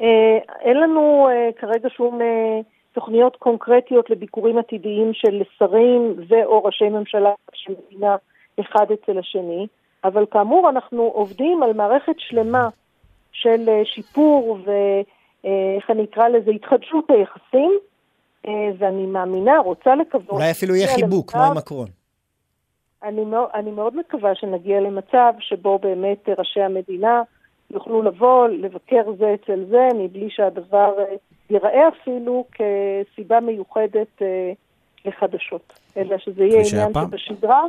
[0.00, 0.06] אה,
[0.60, 2.18] אין לנו אה, כרגע שום
[2.92, 8.16] תוכניות קונקרטיות לביקורים עתידיים של שרים ו/או ראשי ממשלה של מדינה
[8.60, 9.66] אחד אצל השני,
[10.04, 12.68] אבל כאמור אנחנו עובדים על מערכת שלמה
[13.32, 17.78] של אה, שיפור ואיך אני אקרא לזה, התחדשות היחסים,
[18.46, 20.30] אה, ואני מאמינה, רוצה לקוות...
[20.30, 21.88] אולי אפילו יהיה חיבוק, כמו למצב- עם מקרון.
[23.02, 27.22] אני מאוד, אני מאוד מקווה שנגיע למצב שבו באמת אה, ראשי המדינה
[27.70, 31.04] יוכלו לבוא, לבקר זה אצל זה, מבלי שהדבר אה,
[31.52, 34.52] ייראה אפילו כסיבה מיוחדת אה,
[35.04, 37.10] לחדשות, אלא שזה יהיה עניין פעם?
[37.10, 37.62] שבשגרה.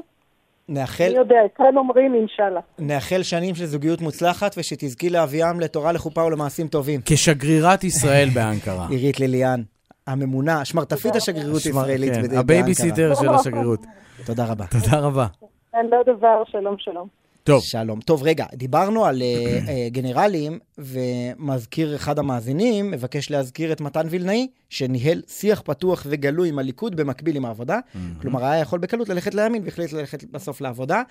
[0.70, 2.60] נאחל, אני יודע, כאן אומרים אינשאללה.
[2.80, 7.00] נאחל שנים של זוגיות מוצלחת ושתזכי להביאם לתורה, לחופה ולמעשים טובים.
[7.06, 8.88] כשגרירת ישראל באנקרה.
[8.92, 9.62] אירית ליליאן,
[10.08, 12.40] הממונה, שמרטפית השגרירות הישראלית כן, באנקרה.
[12.40, 13.80] הבייביסיטר של השגרירות.
[14.26, 14.66] תודה רבה.
[14.68, 15.28] תודה רבה.
[15.74, 17.23] על לא דבר, שלום שלום.
[17.44, 17.64] טוב.
[17.64, 18.02] שלום.
[18.02, 19.22] טוב, רגע, דיברנו על
[19.68, 26.60] אה, גנרלים, ומזכיר אחד המאזינים מבקש להזכיר את מתן וילנאי, שניהל שיח פתוח וגלוי עם
[26.60, 27.80] הליכוד במקביל עם העבודה.
[28.22, 31.02] כלומר, היה יכול בקלות ללכת לימין והחליט ללכת בסוף לעבודה.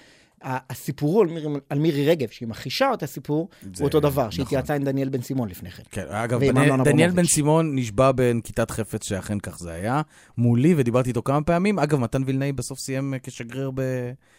[0.44, 4.30] הסיפור על מירי, על מירי רגב, שהיא מכחישה את הסיפור, זה הוא אותו דבר, נכון.
[4.30, 5.82] שהתייעצה עם דניאל בן סימון לפני כן.
[5.90, 7.10] כן, אגב, דניאל- דניאל.
[7.10, 10.02] בן סימון נשבע בנקיטת חפץ שאכן כך זה היה,
[10.38, 11.78] מולי, ודיברתי איתו כמה פעמים.
[11.78, 13.80] אגב, מתן וילנאי בסוף סיים כשגריר ב...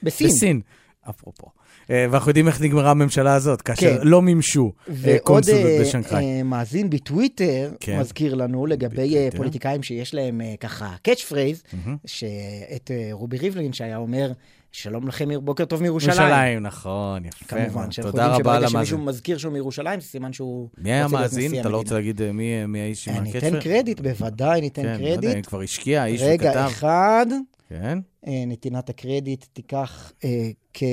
[0.04, 0.28] בסין.
[0.28, 0.62] בסין,
[1.10, 1.48] אפרופו.
[1.90, 4.08] אה, ואנחנו יודעים איך נגמרה הממשלה הזאת, כאשר כן.
[4.08, 6.26] לא מימשו אה, ועוד קונסול אה, בשנגחאי.
[6.26, 8.00] אה, מאזין בטוויטר כן.
[8.00, 11.98] מזכיר לנו לגבי אה, פוליטיקאים שיש להם ככה catch phrase, מהמם.
[12.06, 14.32] שאת רובי ריבלין שהיה אומר,
[14.72, 16.18] שלום לכם, בוקר טוב מירושלים.
[16.20, 17.46] ירושלים, נכון, יפה.
[17.46, 17.92] כמובן.
[17.92, 18.68] שאנחנו יודעים שברגע.
[18.70, 21.08] שמישהו מזכיר שהוא מירושלים, זה סימן שהוא מי היה?
[21.26, 21.78] נשיא אתה לא.
[21.78, 23.46] רוצה להגיד מי האיש עם הקצ'פר?
[23.46, 25.36] ניתן קרדיט, בוודאי ניתן כן, קרדיט.
[25.36, 26.66] אם כבר השקיע, האיש רגע וכתב.
[26.72, 27.26] אחד,
[27.70, 28.00] כן.
[28.28, 30.30] אה, נתינת הקרדיט תיקח אה,
[30.74, 30.84] כ-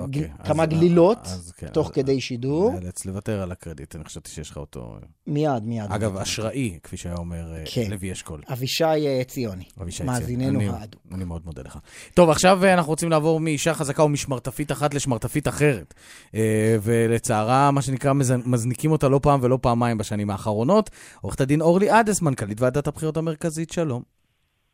[0.00, 2.72] אוקיי, אז- כמה גלילות, אז כן, תוך אז- כדי שידור.
[2.72, 4.96] נאלץ לוותר על הקרדיט, אני חשבתי שיש לך אותו.
[5.26, 5.84] מיד, מיד.
[5.92, 7.90] אגב, אשראי, כפי שהיה אומר אה, כן.
[7.90, 8.42] לוי אשכול.
[8.52, 10.08] אבישי אה, ציוני, אבישי ציון.
[10.14, 11.02] מאזיננו אני- האדוק.
[11.14, 11.78] אני מאוד מודה לך.
[12.14, 15.94] טוב, עכשיו אה, אנחנו רוצים לעבור מאישה חזקה או משמרטפית אחת לשמרטפית אחרת.
[16.34, 20.90] אה, ולצערה, מה שנקרא, מז- מזניקים אותה לא פעם ולא פעמיים בשנים האחרונות.
[21.20, 24.02] עורכת הדין אורלי עדס, מנכ"לית ועדת הבחירות המרכזית, שלום.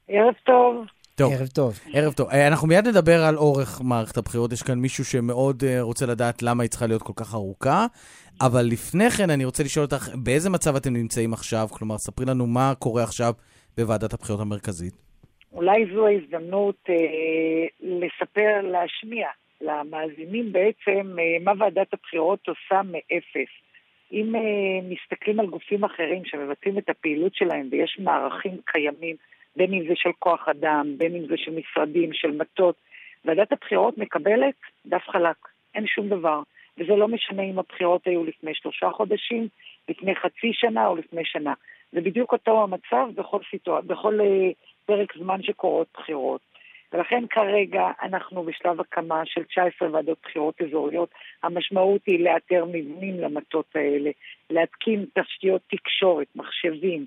[0.09, 0.75] ערב טוב.
[1.17, 1.33] טוב.
[1.33, 1.81] ערב טוב.
[1.95, 2.29] ערב טוב.
[2.29, 4.53] אה, אנחנו מיד נדבר על אורך מערכת הבחירות.
[4.53, 7.87] יש כאן מישהו שמאוד אה, רוצה לדעת למה היא צריכה להיות כל כך ארוכה.
[8.41, 11.67] אבל לפני כן, אני רוצה לשאול אותך, באיזה מצב אתם נמצאים עכשיו?
[11.71, 13.33] כלומר, ספרי לנו מה קורה עכשיו
[13.77, 14.95] בוועדת הבחירות המרכזית.
[15.53, 19.29] אולי זו ההזדמנות אה, לספר, להשמיע
[19.61, 23.53] למאזינים בעצם אה, מה ועדת הבחירות עושה מאפס.
[24.13, 24.41] אם אה,
[24.89, 29.17] מסתכלים על גופים אחרים שמבצעים את הפעילות שלהם ויש מערכים קיימים,
[29.57, 32.75] בין אם זה של כוח אדם, בין אם זה של משרדים, של מטות,
[33.25, 34.55] ועדת הבחירות מקבלת
[34.87, 35.37] דף חלק,
[35.75, 36.41] אין שום דבר.
[36.79, 39.49] וזה לא משנה אם הבחירות היו לפני שלושה חודשים,
[39.89, 41.55] לפני חצי שנה או לפני שנה.
[41.93, 43.81] זה בדיוק אותו המצב בכל, סיטואר...
[43.81, 44.51] בכל אה,
[44.87, 46.41] פרק זמן שקורות בחירות.
[46.93, 51.09] ולכן כרגע אנחנו בשלב הקמה של 19 ועדות בחירות אזוריות.
[51.43, 54.11] המשמעות היא לאתר מבנים למטות האלה,
[54.51, 57.07] להתקין תשתיות תקשורת, מחשבים,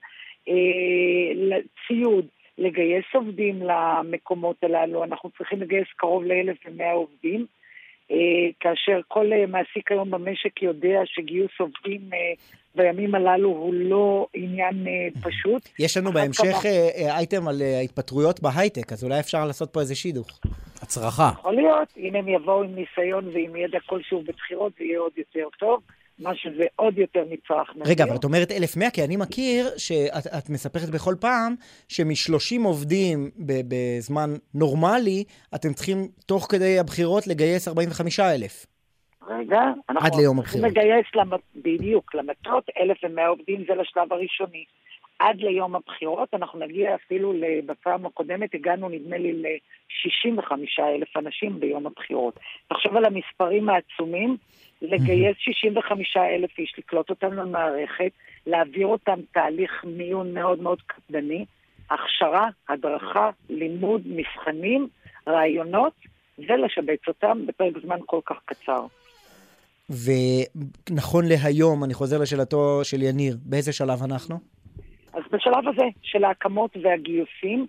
[0.49, 1.57] אה,
[1.87, 2.25] ציוד,
[2.57, 5.03] לגייס עובדים למקומות הללו.
[5.03, 7.45] אנחנו צריכים לגייס קרוב ל-1,100 עובדים.
[8.11, 8.17] אה,
[8.59, 12.17] כאשר כל אה, מעסיק היום במשק יודע שגיוס עובדים אה,
[12.75, 15.69] בימים הללו הוא לא עניין אה, פשוט.
[15.79, 19.95] יש לנו בהמשך כמה- אייטם על אה, התפטרויות בהייטק, אז אולי אפשר לעשות פה איזה
[19.95, 20.27] שידוך.
[20.81, 21.29] הצרחה.
[21.39, 25.47] יכול להיות, אם הם יבואו עם ניסיון ועם ידע כלשהו בבחירות, זה יהיה עוד יותר
[25.59, 25.81] טוב.
[26.19, 27.37] מה שזה עוד יותר נדיר.
[27.85, 31.55] רגע, אבל את אומרת 1,100, כי אני מכיר שאת את מספרת בכל פעם
[31.87, 35.23] שמ-30 עובדים בזמן נורמלי,
[35.55, 38.65] אתם צריכים תוך כדי הבחירות לגייס 45,000.
[39.29, 40.71] רגע, אנחנו עד ליום הבחירות.
[40.71, 41.29] לגייס, למ...
[41.55, 44.65] בדיוק, למטות, 1,100 עובדים זה לשלב הראשוני.
[45.19, 47.33] עד ליום הבחירות, אנחנו נגיע אפילו,
[47.65, 52.39] בפעם הקודמת הגענו נדמה לי ל-65,000 אנשים ביום הבחירות.
[52.67, 54.37] תחשוב על המספרים העצומים,
[54.81, 58.11] לגייס 65,000 איש, לקלוט אותם למערכת,
[58.47, 61.45] להעביר אותם תהליך מיון מאוד מאוד קפדני,
[61.89, 64.87] הכשרה, הדרכה, לימוד, מבחנים,
[65.27, 65.93] רעיונות,
[66.39, 68.85] ולשבץ אותם בפרק זמן כל כך קצר.
[69.89, 74.39] ונכון להיום, אני חוזר לשאלתו של יניר, באיזה שלב אנחנו?
[75.13, 77.67] אז בשלב הזה של ההקמות והגיוסים,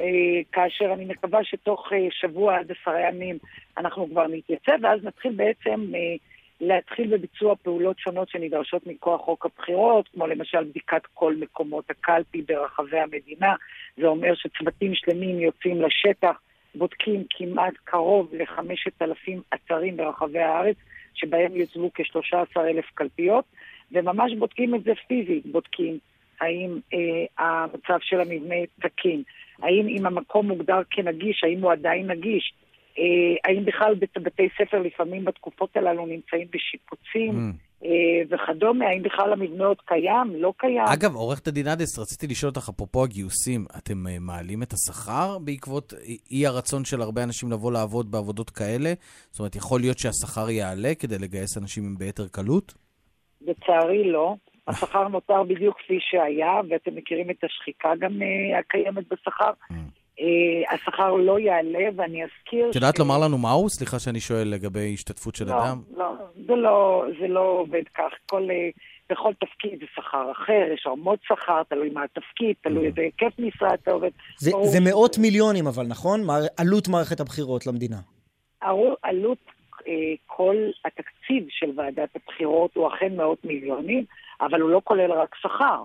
[0.00, 0.06] אה,
[0.52, 3.38] כאשר אני מקווה שתוך אה, שבוע עד עשרה ימים
[3.78, 6.16] אנחנו כבר נתייצב, ואז נתחיל בעצם אה,
[6.62, 12.98] להתחיל בביצוע פעולות שונות שנדרשות מכוח חוק הבחירות, כמו למשל בדיקת כל מקומות הקלפי ברחבי
[12.98, 13.54] המדינה.
[13.96, 16.40] זה אומר שצוותים שלמים יוצאים לשטח,
[16.74, 20.76] בודקים כמעט קרוב לחמשת אלפים אתרים ברחבי הארץ,
[21.14, 23.44] שבהם יוצבו כ-13 אלף קלפיות,
[23.92, 25.98] וממש בודקים את זה פיזית, בודקים
[26.40, 26.98] האם אה,
[27.38, 29.22] המצב של המבנה תקין,
[29.62, 32.52] האם אם המקום מוגדר כנגיש, האם הוא עדיין נגיש,
[33.44, 37.52] האם בכלל בית, בתי ספר לפעמים בתקופות הללו נמצאים בשיפוצים
[37.84, 37.88] אה,
[38.30, 40.84] וכדומה, האם בכלל המבנה עוד קיים, לא קיים.
[40.92, 45.92] אגב, עורכת הדין עדס, רציתי לשאול אותך, אפרופו הגיוסים, אתם אה, מעלים את השכר בעקבות
[46.30, 48.92] אי- הרצון של הרבה אנשים לבוא לעבוד בעבודות כאלה?
[49.30, 52.74] זאת אומרת, יכול להיות שהשכר יעלה כדי לגייס אנשים ביתר קלות?
[53.40, 54.34] לצערי לא.
[54.68, 59.50] השכר נותר בדיוק כפי שהיה, ואתם מכירים את השחיקה גם אה, הקיימת בשכר.
[60.20, 62.70] אה, השכר לא יעלה, ואני אזכיר...
[62.70, 63.68] את יודעת לומר לנו מהו?
[63.68, 65.78] סליחה שאני שואל לגבי השתתפות של לא, אדם.
[65.96, 66.12] לא,
[66.46, 68.12] זה לא, זה לא עובד כך.
[68.26, 68.68] כל, אה,
[69.10, 73.74] בכל תפקיד זה שכר אחר, יש רמות שכר, תלוי מה התפקיד, תלוי איזה היקף משרה
[73.74, 74.10] אתה עובד.
[74.38, 76.24] זה, זה מאות מיליונים אבל, נכון?
[76.24, 77.96] מער- עלות מערכת הבחירות למדינה.
[79.02, 79.38] עלות
[79.88, 79.92] אה,
[80.26, 84.04] כל התקציב של ועדת הבחירות הוא אכן מאות מיליונים,
[84.40, 85.82] אבל הוא לא כולל רק שכר.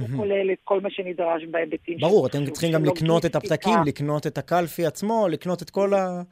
[0.00, 0.16] הוא.
[0.16, 3.36] כולל את כל מה שנדרש בהיבטים ברור, אתם צריכים גם לקנות את.
[3.36, 6.22] הפתקים, לקנות את הקלפי עצמו, לקנות את כל, ה...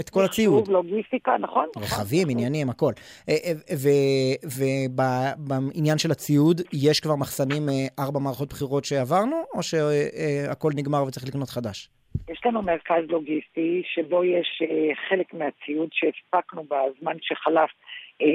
[0.00, 0.60] את כל הציוד.
[0.60, 1.66] מחשוב, לוגיסטיקה, נכון?
[1.76, 2.92] רכבים, עניינים, הכל.
[4.44, 11.26] ובעניין של הציוד, יש כבר מחסנים אה, ארבע מערכות בחירות שעברנו, או שהכל נגמר וצריך
[11.26, 11.88] לקנות חדש?
[12.30, 17.70] יש לנו מרכז לוגיסטי שבו יש אה, חלק מהציוד שהספקנו בזמן שחלף
[18.22, 18.26] אה,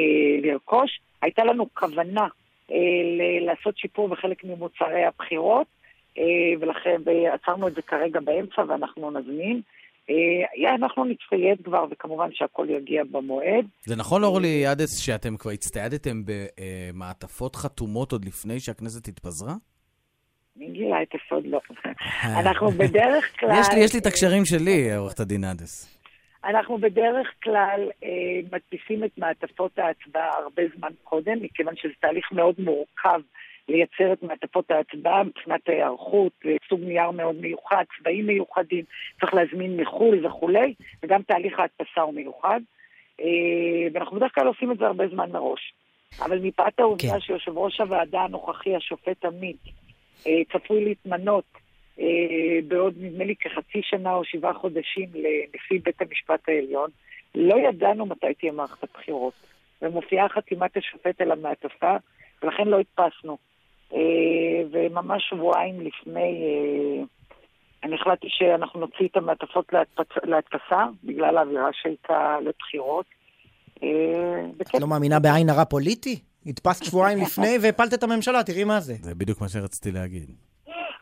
[0.43, 0.99] לרכוש.
[1.21, 2.27] הייתה לנו כוונה אה,
[3.41, 5.67] לעשות שיפור בחלק ממוצרי הבחירות,
[6.17, 6.23] אה,
[6.59, 7.01] ולכן
[7.33, 9.61] עצרנו את זה כרגע באמצע ואנחנו נזמין.
[10.09, 13.65] אה, אנחנו נצטייד כבר, וכמובן שהכל יגיע במועד.
[13.85, 19.53] זה נכון, אורלי עדס, שאתם כבר הצטיידתם במעטפות חתומות עוד לפני שהכנסת התפזרה?
[20.55, 21.45] מי גילה את הסוד?
[21.45, 21.59] לא.
[22.41, 23.49] אנחנו בדרך כלל...
[23.59, 25.94] יש לי, יש לי את הקשרים שלי, עורכת הדין עדס.
[26.45, 32.55] אנחנו בדרך כלל אה, מדפיסים את מעטפות ההצבעה הרבה זמן קודם, מכיוון שזה תהליך מאוד
[32.59, 33.19] מורכב
[33.69, 36.31] לייצר את מעטפות ההצבעה מבחינת ההיערכות,
[36.69, 38.83] סוג נייר מאוד מיוחד, צבעים מיוחדים,
[39.19, 40.73] צריך להזמין מחו"ל וכולי,
[41.03, 42.59] וגם תהליך ההדפסה הוא מיוחד.
[43.21, 43.25] אה,
[43.93, 45.73] ואנחנו בדרך כלל עושים את זה הרבה זמן מראש.
[46.25, 47.19] אבל מפאת העובדה כן.
[47.19, 49.57] שיושב ראש הוועדה הנוכחי, השופט עמית,
[50.27, 51.64] אה, צפוי להתמנות
[52.67, 56.89] בעוד נדמה לי כחצי שנה או שבעה חודשים לנשיא בית המשפט העליון,
[57.35, 59.33] לא ידענו מתי תהיה מערכת הבחירות.
[59.81, 61.95] ומופיעה חתימת השופט על המעטפה,
[62.43, 63.37] ולכן לא הדפסנו.
[63.93, 63.99] אה,
[64.71, 67.03] וממש שבועיים לפני, אה,
[67.83, 69.73] אני החלטתי שאנחנו נוציא את המעטפות
[70.23, 73.05] להדפסה, בגלל האווירה שהייתה לבחירות.
[73.83, 73.89] אה,
[74.61, 76.19] את לא מאמינה בעין הרע פוליטי?
[76.45, 78.93] הדפסת שבועיים לפני והפלת את הממשלה, תראי מה זה.
[79.01, 80.31] זה בדיוק מה שרציתי להגיד.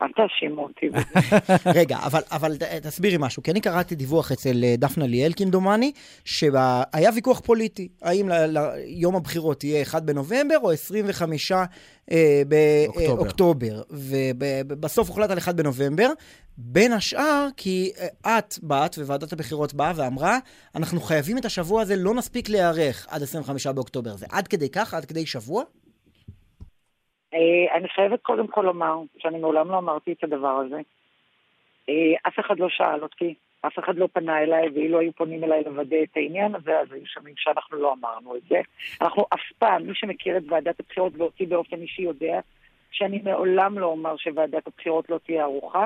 [0.02, 0.90] אל תאשימו אותי.
[1.80, 5.91] רגע, אבל, אבל תסבירי משהו, כי אני קראתי דיווח אצל אה, דפנה ליאל, כמדומני,
[6.26, 11.65] שהיה ויכוח פוליטי, האם ל- ל- יום הבחירות יהיה 1 בנובמבר או 25 אה,
[12.88, 13.15] אוקטובר.
[13.15, 16.10] באוקטובר, ובסוף הוחלט על 1 בנובמבר,
[16.57, 17.91] בין השאר כי
[18.26, 20.38] אה, את באת וועדת הבחירות באה ואמרה,
[20.76, 24.18] אנחנו חייבים את השבוע הזה, לא נספיק להיערך עד 25 באוקטובר.
[24.18, 24.94] זה עד כדי כך?
[24.94, 25.64] עד כדי שבוע?
[27.34, 30.81] אה, אני חייבת קודם כל לומר שאני מעולם לא אמרתי את הדבר הזה.
[31.89, 35.64] אה, אף אחד לא שאל אותי, אף אחד לא פנה אליי, ואילו היו פונים אליי
[35.64, 38.61] לוודא את העניין הזה, אז היו שומעים שאנחנו לא אמרנו את זה.
[39.01, 42.39] אנחנו אף פעם, מי שמכיר את ועדת הבחירות ואותי באופן אישי יודע,
[42.91, 45.85] שאני מעולם לא אומר שוועדת הבחירות לא תהיה ערוכה.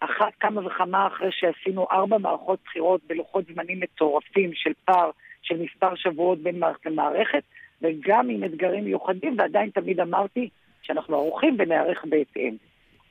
[0.00, 5.10] אחת כמה וכמה אחרי שעשינו ארבע מערכות בחירות בלוחות זמנים מטורפים של פער
[5.42, 7.42] של מספר שבועות בין מערכת למערכת,
[7.82, 10.48] וגם עם אתגרים מיוחדים, ועדיין תמיד אמרתי
[10.86, 12.56] שאנחנו ערוכים ונערך בהתאם.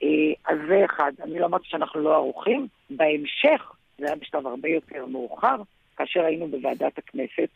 [0.04, 0.08] אה,
[0.46, 2.68] אז זה אחד, אני לא אמרתי שאנחנו לא ערוכים.
[2.90, 5.56] בהמשך, זה היה בשלב הרבה יותר מאוחר,
[5.98, 7.50] כאשר היינו בוועדת הכנסת,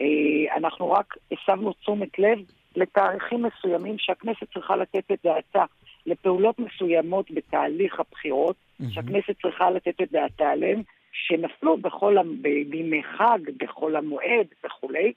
[0.00, 2.38] אה, אנחנו רק הסבנו תשומת לב
[2.76, 5.64] לתאריכים מסוימים שהכנסת צריכה לתת את דעתה
[6.06, 8.56] לפעולות מסוימות בתהליך הבחירות,
[8.90, 10.82] שהכנסת צריכה לתת את דעתה עליהן,
[11.12, 15.12] שנפלו בכל, בימי חג, בחול המועד וכולי.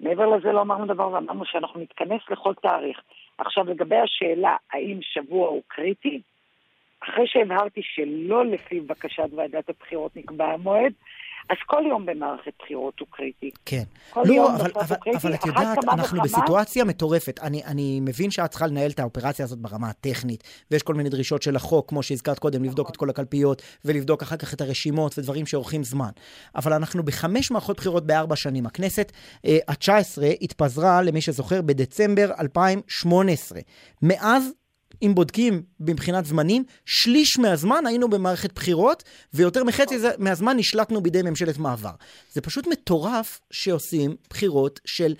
[0.00, 3.00] מעבר לזה לא אמרנו דבר ואמרנו שאנחנו נתכנס לכל תאריך.
[3.38, 6.20] עכשיו, לגבי השאלה האם שבוע הוא קריטי,
[7.02, 10.92] אחרי שהבהרתי שלא לפי בקשת ועדת הבחירות נקבע המועד,
[11.50, 13.50] אז כל יום במערכת בחירות הוא קריטי.
[13.66, 13.82] כן.
[14.10, 15.18] כל לא, יום אבל, אבל, הוא קריטי.
[15.18, 17.40] אבל את יודעת, אנחנו וכמה- בסיטואציה מטורפת.
[17.42, 21.42] אני, אני מבין שאת צריכה לנהל את האופרציה הזאת ברמה הטכנית, ויש כל מיני דרישות
[21.42, 25.46] של החוק, כמו שהזכרת קודם, לבדוק את כל הקלפיות, ולבדוק אחר כך את הרשימות ודברים
[25.46, 26.10] שאורכים זמן.
[26.56, 28.66] אבל אנחנו בחמש מערכות בחירות בארבע שנים.
[28.66, 29.12] הכנסת
[29.46, 29.90] אה, ה-19
[30.40, 33.60] התפזרה, למי שזוכר, בדצמבר 2018.
[34.02, 34.52] מאז
[35.02, 39.02] אם בודקים מבחינת זמנים, שליש מהזמן היינו במערכת בחירות,
[39.34, 41.92] ויותר מחצי מהזמן נשלטנו בידי ממשלת מעבר.
[42.32, 45.14] זה פשוט מטורף שעושים בחירות של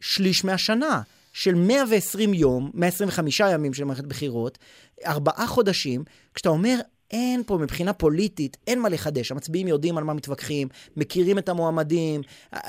[0.00, 1.02] שליש מהשנה,
[1.32, 4.58] של 120 יום, 125 ימים של מערכת בחירות,
[5.06, 6.04] ארבעה חודשים,
[6.34, 6.78] כשאתה אומר,
[7.10, 9.32] אין פה מבחינה פוליטית, אין מה לחדש.
[9.32, 12.20] המצביעים יודעים על מה מתווכחים, מכירים את המועמדים,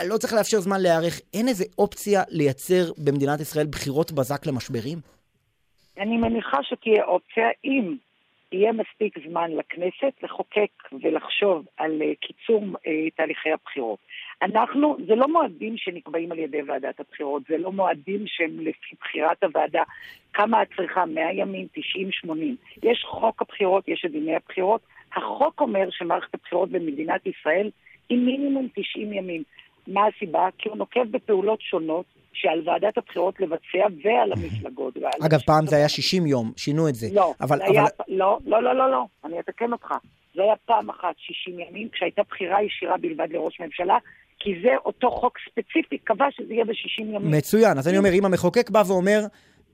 [0.06, 1.20] לא צריך לאפשר זמן להיערך.
[1.34, 5.02] אין איזה אופציה לייצר במדינת ישראל בחירות בזק למשברים?
[6.00, 7.96] אני מניחה שתהיה אופציה אם
[8.52, 10.72] יהיה מספיק זמן לכנסת לחוקק
[11.02, 14.00] ולחשוב על אה, קיצור אה, תהליכי הבחירות.
[14.42, 19.44] אנחנו, זה לא מועדים שנקבעים על ידי ועדת הבחירות, זה לא מועדים שהם לפי בחירת
[19.44, 19.84] הוועדה,
[20.34, 22.56] כמה את צריכה, 100 ימים, 90, 80.
[22.84, 24.82] יש חוק הבחירות, יש את דיני הבחירות.
[25.16, 27.70] החוק אומר שמערכת הבחירות במדינת ישראל
[28.10, 29.44] היא מינימום 90 ימים.
[29.88, 30.48] מה הסיבה?
[30.58, 34.98] כי הוא נוקב בפעולות שונות שעל ועדת הבחירות לבצע ועל המפלגות.
[34.98, 37.08] ועל אגב, פעם זה היה 60 יום, שינו את זה.
[37.14, 37.90] לא, אבל, היה, אבל...
[38.08, 39.94] לא, לא, לא, לא, לא, אני אתקן אותך.
[40.36, 43.98] זה היה פעם אחת 60 ימים, כשהייתה בחירה ישירה בלבד לראש ממשלה,
[44.40, 47.32] כי זה אותו חוק ספציפי, קבע שזה יהיה ב-60 ימים.
[47.32, 47.78] מצוין.
[47.78, 49.20] אז אני אומר, אם המחוקק בא ואומר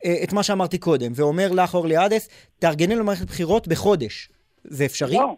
[0.06, 4.30] אה, את מה שאמרתי קודם, ואומר לך, אורלי עדס, תארגני למערכת בחירות בחודש,
[4.64, 5.16] זה אפשרי?
[5.16, 5.36] לא.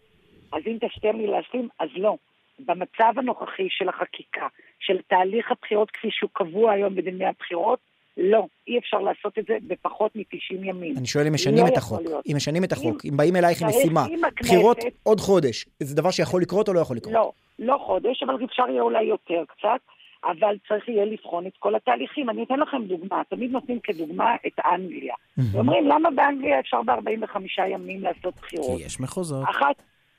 [0.53, 2.15] אז אם תשתר לי להשלים, אז לא.
[2.59, 4.47] במצב הנוכחי של החקיקה,
[4.79, 7.79] של תהליך הבחירות כפי שהוא קבוע היום בדיני הבחירות,
[8.17, 10.97] לא, אי אפשר לעשות את זה בפחות מ-90 ימים.
[10.97, 12.01] אני שואל אם משנים לא את החוק.
[12.01, 12.25] להיות.
[12.27, 15.95] אם משנים את החוק, אם באים אלייך עם משימה, אם הכנסת- בחירות עוד חודש, זה
[15.95, 17.13] דבר שיכול לקרות או לא יכול לקרות?
[17.13, 19.79] לא, לא חודש, אבל אפשר יהיה אולי יותר קצת,
[20.23, 22.29] אבל צריך יהיה לבחון את כל התהליכים.
[22.29, 25.15] אני אתן לכם דוגמה, תמיד נותנים כדוגמה את אנגליה.
[25.51, 28.77] ואומרים, למה באנגליה אפשר ב-45 ימים לעשות בחירות?
[28.79, 29.45] כי יש מחוזות.
[29.49, 29.75] אחת,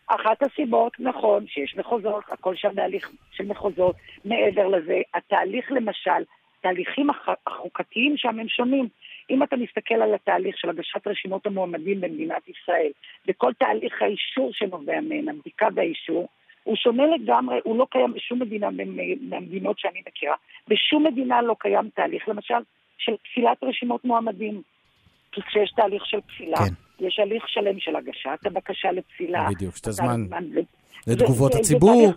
[0.09, 3.97] אחת הסיבות, נכון, שיש מחוזות, הכל שם בהליך של מחוזות.
[4.25, 6.23] מעבר לזה, התהליך למשל,
[6.61, 8.89] תהליכים הח- החוקתיים שם הם שונים.
[9.31, 12.91] אם אתה מסתכל על התהליך של הגשת רשימות המועמדים במדינת ישראל,
[13.29, 16.29] וכל תהליך האישור שנובע מהן, הבדיקה והאישור,
[16.65, 18.69] הוא שונה לגמרי, הוא לא קיים בשום מדינה
[19.21, 20.35] מהמדינות שאני מכירה.
[20.69, 22.55] בשום מדינה לא קיים תהליך, למשל,
[22.99, 24.63] של פסילת רשימות מועמדים.
[25.43, 26.75] כי כשיש תהליך של פסילה, כן.
[27.07, 29.49] יש הליך שלם של הגשת הבקשה לפסילה.
[29.51, 30.61] בדיוק, שאתה אתה- זמן זה-
[31.13, 32.13] לתגובות זה- זה הציבור.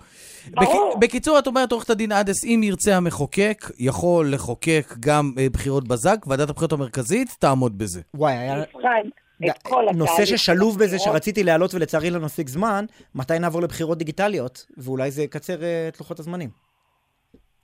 [0.50, 5.88] בק- בקיצור, את אומרת, עורכת הדין עדס, אם ירצה המחוקק, יכול לחוקק גם אה, בחירות
[5.88, 8.02] בזק, ועדת הבחירות המרכזית תעמוד בזה.
[8.14, 8.64] וואי, היה...
[8.64, 11.00] את נושא ששלוב של בזה.
[11.00, 12.86] שרציתי להעלות ולצערי לא נשיג זמן,
[13.16, 16.50] מתי נעבור לבחירות דיגיטליות, ואולי זה יקצר אה, את לוחות הזמנים.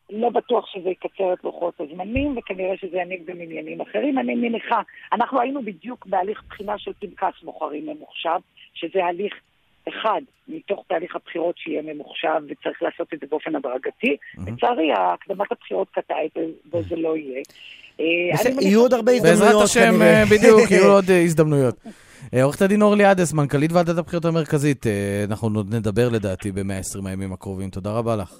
[0.09, 4.19] לא בטוח שזה יקצר את לוחות הזמנים, וכנראה שזה יניב גם עניינים אחרים.
[4.19, 4.81] אני מניחה,
[5.13, 8.39] אנחנו היינו בדיוק בהליך בחינה של פנקס בוחרים ממוחשב,
[8.73, 9.33] שזה הליך
[9.89, 14.17] אחד מתוך תהליך הבחירות שיהיה ממוחשב, וצריך לעשות את זה באופן הדרגתי.
[14.47, 17.41] לצערי, הקדמת הבחירות קטעה את זה, וזה לא יהיה.
[17.99, 20.01] אה, יהיו עוד הרבה הזדמנויות בעזרת השם.
[20.01, 21.75] אה, בדיוק, יהיו עוד אה, הזדמנויות.
[22.41, 24.85] עורכת הדין אורלי עדס, מנכ"לית ועדת הבחירות המרכזית,
[25.29, 27.69] אנחנו עוד נדבר לדעתי ב-120 הימים הקרובים.
[27.69, 28.33] תודה רבה לך.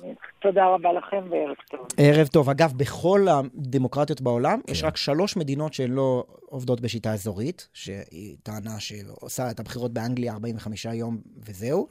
[0.47, 1.87] תודה רבה לכם וערב טוב.
[1.97, 2.49] ערב טוב.
[2.49, 8.79] אגב, בכל הדמוקרטיות בעולם, יש רק שלוש מדינות שהן לא עובדות בשיטה אזורית, שהיא טענה
[8.79, 11.87] שעושה את הבחירות באנגליה 45 יום וזהו.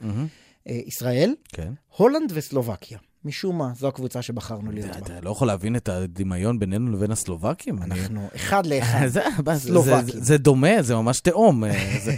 [0.67, 1.73] אה, ישראל, כן.
[1.97, 2.97] הולנד וסלובקיה.
[3.25, 4.97] משום מה, זו הקבוצה שבחרנו להיות בה.
[4.97, 7.83] אתה לא יכול להבין את הדמיון בינינו לבין הסלובקים?
[7.83, 9.07] אנחנו אחד לאחד.
[9.55, 10.19] סלובקים.
[10.21, 11.63] זה, דומה, זה ממש תאום.
[11.63, 11.71] אה.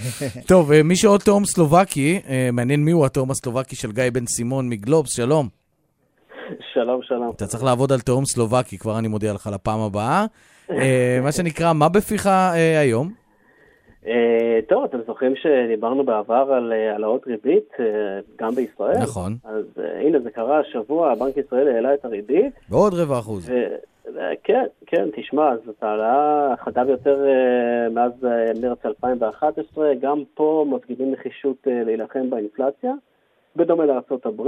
[0.48, 2.20] טוב, אה, מי שעוד תאום סלובקי,
[2.54, 5.59] מעניין מי הוא התאום הסלובקי של גיא בן סימון מגלובס, שלום.
[6.74, 7.32] שלום, שלום.
[7.36, 10.26] אתה צריך לעבוד על תאום סלובקי, כבר אני מודיע לך לפעם הבאה.
[10.72, 13.12] אה, מה שנקרא, מה בפיך אה, היום?
[14.08, 17.74] אה, טוב, אתם זוכרים שדיברנו בעבר על העלאות ריבית,
[18.40, 18.98] גם בישראל?
[18.98, 19.36] נכון.
[19.44, 19.66] אז
[20.02, 23.52] הנה, זה קרה השבוע, בנק ישראל העלה את הריבית, בעוד רבע אחוז.
[24.44, 27.26] כן, כן, תשמע, זאת העלאה החדה ביותר
[27.92, 28.12] מאז
[28.62, 32.94] מרץ 2011, גם פה מפגינים נחישות להילחם באינפלציה,
[33.56, 34.42] בדומה לארה"ב,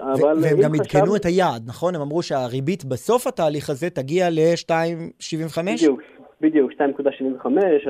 [0.00, 0.38] אבל...
[0.42, 1.94] והם אם גם חשב- עדכנו את היעד, נכון?
[1.94, 5.62] הם אמרו שהריבית בסוף התהליך הזה תגיע ל-2.75?
[5.74, 6.00] בדיוק,
[6.40, 7.46] בדיוק, 2.75,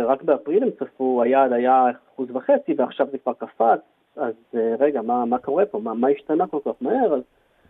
[0.07, 1.85] רק באפריל הם צפו, היעד היה
[2.15, 3.81] אחוז וחצי ועכשיו זה כבר קפץ,
[4.17, 5.79] אז אה, רגע, מה, מה קורה פה?
[5.79, 7.15] מה, מה השתנה כל כך מהר?
[7.15, 7.21] אז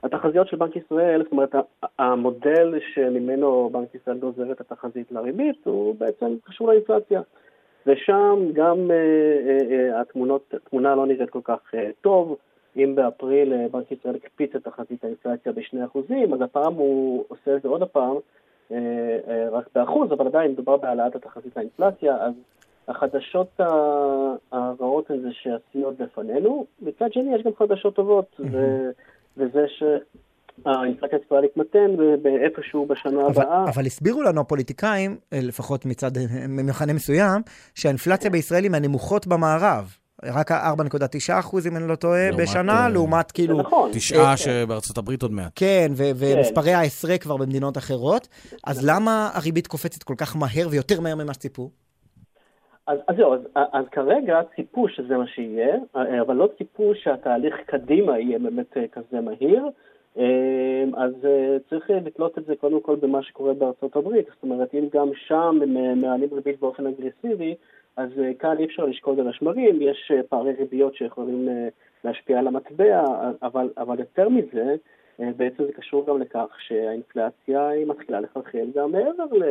[0.02, 1.55] התחזיות של בנק ישראל, זאת אומרת,
[1.98, 7.20] המודל שממנו בנק ישראל גוזר את התחזית לריבית הוא בעצם קשור לאינפלציה.
[7.86, 12.36] ושם גם אה, אה, אה, התמונות, התמונה לא נראית כל כך אה, טוב.
[12.77, 17.62] אם באפריל אה, בנק ישראל הקפיץ את תחזית האינפלציה ב-2%, אז הפעם הוא עושה את
[17.62, 18.16] זה עוד הפעם,
[18.73, 18.77] אה,
[19.28, 22.32] אה, רק באחוז, אבל עדיין מדובר בהעלאת התחזית לאינפלציה, אז
[22.89, 23.61] החדשות
[24.53, 26.66] הרעות הן זה שהשיא לפנינו.
[26.82, 28.90] מצד שני, יש גם חדשות טובות, ו-
[29.36, 33.65] וזה שהאינפלציה צפויה להתמתן באיפשהו בשנה אבל, הבאה.
[33.65, 36.11] אבל הסבירו לנו הפוליטיקאים, לפחות מצד
[36.48, 37.43] ממחנה מסוים,
[37.74, 40.06] שהאינפלציה בישראל היא מהנמוכות במערב.
[40.24, 43.59] רק ה-4.9 אחוז, אם אני לא טועה, לעומת, בשנה, אה, לעומת כאילו...
[43.59, 43.90] נכון.
[43.93, 45.52] תשעה שבארצות הברית עוד מעט.
[45.55, 48.28] כן, ו- ומספרי העשרה כבר במדינות אחרות.
[48.66, 51.70] אז למה הריבית קופצת כל כך מהר ויותר מהר ממה שציפו?
[52.86, 53.40] אז, אז זהו, אז,
[53.72, 55.76] אז כרגע ציפו שזה מה שיהיה,
[56.20, 59.62] אבל לא ציפו שהתהליך קדימה יהיה באמת אה, כזה מהיר.
[60.18, 64.26] אה, אז אה, צריך אה, לתלות את זה קודם כל במה שקורה בארצות הברית.
[64.34, 67.55] זאת אומרת, אם גם שם הם אה, מעלים ריבית באופן אגרסיבי,
[67.97, 71.68] אז אה, כאן אי אפשר לשקוד על השמרים, יש אה, פערי ריביות שיכולים אה,
[72.05, 73.05] להשפיע על המטבע,
[73.43, 74.77] אבל, אבל יותר מזה,
[75.20, 79.44] אה, בעצם זה קשור גם לכך שהאינפלציה היא מתחילה לחלחל גם מעבר ל...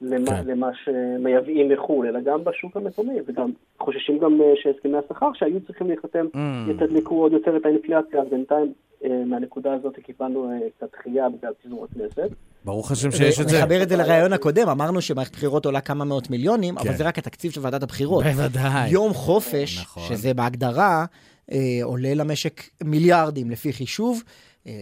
[0.00, 0.46] למה, כן.
[0.46, 3.50] למה שמייבאים מחו"ל, אלא גם בשוק המקומי, וגם
[3.80, 6.70] חוששים גם אה, שהסכמי השכר שהיו צריכים להיחתם Mm.
[6.70, 8.72] יתדלקו עוד יותר את האינפלציה, אז בינתיים
[9.04, 12.30] אה, מהנקודה הזאת קיבלנו אה, קצת דחייה בגלל פיזור הכנסת.
[12.64, 13.58] ברוך השם שיש את זה.
[13.58, 16.96] נחבר את זה לרעיון הקודם, אמרנו שמערכת בחירות עולה כמה מאות מיליונים, אבל כן.
[16.96, 18.24] זה רק התקציב של ועדת הבחירות.
[18.24, 18.90] בוודאי.
[18.90, 20.02] יום חופש, נכון.
[20.02, 21.04] שזה בהגדרה,
[21.52, 24.22] אה, עולה למשק מיליארדים לפי חישוב.
[24.66, 24.72] אה,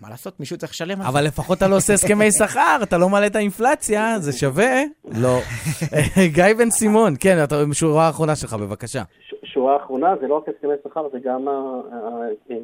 [0.00, 1.08] מה לעשות, מישהו צריך לשלם על זה.
[1.08, 4.82] אבל לפחות אתה לא עושה הסכמי שכר, אתה לא מעלה את האינפלציה, זה שווה?
[5.22, 5.38] לא.
[6.36, 9.02] גיא בן סימון, כן, אתה שורה האחרונה שלך, בבקשה.
[9.44, 11.54] שורה אחרונה, זה לא רק הסכמי שכר, זה גם אה,
[12.50, 12.56] אה,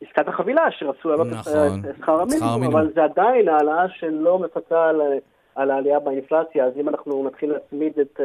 [0.00, 1.82] עסקת החבילה שרצו להעלות את נכון.
[1.98, 2.64] שכר המינימום.
[2.64, 5.00] אבל זה עדיין העלאה שלא מפצה על,
[5.54, 8.20] על העלייה באינפלציה, אז אם אנחנו נתחיל להצמיד את,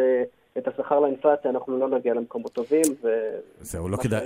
[0.59, 2.81] את השכר לאינפלציה, אנחנו לא נגיע למקומות טובים.
[3.03, 3.07] ו...
[3.61, 4.19] זהו, לא כדאי...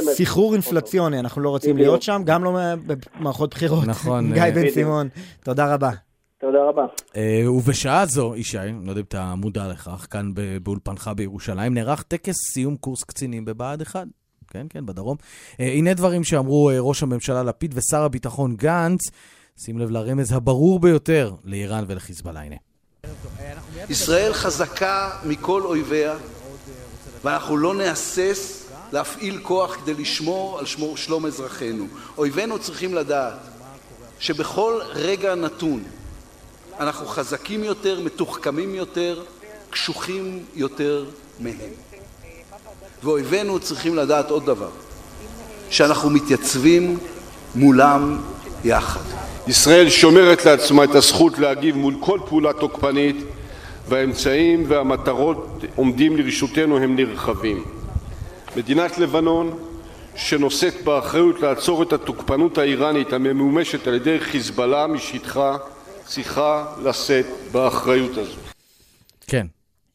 [0.00, 1.76] סחרור אינפלציוני, אנחנו לא רוצים.
[1.76, 3.86] להיות שם, גם לא במערכות בחירות.
[3.86, 4.70] נכון, גיא אה, בן.
[4.70, 5.08] סימון,
[5.44, 5.90] תודה רבה.
[6.38, 6.86] תודה רבה.
[7.16, 10.30] אה, ובשעה זו, ישי, לא יודע אם אתה מודע לכך, כאן
[10.62, 14.06] באולפנך בירושלים, נערך טקס סיום קורס קצינים בבה"ד 1.
[14.48, 15.16] כן, כן, בדרום.
[15.60, 19.00] אה, הנה דברים שאמרו ראש הממשלה לפיד ושר הביטחון גנץ,
[19.56, 22.40] שים לב לרמז הברור ביותר לאיראן ולחיזבאללה.
[22.40, 22.56] הנה.
[23.88, 26.14] ישראל חזקה מכל אויביה,
[27.24, 30.66] ואנחנו לא נהסס להפעיל כוח כדי לשמור על
[30.96, 31.86] שלום אזרחינו.
[32.18, 33.34] אויבינו צריכים לדעת
[34.18, 35.84] שבכל רגע נתון
[36.80, 39.22] אנחנו חזקים יותר, מתוחכמים יותר,
[39.70, 41.04] קשוחים יותר
[41.40, 41.56] מהם.
[43.02, 44.70] ואויבינו צריכים לדעת עוד דבר,
[45.70, 46.98] שאנחנו מתייצבים
[47.54, 48.20] מולם
[48.64, 49.00] יחד.
[49.48, 53.16] ישראל שומרת לעצמה את הזכות להגיב מול כל פעולה תוקפנית
[53.88, 57.64] והאמצעים והמטרות עומדים לרשותנו הם נרחבים.
[58.56, 59.58] מדינת לבנון
[60.16, 65.56] שנושאת באחריות לעצור את התוקפנות האיראנית הממומשת על ידי חיזבאללה משטחה
[66.04, 68.40] צריכה לשאת באחריות הזו.
[69.26, 69.46] כן.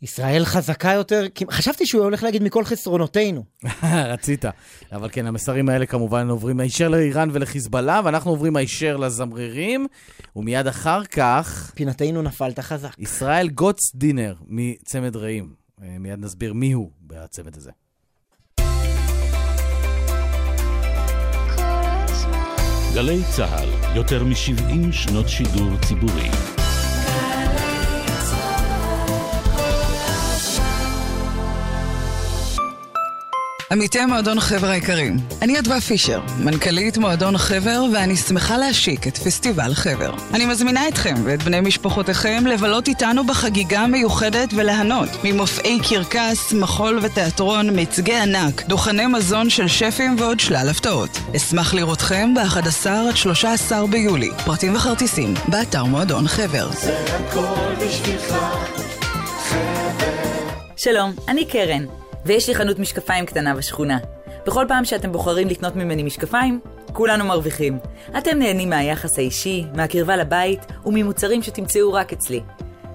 [0.02, 3.44] ישראל חזקה יותר, כי- חשבתי שהוא הולך להגיד מכל חסרונותינו.
[3.84, 4.46] רצית.
[4.92, 9.88] אבל כן, המסרים האלה כמובן עוברים הישר לאיראן ולחיזבאללה, ואנחנו עוברים הישר לזמרירים,
[10.36, 11.72] ומיד אחר כך...
[11.76, 12.94] פינתנו נפלת חזק.
[13.00, 15.54] ישראל גוטס דינר מצמד רעים.
[15.84, 17.72] אה, מיד נסביר מי הוא בצמד הזה.
[22.94, 26.30] גלי צה"ל, יותר מ-70 שנות שידור ציבורי.
[33.72, 39.74] עמיתי מועדון חבר היקרים, אני אדווה פישר, מנכ"לית מועדון חבר, ואני שמחה להשיק את פסטיבל
[39.74, 40.14] חבר.
[40.34, 47.70] אני מזמינה אתכם ואת בני משפחותיכם לבלות איתנו בחגיגה מיוחדת וליהנות ממופעי קרקס, מחול ותיאטרון,
[47.70, 51.20] מיצגי ענק, דוכני מזון של שפים ועוד שלל הפתעות.
[51.36, 54.30] אשמח לראותכם ב-11 עד 13 ביולי.
[54.46, 56.70] פרטים וכרטיסים, באתר מועדון חבר.
[56.72, 58.36] זה הכל בשבילך,
[59.50, 60.10] חבר.
[60.78, 63.98] שלום, אני קרן, ויש לי חנות משקפיים קטנה בשכונה.
[64.46, 66.60] בכל פעם שאתם בוחרים לקנות ממני משקפיים,
[66.94, 67.78] כולנו מרוויחים.
[68.18, 72.42] אתם נהנים מהיחס האישי, מהקרבה לבית וממוצרים שתמצאו רק אצלי.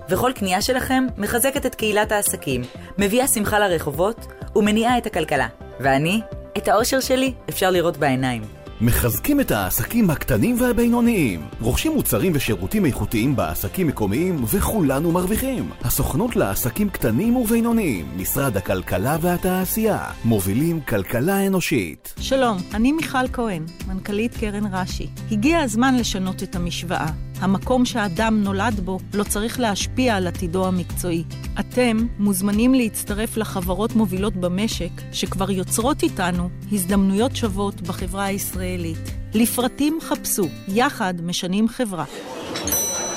[0.09, 2.63] וכל קנייה שלכם מחזקת את קהילת העסקים,
[2.99, 4.27] מביאה שמחה לרחובות
[4.57, 5.49] ומניעה את הכלכלה.
[5.81, 6.21] ואני,
[6.59, 8.64] את האושר שלי אפשר לראות בעיניים.
[8.85, 11.40] מחזקים את העסקים הקטנים והבינוניים.
[11.61, 15.70] רוכשים מוצרים ושירותים איכותיים בעסקים מקומיים וכולנו מרוויחים.
[15.81, 22.15] הסוכנות לעסקים קטנים ובינוניים, משרד הכלכלה והתעשייה, מובילים כלכלה אנושית.
[22.20, 25.06] שלום, אני מיכל כהן, מנכ"לית קרן רש"י.
[25.31, 27.06] הגיע הזמן לשנות את המשוואה.
[27.40, 31.24] המקום שאדם נולד בו לא צריך להשפיע על עתידו המקצועי.
[31.61, 39.11] אתם מוזמנים להצטרף לחברות מובילות במשק, שכבר יוצרות איתנו הזדמנויות שוות בחברה הישראלית.
[39.35, 42.05] לפרטים חפשו, יחד משנים חברה.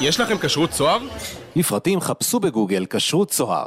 [0.01, 0.99] יש לכם כשרות צוהר?
[1.55, 3.65] לפרטים חפשו בגוגל כשרות צוהר.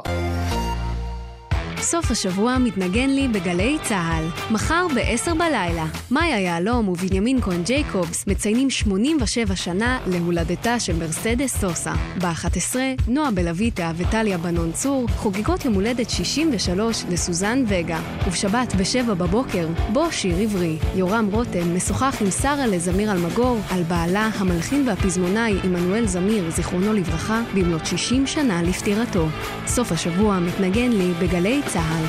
[1.81, 4.53] סוף השבוע מתנגן לי בגלי צה"ל.
[4.53, 11.93] מחר ב-10 בלילה, מאיה יהלום ובנימין כהן ג'ייקובס מציינים 87 שנה להולדתה של מרסדס סוסה.
[12.21, 12.75] ב-11,
[13.07, 17.99] נועה בלויטה וטליה בנון צור חוגגות יום הולדת 63 לסוזן וגה.
[18.27, 20.77] ובשבת ב-7 בבוקר, בו שיר עברי.
[20.95, 27.41] יורם רותם משוחח עם שרה לזמיר אלמגור על בעלה, המלחין והפזמונאי עמנואל זמיר, זיכרונו לברכה,
[27.53, 29.27] במלאת 60 שנה לפטירתו.
[29.67, 32.05] סוף השבוע מתנגן לי בגלי צה"ל.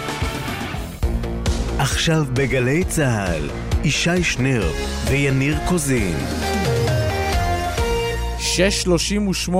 [1.79, 3.51] עכשיו בגלי צה"ל,
[3.85, 4.73] ישי שנר
[5.11, 6.17] ויניר קוזין.
[8.39, 9.53] 6.38,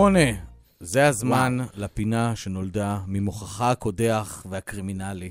[0.81, 5.31] זה הזמן לפינה שנולדה ממוחך הקודח והקרימינלי.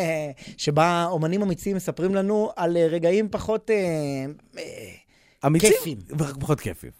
[0.56, 3.76] שבה אומנים אמיצים מספרים לנו על אה, רגעים פחות אה,
[4.58, 4.62] אה,
[5.46, 5.72] אמיצים?
[5.72, 5.98] כיפים.
[6.40, 6.90] פחות כיפים.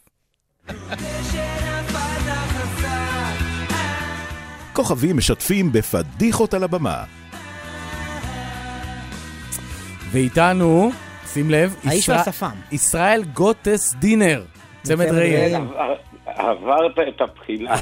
[4.77, 7.05] כוכבים משתפים בפדיחות על הבמה.
[10.11, 10.91] ואיתנו,
[11.33, 12.51] שים לב, האיש ישראל- והשפם.
[12.73, 14.43] ישראל גוטס דינר,
[14.83, 15.07] צמד.
[15.09, 15.95] כן, עבר-
[16.27, 17.75] עברת את הבחינה.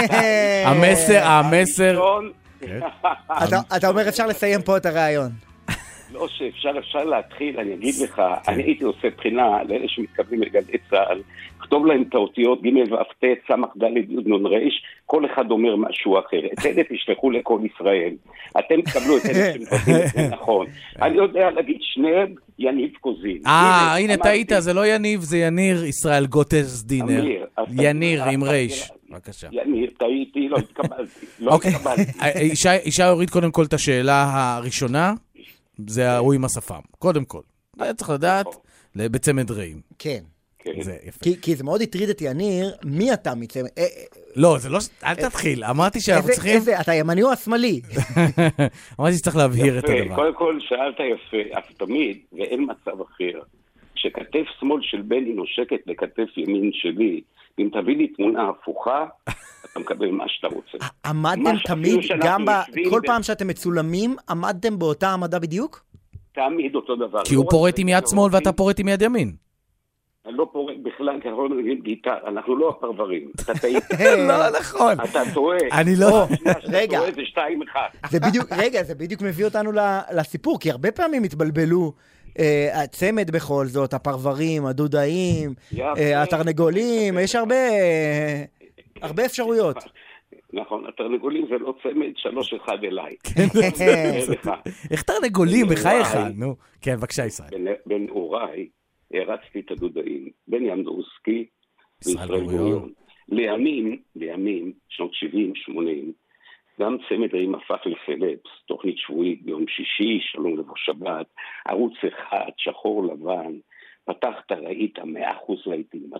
[0.70, 2.30] המסר, המסר, הראשון,
[3.48, 5.30] אתה- אתה אומר אפשר לסיים פה את הרעיון.
[6.12, 11.22] לא שאפשר, אפשר להתחיל, אני אגיד לך, אני הייתי עושה בחינה לאלה שמתכוונים לגלי צה"ל,
[11.60, 13.84] כתוב להם את האותיות ג' ואף ט', ס' ד'
[14.28, 14.58] נ' ר',
[15.06, 16.36] כל אחד אומר משהו אחר.
[16.52, 18.14] את אלה תשלחו לכל ישראל.
[18.58, 20.66] אתם תקבלו את אלה שמבטאים את זה נכון.
[21.02, 23.38] אני יודע להגיד שניהם יניב קוזין.
[23.46, 27.24] אה, הנה, טעית, זה לא יניב, זה יניר ישראל גוטס דינר.
[27.78, 28.90] יניר עם רייש.
[29.10, 29.48] בבקשה.
[29.52, 31.26] יניר, טעיתי, לא התקבלתי.
[31.40, 32.02] לא אוקיי, התקבלתי.
[32.22, 34.24] אה, ישי- ישי הוריד קודם כל את השאלה
[34.56, 35.12] הראשונה,
[35.86, 36.80] זה ההוא עם השפם.
[36.98, 37.40] קודם כל.
[37.78, 38.46] זה צריך לדעת,
[38.96, 39.80] בצמד רעים.
[39.98, 40.22] כן.
[40.80, 41.24] זה יפה.
[41.24, 43.62] כי, כי זה מאוד הטריד את יניר, מי אתה מצמד?
[43.78, 43.88] אה, אה,
[44.36, 44.78] לא, זה לא...
[45.04, 46.54] אל תתחיל, אמרתי שאנחנו צריכים...
[46.54, 47.80] איזה, אתה ימני או השמאלי?
[49.00, 50.14] אמרתי שצריך להבהיר את הדבר.
[50.14, 53.40] קודם כל שאלת יפה, אף תמיד, ואין מצב אחר,
[53.94, 57.20] שכתף שמאל של בני נושקת לכתף ימין שלי,
[57.58, 59.06] אם תביא לי תמונה הפוכה,
[59.76, 60.78] אתה מקבל מה שאתה רוצה.
[61.06, 62.50] עמדתם תמיד, גם ב...
[62.90, 65.84] כל פעם שאתם מצולמים, עמדתם באותה עמדה בדיוק?
[66.34, 67.24] תמיד אותו דבר.
[67.24, 69.32] כי לא הוא רק פורט זה, עם יד לא שמאל ואתה פורט עם יד ימין.
[70.26, 73.30] אני לא פורט בכלל, כי אנחנו לא מבינים גיטר, אנחנו לא הפרברים.
[73.40, 73.84] אתה טעית.
[74.28, 74.92] לא נכון.
[75.04, 75.58] אתה טועה.
[75.72, 76.26] אני לא-
[76.78, 76.98] רגע.
[76.98, 77.88] טועה זה שתיים אחד.
[78.10, 81.92] זה בדיוק, רגע, זה בדיוק מביא אותנו ל- לסיפור, כי הרבה פעמים התבלבלו.
[82.38, 85.54] אה, הצמד בכל זאת, הפרברים, הדודאים.
[85.78, 88.44] אה, התרנגולים, יש הרבה, אה,
[89.02, 89.76] הרבה אפשרויות.
[90.52, 93.16] נכון, התרנגולים זה לא צמד, שלוש אחד אליי.
[93.24, 93.46] כן.
[94.90, 96.08] איך תרנגולים, בחייך.
[96.36, 96.54] נו.
[96.80, 97.48] כן, בבקשה, ישראל.
[97.52, 98.68] בנ- בנעוריי
[99.14, 101.46] הרצתי את הדודאים, בני אמדורסקי
[102.02, 102.62] ישראל וישראל גוריון.
[102.62, 102.92] גוריון.
[103.28, 106.12] לימים, לימים, שנות 70-80,
[106.80, 111.26] גם צמד רעים הפך לפלפס, תוכנית שבועית ביום שישי, שלום לבוא שבת,
[111.68, 113.52] ערוץ אחד, שחור לבן,
[114.06, 115.02] פתחת, ראית 100%
[115.66, 116.18] רייטינג, 200%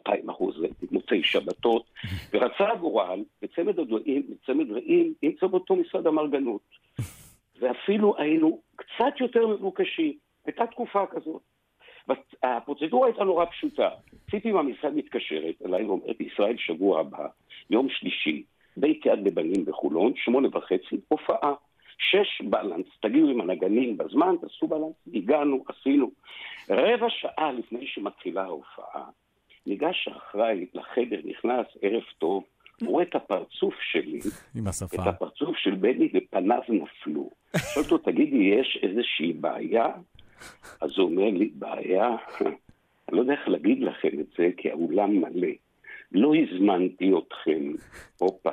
[0.58, 1.84] רייטינג, מוצאי שבתות,
[2.32, 6.60] ורצה הגורל, בצמד הדודאים, בצמד רעים, למצוא באותו משרד האמרגנות.
[7.60, 10.12] ואפילו היינו קצת יותר מבוקשים.
[10.46, 11.42] הייתה תקופה כזאת.
[12.42, 13.88] הפרוצדורה הייתה נורא פשוטה.
[14.30, 17.26] ציפי מהמשרד מתקשרת אליי ואומרת, ישראל שבוע הבא,
[17.70, 18.42] יום שלישי,
[18.76, 21.54] בית יד לבנים בחולון, שמונה וחצי, הופעה.
[21.98, 26.10] שש balance, תגיעו עם הנגנים בזמן, תעשו balance, הגענו, עשינו.
[26.70, 29.04] רבע שעה לפני שמתחילה ההופעה,
[29.66, 32.44] ניגש האחראי לחדר, נכנס, ערב טוב,
[32.84, 34.20] רואה את הפרצוף שלי,
[34.54, 35.02] עם השפה.
[35.02, 37.30] את הפרצוף של בני ופניו נפלו.
[37.74, 39.86] שואל אותו, תגידי, יש איזושהי בעיה?
[40.80, 42.16] אז הוא אומר לי, בעיה?
[43.08, 45.48] אני לא יודע איך להגיד לכם את זה, כי האולם מלא.
[46.12, 47.72] לא הזמנתי אתכם.
[48.18, 48.50] הופה.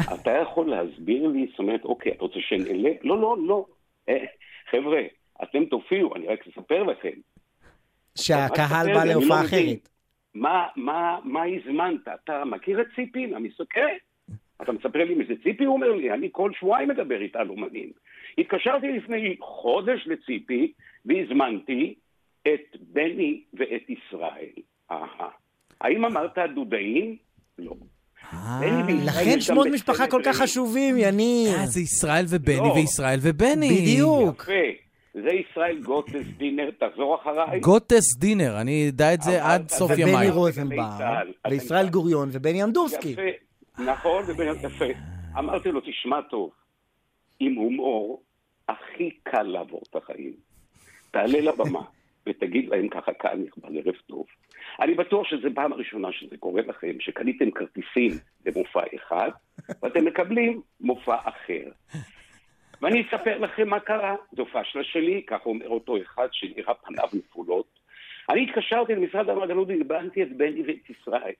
[0.14, 2.90] אתה יכול להסביר לי, זאת אומרת, אוקיי, אתה רוצה שנעלה?
[3.02, 3.66] לא, לא, לא.
[4.08, 4.24] אה,
[4.70, 5.00] חבר'ה,
[5.42, 7.10] אתם תופיעו, אני רק אספר לכם.
[8.18, 9.88] שהקהל בא להופעה לא אחרת.
[10.34, 12.08] מה, מה, מה הזמנת?
[12.24, 13.24] אתה מכיר את ציפי?
[13.24, 13.80] אני מסתכל.
[14.62, 15.64] אתה מספר לי מי זה ציפי?
[15.64, 17.92] הוא אומר לי, אני כל שבועיים מדבר איתה על אומנים.
[18.38, 20.72] התקשרתי לפני חודש לציפי
[21.04, 21.94] והזמנתי
[22.42, 24.52] את בני ואת ישראל.
[24.90, 25.28] אהה.
[25.80, 27.16] האם אמרת דודאים?
[27.58, 27.72] לא.
[29.06, 31.54] לכן שמות משפחה כל כך חשובים, יניב.
[31.54, 32.72] אה, זה ישראל ובני לא.
[32.74, 33.68] וישראל ובני.
[33.68, 34.42] בדיוק.
[34.42, 34.52] יפה.
[35.14, 37.60] זה ישראל גוטס דינר, תחזור אחריי.
[37.60, 40.30] גוטס דינר, אני אדע את זה עד סוף ובני ימיי.
[40.30, 40.86] רוזנבאום,
[41.50, 43.08] וישראל גוריון, ובני אמדורסקי.
[43.08, 44.84] יפה, נכון, ובן יפה.
[45.38, 46.50] אמרתי לו, תשמע טוב,
[47.40, 48.22] עם הומור,
[48.68, 50.32] הכי קל לעבור את החיים.
[51.10, 51.82] תעלה לבמה
[52.28, 54.26] ותגיד להם ככה קהל נכבד, ערב טוב.
[54.80, 58.10] אני בטוח שזו פעם הראשונה שזה קורה לכם, שקניתם כרטיסים
[58.46, 59.30] למופע אחד,
[59.82, 61.70] ואתם מקבלים מופע אחר.
[62.82, 64.14] ואני אספר לכם מה קרה.
[64.32, 67.66] זו פשלה שלי, כך אומר אותו אחד שנראה פניו נפולות.
[68.30, 71.32] אני התקשרתי למשרד המרגלות והגבלתי את בני ואת ישראל.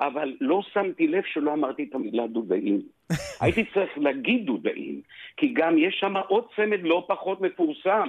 [0.00, 2.82] אבל לא שמתי לב שלא אמרתי את המילה דודאים.
[3.40, 5.00] הייתי צריך להגיד דודאים,
[5.36, 8.08] כי גם יש שם עוד צמד לא פחות מפורסם,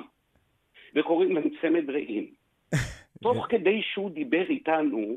[0.95, 2.27] וקוראים להם צמד רעים.
[3.23, 5.15] תוך כדי שהוא דיבר איתנו,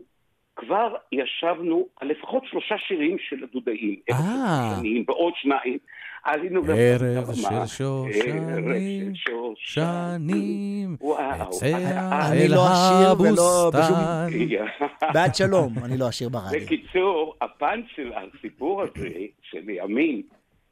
[0.57, 3.97] כבר ישבנו על לפחות שלושה שירים של הדודאים.
[4.11, 4.75] אה.
[4.77, 5.79] שנים, ועוד שניים.
[6.25, 7.35] אז היינו ערב.
[7.35, 8.75] של שושנים, ערב
[9.15, 11.49] של שושנים, וואו.
[11.49, 13.97] אצא אני אל לא עשיר ולא בשום...
[13.97, 15.07] הבוסתן.
[15.15, 16.61] בעד שלום, אני לא עשיר ברדיו.
[16.61, 19.09] בקיצור, הפאנץ' של הסיפור הזה,
[19.43, 20.23] שלימים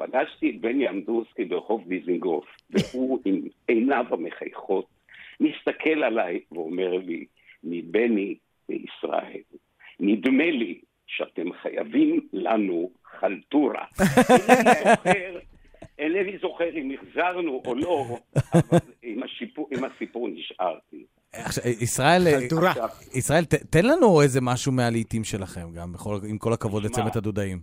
[0.07, 4.87] פגשתי את בני אמדורסקי ברחוב דיזינגוף, והוא עם עיניו המחייכות,
[5.41, 7.25] מסתכל עליי ואומר לי,
[7.65, 8.35] מבני
[8.69, 9.41] לישראל,
[10.01, 13.85] נדמה לי שאתם חייבים לנו חלטורה.
[15.99, 18.05] אינני זוכר- אם החזרנו או לא,
[18.55, 21.05] אבל עם השיפור- עם הסיפור נשארתי.
[21.33, 22.23] עכשיו, ישראל.
[23.15, 26.85] ישראל, ת- תן לנו איזה משהו מהלעיתים שלכם, גם, בכל- עם כל הכבוד.
[26.85, 27.59] לצמד הדודאים.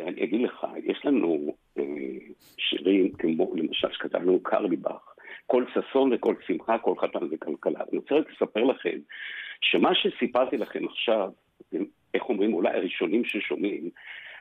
[0.00, 1.82] אני אגיד לך, יש לנו אה,
[2.58, 5.14] שירים כמו למשל שכתבנו קרליבך,
[5.46, 7.80] כל ששון וכל שמחה, כל חתן וכלכלה.
[7.90, 8.98] אני רוצה רק לספר לכם
[9.60, 11.30] שמה שסיפרתי לכם עכשיו,
[12.14, 13.90] איך אומרים, אולי הראשונים ששומעים,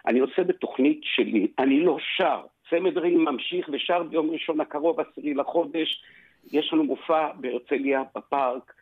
[0.08, 2.42] אני עושה בתוכנית שלי, אני לא שר.
[2.70, 6.04] צמד רעים ממשיך ושר ביום ראשון הקרוב, עשירי לחודש,
[6.52, 8.74] יש לנו מופע בהרצליה בפארק,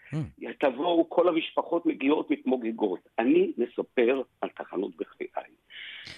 [0.60, 3.00] תבואו, כל המשפחות מגיעות, מתמוגגות.
[3.20, 5.52] אני מספר על תחנות בחיי.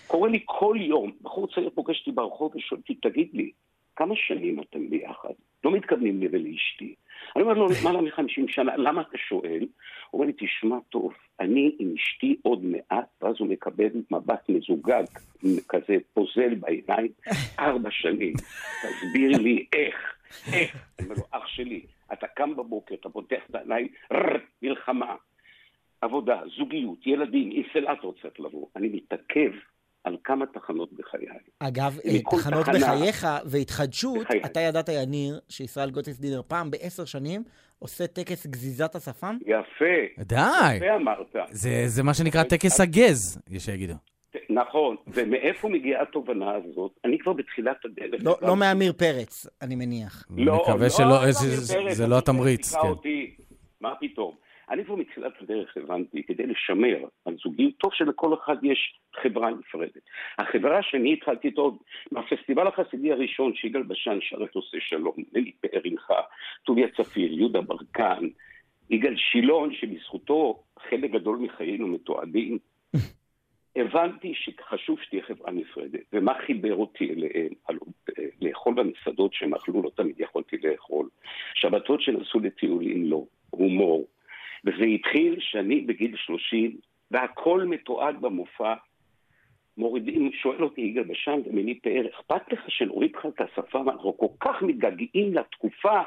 [0.08, 3.52] קורה לי כל יום, בחור צעיר פוגש אותי ברחוב ושואל אותי, תגיד לי,
[3.96, 5.34] כמה שנים אתם ביחד?
[5.64, 6.96] לא מתכוונים לי ולאשתי.
[7.36, 9.60] אני אומר לו, למעלה מ-50 שנה, למה אתה שואל?
[10.10, 15.04] הוא אומר לי, תשמע טוב, אני עם אשתי עוד מעט, ואז הוא מקבל מבט מזוגג,
[15.70, 17.12] כזה פוזל בעיניים,
[17.60, 18.34] ארבע שנים.
[18.84, 20.16] תסביר לי איך,
[20.54, 20.78] איך.
[21.00, 21.82] אני אומר לו, אח שלי,
[22.14, 23.88] אתה קם בבוקר, אתה פותח את העיניים,
[24.62, 25.16] מלחמה,
[26.02, 28.68] עבודה, זוגיות, ילדים, אינסטלטור צריך לבוא.
[28.76, 29.52] אני מתעכב
[30.04, 31.26] על כמה תחנות בחיי.
[31.60, 31.98] אגב,
[32.32, 34.42] תחנות תחנה- בחייך והתחדשות, בחיי.
[34.46, 37.44] אתה ידעת, יניר, שישראל גוטסדינר פעם בעשר שנים
[37.80, 39.38] עושה טקס גזיזת השפם?
[39.46, 40.24] יפה.
[40.24, 40.36] די.
[40.76, 41.36] יפה אמרת.
[41.52, 43.94] זה זה מה שנקרא טקס הגז, יש שיגידו.
[44.50, 46.92] נכון, ומאיפה מגיעה התובנה הזאת?
[47.06, 48.22] אני כבר בתחילת הדרך.
[48.24, 50.26] לא- לא מאמיר פרץ, אני מניח.
[50.38, 52.80] לא, מקווה לא, שלא- לא, זה- פרץ, זה לא התמריץ, כן.
[53.82, 54.36] מה פתאום?
[54.70, 60.02] אני כבר מתחילת הדרך הבנתי, כדי לשמר על זוגיות, טוב שלכל אחד יש חברה נפרדת.
[60.38, 61.80] החברה שאני התחלתי איתו,
[62.12, 66.22] מהפסטיבל החסידי הראשון, שיגאל בשן שר את עושה שלום, נלי פאר הנחה,
[66.66, 68.28] טוביה צפיר, יהודה ברקן,
[68.90, 72.58] יגאל שילון, שבזכותו חלק גדול מחיינו מתועדים.
[73.76, 77.54] הבנתי שחשוב שתהיה חברה נפרדת, ומה חיבר אותי אליהם?
[77.70, 77.76] אה,
[78.42, 81.10] לאכול במסעדות שהם אכלו, לא תמיד יכולתי לאכול.
[81.56, 83.24] שבתות שנסעו לטיולים, לא.
[83.50, 84.08] הומור.
[84.66, 86.78] וזה התחיל שאני בגיל 30,
[87.12, 88.74] והכל מתועד במופע.
[89.78, 93.90] מורידים, שואל אותי יגאל בשן ומיני פאר, אכפת לך שנוריד לך את השפם?
[93.90, 96.02] אנחנו כל כך מתגעגעים לתקופה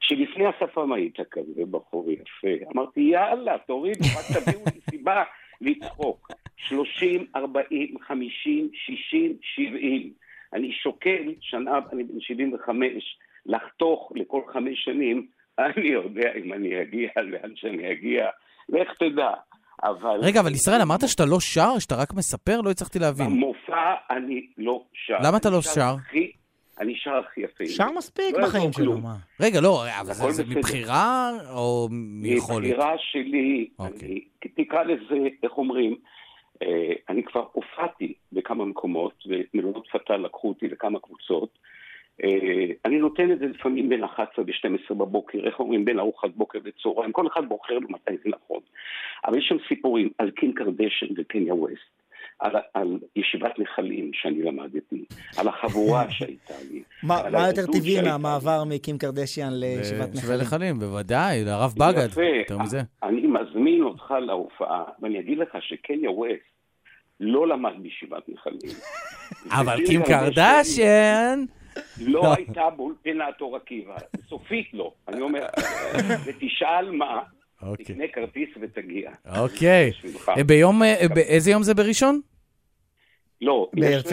[0.00, 2.64] שלפני השפם היית כזה בחור יפה.
[2.74, 5.22] אמרתי, יאללה, תורידו, רק תביאו לי סיבה
[5.60, 6.32] לצחוק.
[6.56, 10.12] 30, 40, 50, 60, 70.
[10.52, 15.26] אני שוקל, שנה, אני בן 75, לחתוך לכל חמש שנים,
[15.58, 18.26] אני יודע אם אני אגיע לאן שאני אגיע,
[18.68, 19.30] לך תדע.
[19.84, 20.18] אבל...
[20.22, 21.78] רגע, אבל ישראל, אמרת שאתה לא שר?
[21.78, 22.60] שאתה רק מספר?
[22.60, 23.26] לא הצלחתי להבין.
[23.26, 25.16] במופע אני לא שר.
[25.22, 25.94] למה אתה לא שר?
[26.06, 26.32] הכי-
[26.80, 27.66] אני שר הכי יפה.
[27.66, 28.98] שר מספיק לא בחיים שלו.
[28.98, 29.14] מה?
[29.40, 30.44] רגע, לא, אבל זה- זה.
[30.48, 32.58] מבחירה או מיכולת?
[32.66, 34.08] מבחירה שלי, אוקיי.
[34.08, 34.20] אני,
[34.64, 35.96] תקרא לזה, איך אומרים,
[36.62, 36.66] אה,
[37.08, 41.58] אני כבר הופעתי בכמה מקומות, ומלונות פתאל לקחו אותי לכמה קבוצות,
[42.84, 47.12] אני נותן את זה לפעמים בין 11 ל-12 בבוקר, איך אומרים, בין ארוחת בוקר לצהריים,
[47.12, 48.60] כל אחד בוחר לו מתי זה נכון.
[49.26, 51.96] אבל יש שם סיפורים על קין קרדשן וקניה ווסט.
[52.38, 55.04] על, על ישיבת נחלים שאני למדתי,
[55.38, 56.82] על החבורה שהייתה לי.
[57.02, 60.40] מה, מה יותר טבעי מהמעבר מקים קרדשיאן לישיבת נחלים?
[60.40, 62.80] נחלים, בוודאי, לרב בגד, יותר מזה.
[63.02, 66.32] אני מזמין אותך להופעה, ואני אגיד לך שקניה ווסט
[67.20, 68.76] לא למד בישיבת נחלים.
[69.60, 71.46] אבל קים קרדשיין...
[72.00, 73.96] לא הייתה באולפנת אור עקיבא,
[74.28, 74.92] סופית לא.
[75.08, 75.46] אני אומר,
[76.24, 77.22] ותשאל מה,
[77.78, 79.10] תקנה כרטיס ותגיע.
[79.38, 79.90] אוקיי.
[80.46, 80.82] ביום,
[81.14, 82.20] באיזה יום זה בראשון?
[83.40, 83.70] לא.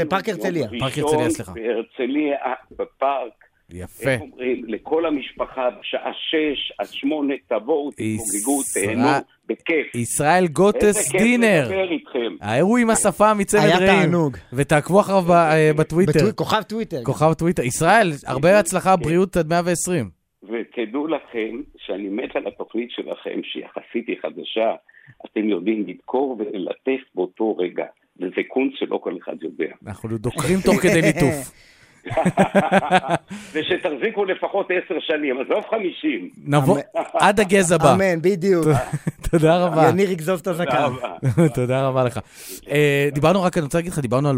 [0.09, 0.67] פארק הרצליה.
[0.79, 1.51] פארק הרצליה, סליחה.
[1.51, 2.37] בהרצליה,
[2.71, 3.43] בפארק.
[3.73, 4.09] יפה.
[4.09, 9.09] איך אומרים, לכל המשפחה, בשעה שש עד שמונה, תבואו, תתמוגגו, תהנו,
[9.47, 9.95] בכיף.
[9.95, 11.47] ישראל גוטס דינר.
[11.47, 12.35] איזה כיף לדבר איתכם.
[12.41, 13.77] ההוא עם השפה מצמד רעים.
[13.77, 14.37] היה תענוג.
[14.53, 15.23] ותעקבו אחריו
[15.77, 16.31] בטוויטר.
[16.35, 17.03] כוכב טוויטר.
[17.03, 17.63] כוכב טוויטר.
[17.63, 20.09] ישראל, הרבה הצלחה, בריאות עד 120.
[20.43, 24.75] ותדעו לכם שאני מת על התוכנית שלכם, שיחסית היא חדשה,
[25.25, 27.85] אתם יודעים לדקור וללטף באותו רגע.
[28.17, 29.73] וזה קונץ שלא כל אחד יודע.
[29.87, 31.51] אנחנו דוקרים תוך כדי ליטוף.
[33.53, 36.29] ושתחזיקו לפחות עשר שנים, עזוב חמישים.
[36.45, 36.79] נבוא,
[37.13, 37.93] עד הגז הבא.
[37.93, 38.65] אמן, בדיוק.
[39.31, 39.89] תודה רבה.
[39.89, 40.91] יניר יגזוז את הזקן.
[41.53, 42.19] תודה רבה לך.
[43.13, 44.29] דיברנו רק, אני רוצה להגיד לך, דיברנו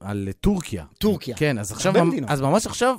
[0.00, 0.84] על טורקיה.
[0.98, 1.36] טורקיה.
[1.36, 1.92] כן, אז עכשיו,
[2.28, 2.96] אז ממש עכשיו,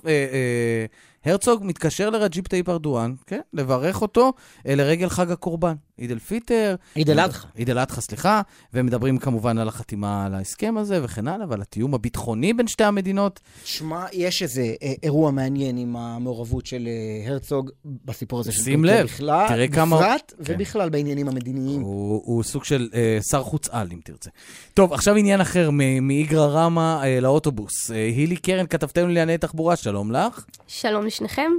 [1.25, 4.33] הרצוג מתקשר לרג'יפ טייפ ארדואן, כן, לברך אותו
[4.65, 5.73] לרגל חג הקורבן.
[5.97, 6.75] עיד אל פיטר.
[6.95, 7.47] עיד אל אדחא.
[7.55, 8.41] עיד אל אדחא, סליחה.
[8.73, 13.39] ומדברים כמובן על החתימה על ההסכם הזה וכן הלאה, ועל התיאום הביטחוני בין שתי המדינות.
[13.65, 16.87] שמע, יש איזה אירוע מעניין עם המעורבות של
[17.27, 18.51] הרצוג בסיפור הזה.
[18.51, 19.97] שים לב, בכלל, תראה כמה...
[19.97, 20.53] בפרט כן.
[20.53, 21.81] ובכלל בעניינים המדיניים.
[21.81, 24.29] הוא, הוא סוג של אה, שר חוץ על, אם תרצה.
[24.73, 25.69] טוב, עכשיו עניין אחר,
[26.01, 27.91] מאיגרא רמא אה, לאוטובוס.
[27.91, 30.45] אה, הילי קרן, כתבתנו לענייני תחבורה, שלום לך.
[30.67, 31.51] שלום לשניכם.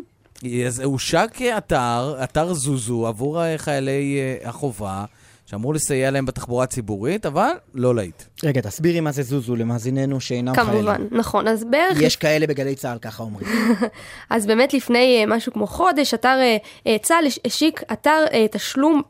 [0.66, 5.04] אז הושק אתר, אתר זוזו, עבור חיילי החובה,
[5.46, 8.22] שאמור לסייע להם בתחבורה הציבורית, אבל לא להיט.
[8.44, 10.94] רגע, תסבירי מה זה זוזו למאזיננו שאינם כמובן, חיילים.
[10.94, 11.48] כמובן, נכון.
[11.48, 11.98] אז בערך...
[12.00, 13.48] יש כאלה בגלי צה"ל, ככה אומרים.
[14.30, 16.38] אז באמת לפני משהו כמו חודש, אתר
[17.02, 19.02] צה"ל השיק אתר תשלום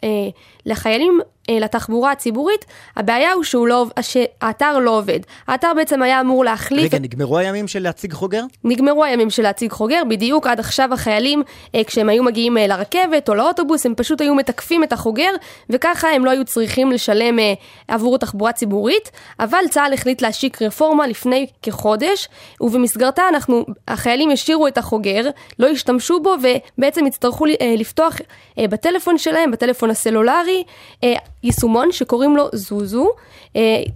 [0.69, 1.21] לחיילים
[1.51, 2.65] לתחבורה הציבורית,
[2.97, 5.21] הבעיה הוא שהוא לא, שהאתר לא עובד.
[5.47, 6.85] האתר בעצם היה אמור להחליף...
[6.85, 8.43] רגע, נגמרו הימים של להציג חוגר?
[8.65, 11.43] נגמרו הימים של להציג חוגר, בדיוק עד עכשיו החיילים,
[11.87, 15.31] כשהם היו מגיעים לרכבת או לאוטובוס, הם פשוט היו מתקפים את החוגר,
[15.71, 17.39] וככה הם לא היו צריכים לשלם
[17.89, 22.29] עבור תחבורה ציבורית, אבל צה"ל החליט להשיק רפורמה לפני כחודש,
[22.61, 26.35] ובמסגרתה אנחנו, החיילים השאירו את החוגר, לא השתמשו בו,
[26.79, 27.45] ובעצם יצטרכו
[27.79, 28.17] לפתוח
[28.59, 30.58] בטלפון שלהם, בטלפון הסלולרי,
[31.43, 33.09] יישומון שקוראים לו זוזו,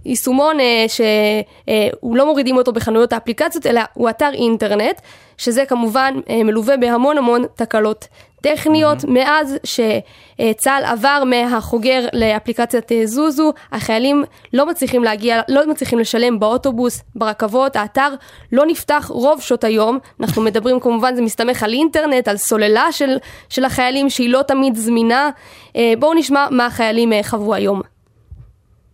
[0.05, 0.57] יישומון
[0.87, 5.01] שהוא לא מורידים אותו בחנויות האפליקציות, אלא הוא אתר אינטרנט,
[5.37, 8.07] שזה כמובן מלווה בהמון המון תקלות
[8.43, 8.97] טכניות.
[8.97, 9.09] Mm-hmm.
[9.09, 17.75] מאז שצה"ל עבר מהחוגר לאפליקציית זוזו, החיילים לא מצליחים להגיע, לא מצליחים לשלם באוטובוס, ברכבות,
[17.75, 18.09] האתר
[18.51, 19.99] לא נפתח רוב שעות היום.
[20.19, 23.17] אנחנו מדברים כמובן, זה מסתמך על אינטרנט, על סוללה של,
[23.49, 25.29] של החיילים שהיא לא תמיד זמינה.
[25.99, 27.81] בואו נשמע מה החיילים חוו היום.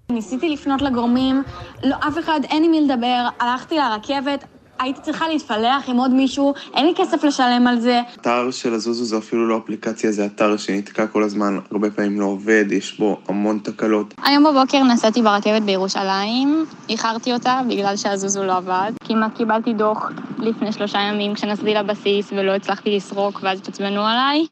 [0.09, 1.43] ניסיתי לפנות לגורמים,
[1.83, 4.45] לא, אף אחד, אין עם מי לדבר, הלכתי לרכבת,
[4.79, 8.01] הייתי צריכה להתפלח עם עוד מישהו, אין לי כסף לשלם על זה.
[8.21, 12.25] אתר של הזוזו זה אפילו לא אפליקציה, זה אתר שנתקע כל הזמן, הרבה פעמים לא
[12.25, 14.13] עובד, יש בו המון תקלות.
[14.23, 18.91] היום בבוקר נסעתי ברכבת בירושלים, איחרתי אותה בגלל שהזוזו לא עבד.
[19.03, 24.45] כמעט קיבלתי דוח לפני שלושה ימים כשנסעתי לבסיס ולא הצלחתי לסרוק ואז התעצבנו עליי.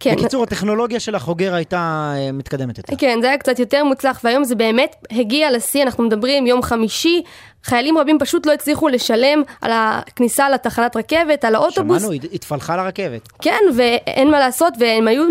[0.00, 0.16] כן.
[0.16, 2.96] בקיצור, הטכנולוגיה של החוגר הייתה מתקדמת יותר.
[2.98, 7.22] כן, זה היה קצת יותר מוצלח, והיום זה באמת הגיע לשיא, אנחנו מדברים יום חמישי,
[7.64, 12.02] חיילים רבים פשוט לא הצליחו לשלם על הכניסה לתחנת רכבת, על האוטובוס.
[12.02, 13.28] שמענו, התפלחה לרכבת.
[13.42, 15.24] כן, ואין מה לעשות, והם היו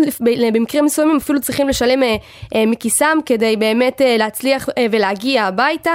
[0.52, 2.16] במקרים מסוימים אפילו צריכים לשלם אה,
[2.54, 5.90] אה, מכיסם כדי באמת אה, להצליח ולהגיע הביתה.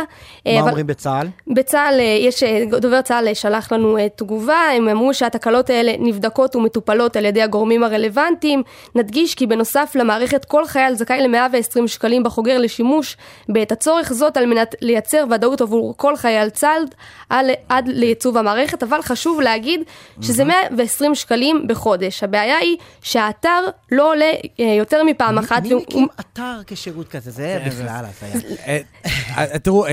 [0.45, 0.67] מה אבל...
[0.67, 1.27] אומרים בצה"ל?
[1.47, 7.41] בצה"ל, יש, דובר צה"ל שלח לנו תגובה, הם אמרו שהתקלות האלה נבדקות ומטופלות על ידי
[7.41, 8.63] הגורמים הרלוונטיים.
[8.95, 13.17] נדגיש כי בנוסף למערכת כל חייל זכאי ל-120 שקלים בחוגר לשימוש
[13.49, 19.01] בעת הצורך, זאת על מנת לייצר ודאות עבור כל חייל צה"ל עד לייצוב המערכת, אבל
[19.01, 19.81] חשוב להגיד
[20.21, 22.23] שזה 120 שקלים בחודש.
[22.23, 24.31] הבעיה היא שהאתר לא עולה
[24.77, 25.63] יותר מפעם אחת.
[25.63, 27.31] מי מקים אתר כשירות כזה?
[27.31, 29.59] זה בכלל הזיה.
[29.63, 29.85] תראו,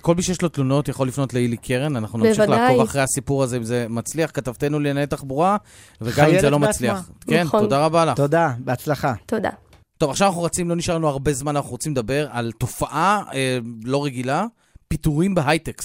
[0.00, 3.56] כל מי שיש לו תלונות יכול לפנות לאילי קרן, אנחנו נמשיך לעקוב אחרי הסיפור הזה,
[3.56, 5.56] אם זה מצליח, כתבתנו לענייני תחבורה,
[6.00, 7.10] וגם אם זה לא מצליח.
[7.26, 8.16] כן, תודה רבה לך.
[8.16, 9.12] תודה, בהצלחה.
[9.26, 9.50] תודה.
[9.98, 13.22] טוב, עכשיו אנחנו רצים, לא נשאר לנו הרבה זמן, אנחנו רוצים לדבר על תופעה
[13.84, 14.44] לא רגילה.
[14.94, 15.84] פיטורים בהייטקס.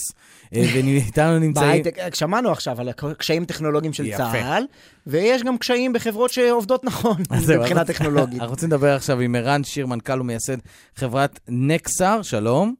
[0.55, 1.67] אה, ואיתנו נמצאים...
[1.67, 4.17] בהייטק, אה, שמענו עכשיו על הקשיים טכנולוגיים של יפה.
[4.17, 4.63] צה"ל,
[5.07, 8.33] ויש גם קשיים בחברות שעובדות נכון מבחינה אנחנו- טכנולוגית.
[8.39, 10.57] אנחנו רוצים לדבר עכשיו עם ערן שיר, מנכ"ל ומייסד
[10.95, 12.75] חברת Nexar, שלום.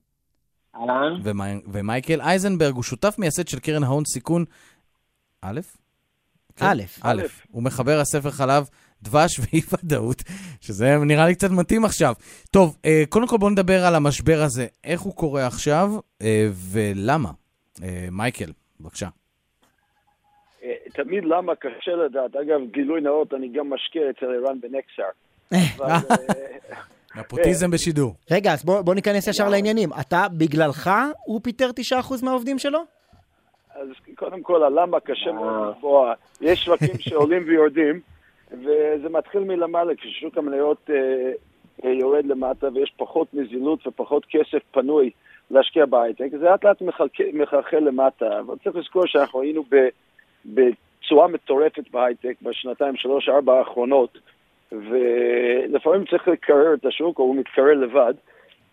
[0.76, 1.20] אהלן.
[1.24, 4.46] ומי- ומייקל אייזנברג הוא שותף מייסד של קרן ההון סיכון
[5.42, 5.60] א'?
[6.60, 6.82] א'.
[7.02, 7.22] א'.
[7.52, 8.70] הוא מחבר הספר חלב
[9.06, 10.24] דבש ואי ודאות,
[10.62, 12.14] שזה נראה לי קצת מתאים עכשיו.
[12.52, 14.68] טוב, אה, קודם כל בואו נדבר על המשבר הזה.
[14.84, 15.90] איך הוא קורה עכשיו
[16.22, 17.30] אה, ולמה?
[17.84, 19.08] אה, מייקל, בבקשה.
[20.94, 22.36] תמיד למה קשה לדעת.
[22.36, 25.10] אגב, גילוי נאות, אני גם משקיע אצל ערן בנקסר.
[27.20, 28.14] נפוטיזם בשידור.
[28.32, 29.90] רגע, אז בוא, בוא ניכנס ישר לעניינים.
[30.02, 30.90] אתה, בגללך,
[31.26, 32.80] הוא פיטר 9% מהעובדים שלו?
[33.76, 36.14] אז קודם כל, הלמה קשה מאוד לקבוע.
[36.42, 38.00] יש שווקים שעולים ויורדים,
[38.60, 41.32] וזה מתחיל מלמעלה, כששוק המניות אה,
[41.86, 45.10] אה, יורד למטה ויש פחות נזילות ופחות כסף פנוי
[45.52, 46.82] להשקיע בהייטק, זה לאט לאט
[47.34, 48.40] מחלחל למטה.
[48.40, 49.90] אבל צריך לזכור שאנחנו היינו ב-
[50.46, 54.18] בתשואה מטורפת בהייטק בשנתיים, שלוש, ארבע האחרונות,
[54.72, 58.14] ולפעמים צריך לקרר את השוק, או הוא מתקרר לבד.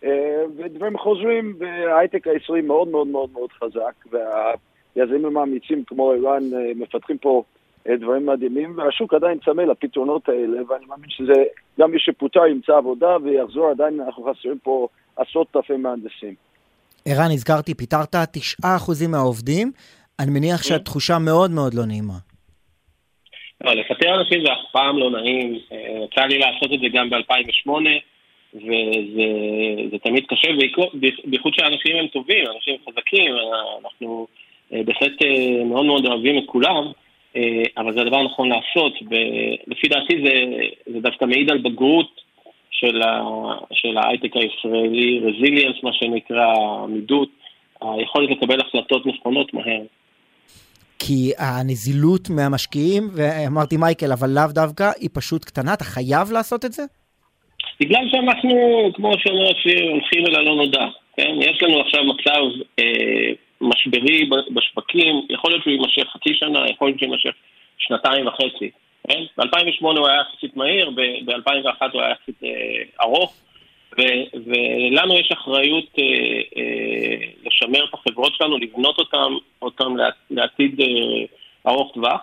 [0.03, 4.17] אה, ודברים חוזרים, וההייטק הישראלי מאוד מאוד מאוד מאוד חזק,
[4.95, 7.43] והיזמים האמיצים כמו איראן אה, מפתחים פה
[7.87, 11.43] דברים מדהימים, והשוק עדיין צמא לפתרונות האלה, ואני מאמין שזה,
[11.79, 14.87] גם מי שפוטר ימצא עבודה ויחזור, עדיין אנחנו חסרים פה
[15.17, 16.35] עשרות אלפי מהנדסים.
[17.05, 19.71] ערן, הזכרתי, פיטרת 9% מהעובדים.
[20.19, 22.17] אני מניח שהתחושה מאוד מאוד לא נעימה.
[23.63, 25.59] לא, לפטר אנשים זה אף פעם לא נעים.
[25.71, 27.69] אה, יצא לי לעשות את זה גם ב-2008,
[28.55, 29.27] וזה
[29.91, 30.47] זה תמיד קשה,
[31.25, 34.27] בייחוד שהאנשים הם טובים, אנשים חזקים, אה, אנחנו
[34.73, 36.91] אה, בהחלט אה, מאוד מאוד אוהבים את כולם, אה,
[37.77, 40.31] אבל זה הדבר הנכון לעשות, ולפי דעתי זה,
[40.93, 42.21] זה דווקא מעיד על בגרות
[42.71, 43.21] של, ה,
[43.71, 46.53] של ההייטק הישראלי, רזיליאנס מה שנקרא,
[46.83, 47.29] עמידות,
[47.81, 49.81] היכולת לקבל החלטות נכונות מהר.
[50.99, 56.71] כי הנזילות מהמשקיעים, ואמרתי מייקל, אבל לאו דווקא, היא פשוט קטנה, אתה חייב לעשות את
[56.71, 56.83] זה?
[57.79, 58.55] בגלל שאנחנו,
[58.93, 60.85] כמו שאומר השיר, הולכים אל הלא נודע,
[61.17, 61.35] כן?
[61.41, 62.41] יש לנו עכשיו מצב
[62.79, 63.31] אה,
[63.63, 67.33] משברי בשווקים, יכול להיות שהוא יימשך חצי שנה, יכול להיות שהוא יימשך
[67.77, 68.71] שנתיים וחצי,
[69.09, 69.23] כן?
[69.37, 70.89] ב-2008 הוא היה יחסית מהיר,
[71.25, 72.49] ב-2001 הוא היה יחסית אה,
[73.01, 73.33] ארוך,
[73.97, 76.03] ו- ולנו יש אחריות אה,
[76.57, 80.87] אה, לשמר את החברות שלנו, לבנות אותן, אותן לע- לעתיד אה,
[81.71, 82.21] ארוך טווח,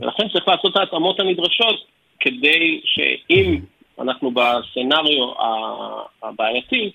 [0.00, 1.84] ולכן צריך לעשות את ההתאמות הנדרשות
[2.20, 3.60] כדי שאם
[3.98, 5.32] אנחנו בסצנריו
[6.22, 6.90] הבעייתי,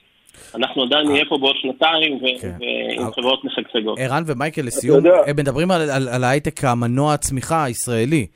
[0.56, 4.00] אנחנו עדיין נהיה פה בעוד שנתיים ו- ועם חברות משגשגות.
[4.00, 8.28] ערן ומייקל, לסיום, הם מדברים על, ההייטק כמנוע הצמיחה הישראלי.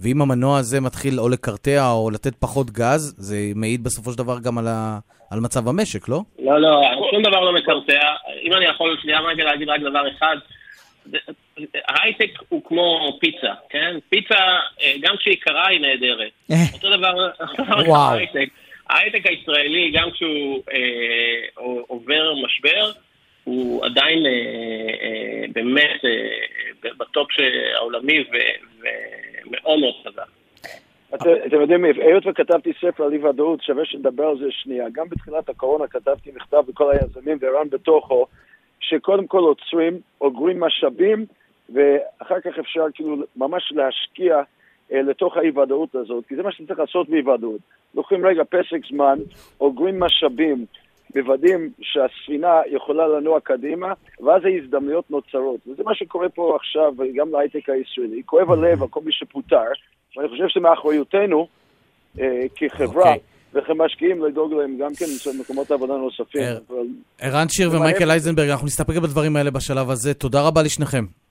[0.00, 4.38] ואם המנוע הזה מתחיל או לקרטע או לתת פחות גז, זה מעיד בסופו של דבר
[4.40, 4.98] גם על, ה,
[5.30, 6.20] על מצב המשק, לא?
[6.38, 8.00] לא, לא, שום דבר לא מקרטע.
[8.42, 10.36] אם אני יכול שנייה רגע להגיד רק דבר אחד,
[11.88, 13.96] ההייטק הוא כמו פיצה, כן?
[14.08, 14.34] פיצה,
[14.82, 16.32] אה, גם כשהיא קרה היא נהדרת.
[16.74, 18.18] אותו דבר אותו דבר עם וואו.
[18.90, 19.26] ההייטק.
[19.26, 22.92] הישראלי, גם כשהוא אה, עובר משבר,
[23.44, 27.28] הוא עדיין אה, אה, באמת אה, בטופ
[27.76, 30.28] העולמי ומאוד מאוד חזק.
[31.46, 34.86] אתם יודעים, היות וכתבתי ספר על אי ודאות, שווה שנדבר על זה שנייה.
[34.92, 38.26] גם בתחילת הקורונה כתבתי מכתב לכל היזמים, וערן בתוכו,
[38.80, 41.26] שקודם כל עוצרים, אוגרים משאבים,
[41.74, 44.42] ואחר כך אפשר כאילו ממש להשקיע
[44.92, 47.60] אה, לתוך האי-ודאות הזאת, כי זה מה שצריך לעשות באי-ודאות.
[47.94, 49.18] לוקחים רגע פסק זמן,
[49.60, 50.66] אוגרים משאבים,
[51.16, 55.60] מוודאים שהספינה יכולה לנוע קדימה, ואז ההזדמנויות נוצרות.
[55.66, 58.22] וזה מה שקורה פה עכשיו, גם להייטק הישראלי.
[58.26, 59.62] כואב הלב על כל מי שפוטר,
[60.16, 61.46] ואני חושב שזה מאחריותנו
[62.20, 63.12] אה, כחברה.
[63.12, 63.18] אוקיי.
[63.54, 66.42] וכמשקיעים לדאוג להם גם כן למצוא מקומות עבודה נוספים.
[67.20, 68.10] ערן שיר ומייקל.
[68.10, 70.14] אייזנברג, אנחנו נסתפק בדברים האלה בשלב הזה.
[70.14, 71.23] תודה רבה לשניכם.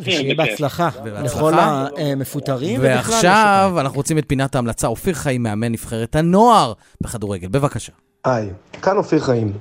[0.00, 1.36] ושיהיה בהצלחה ובהצלחה.
[1.36, 2.80] לכל המפוטרים.
[2.80, 4.86] ובכלל ועכשיו אנחנו רוצים את פינת ההמלצה.
[4.86, 7.48] אופיר חיים, מאמן נבחרת הנוער בכדורגל.
[7.48, 7.92] בבקשה.
[8.24, 8.50] היי,
[8.82, 9.52] כאן אופיר חיים.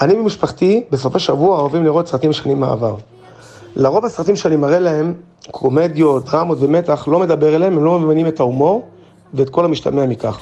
[0.00, 2.96] אני ומשפחתי בסופי שבוע אוהבים לראות סרטים שנים מהעבר.
[3.76, 5.14] לרוב הסרטים שאני מראה להם,
[5.50, 8.88] קומדיות, דרמות ומתח, לא מדבר אליהם, הם לא מבינים את ההומור
[9.34, 10.40] ואת כל המשתמע מכך.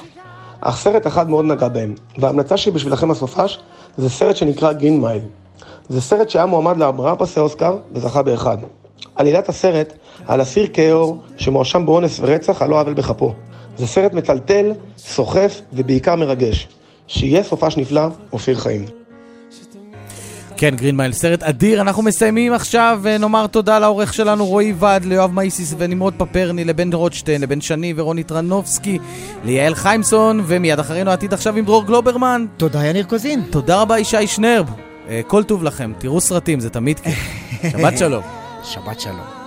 [0.61, 3.59] אך סרט אחד מאוד נגע בהם, וההמלצה שלי בשבילכם הסופש
[3.97, 5.21] זה סרט שנקרא Green Mile.
[5.89, 8.57] זה סרט שהיה מועמד לארבעה פרסי אוסקר וזכה באחד.
[9.15, 9.93] עלילת הסרט
[10.27, 13.33] על אסיר כהור שמואשם באונס ורצח על לא עוול בכפו.
[13.77, 16.67] זה סרט מטלטל, סוחף ובעיקר מרגש.
[17.07, 18.85] שיהיה סופש נפלא, אופיר חיים.
[20.57, 21.81] כן, Green Mile, סרט אדיר.
[21.81, 27.41] אנחנו מסיימים עכשיו, ונאמר תודה לעורך שלנו רועי ועד, ליואב מייסיס ונמרוד פפרני, לבן רוטשטיין,
[27.41, 28.99] לבן שני ורוני טרנובסקי,
[29.43, 32.45] ליעל חיימסון, ומיד אחרינו עתיד עכשיו עם דרור גלוברמן.
[32.57, 33.41] תודה, יניר קוזין.
[33.49, 34.69] תודה רבה, ישי שנרב.
[35.09, 37.19] אה, כל טוב לכם, תראו סרטים, זה תמיד כיף.
[37.71, 38.38] שבת שלום.
[38.63, 39.38] שבת שלום.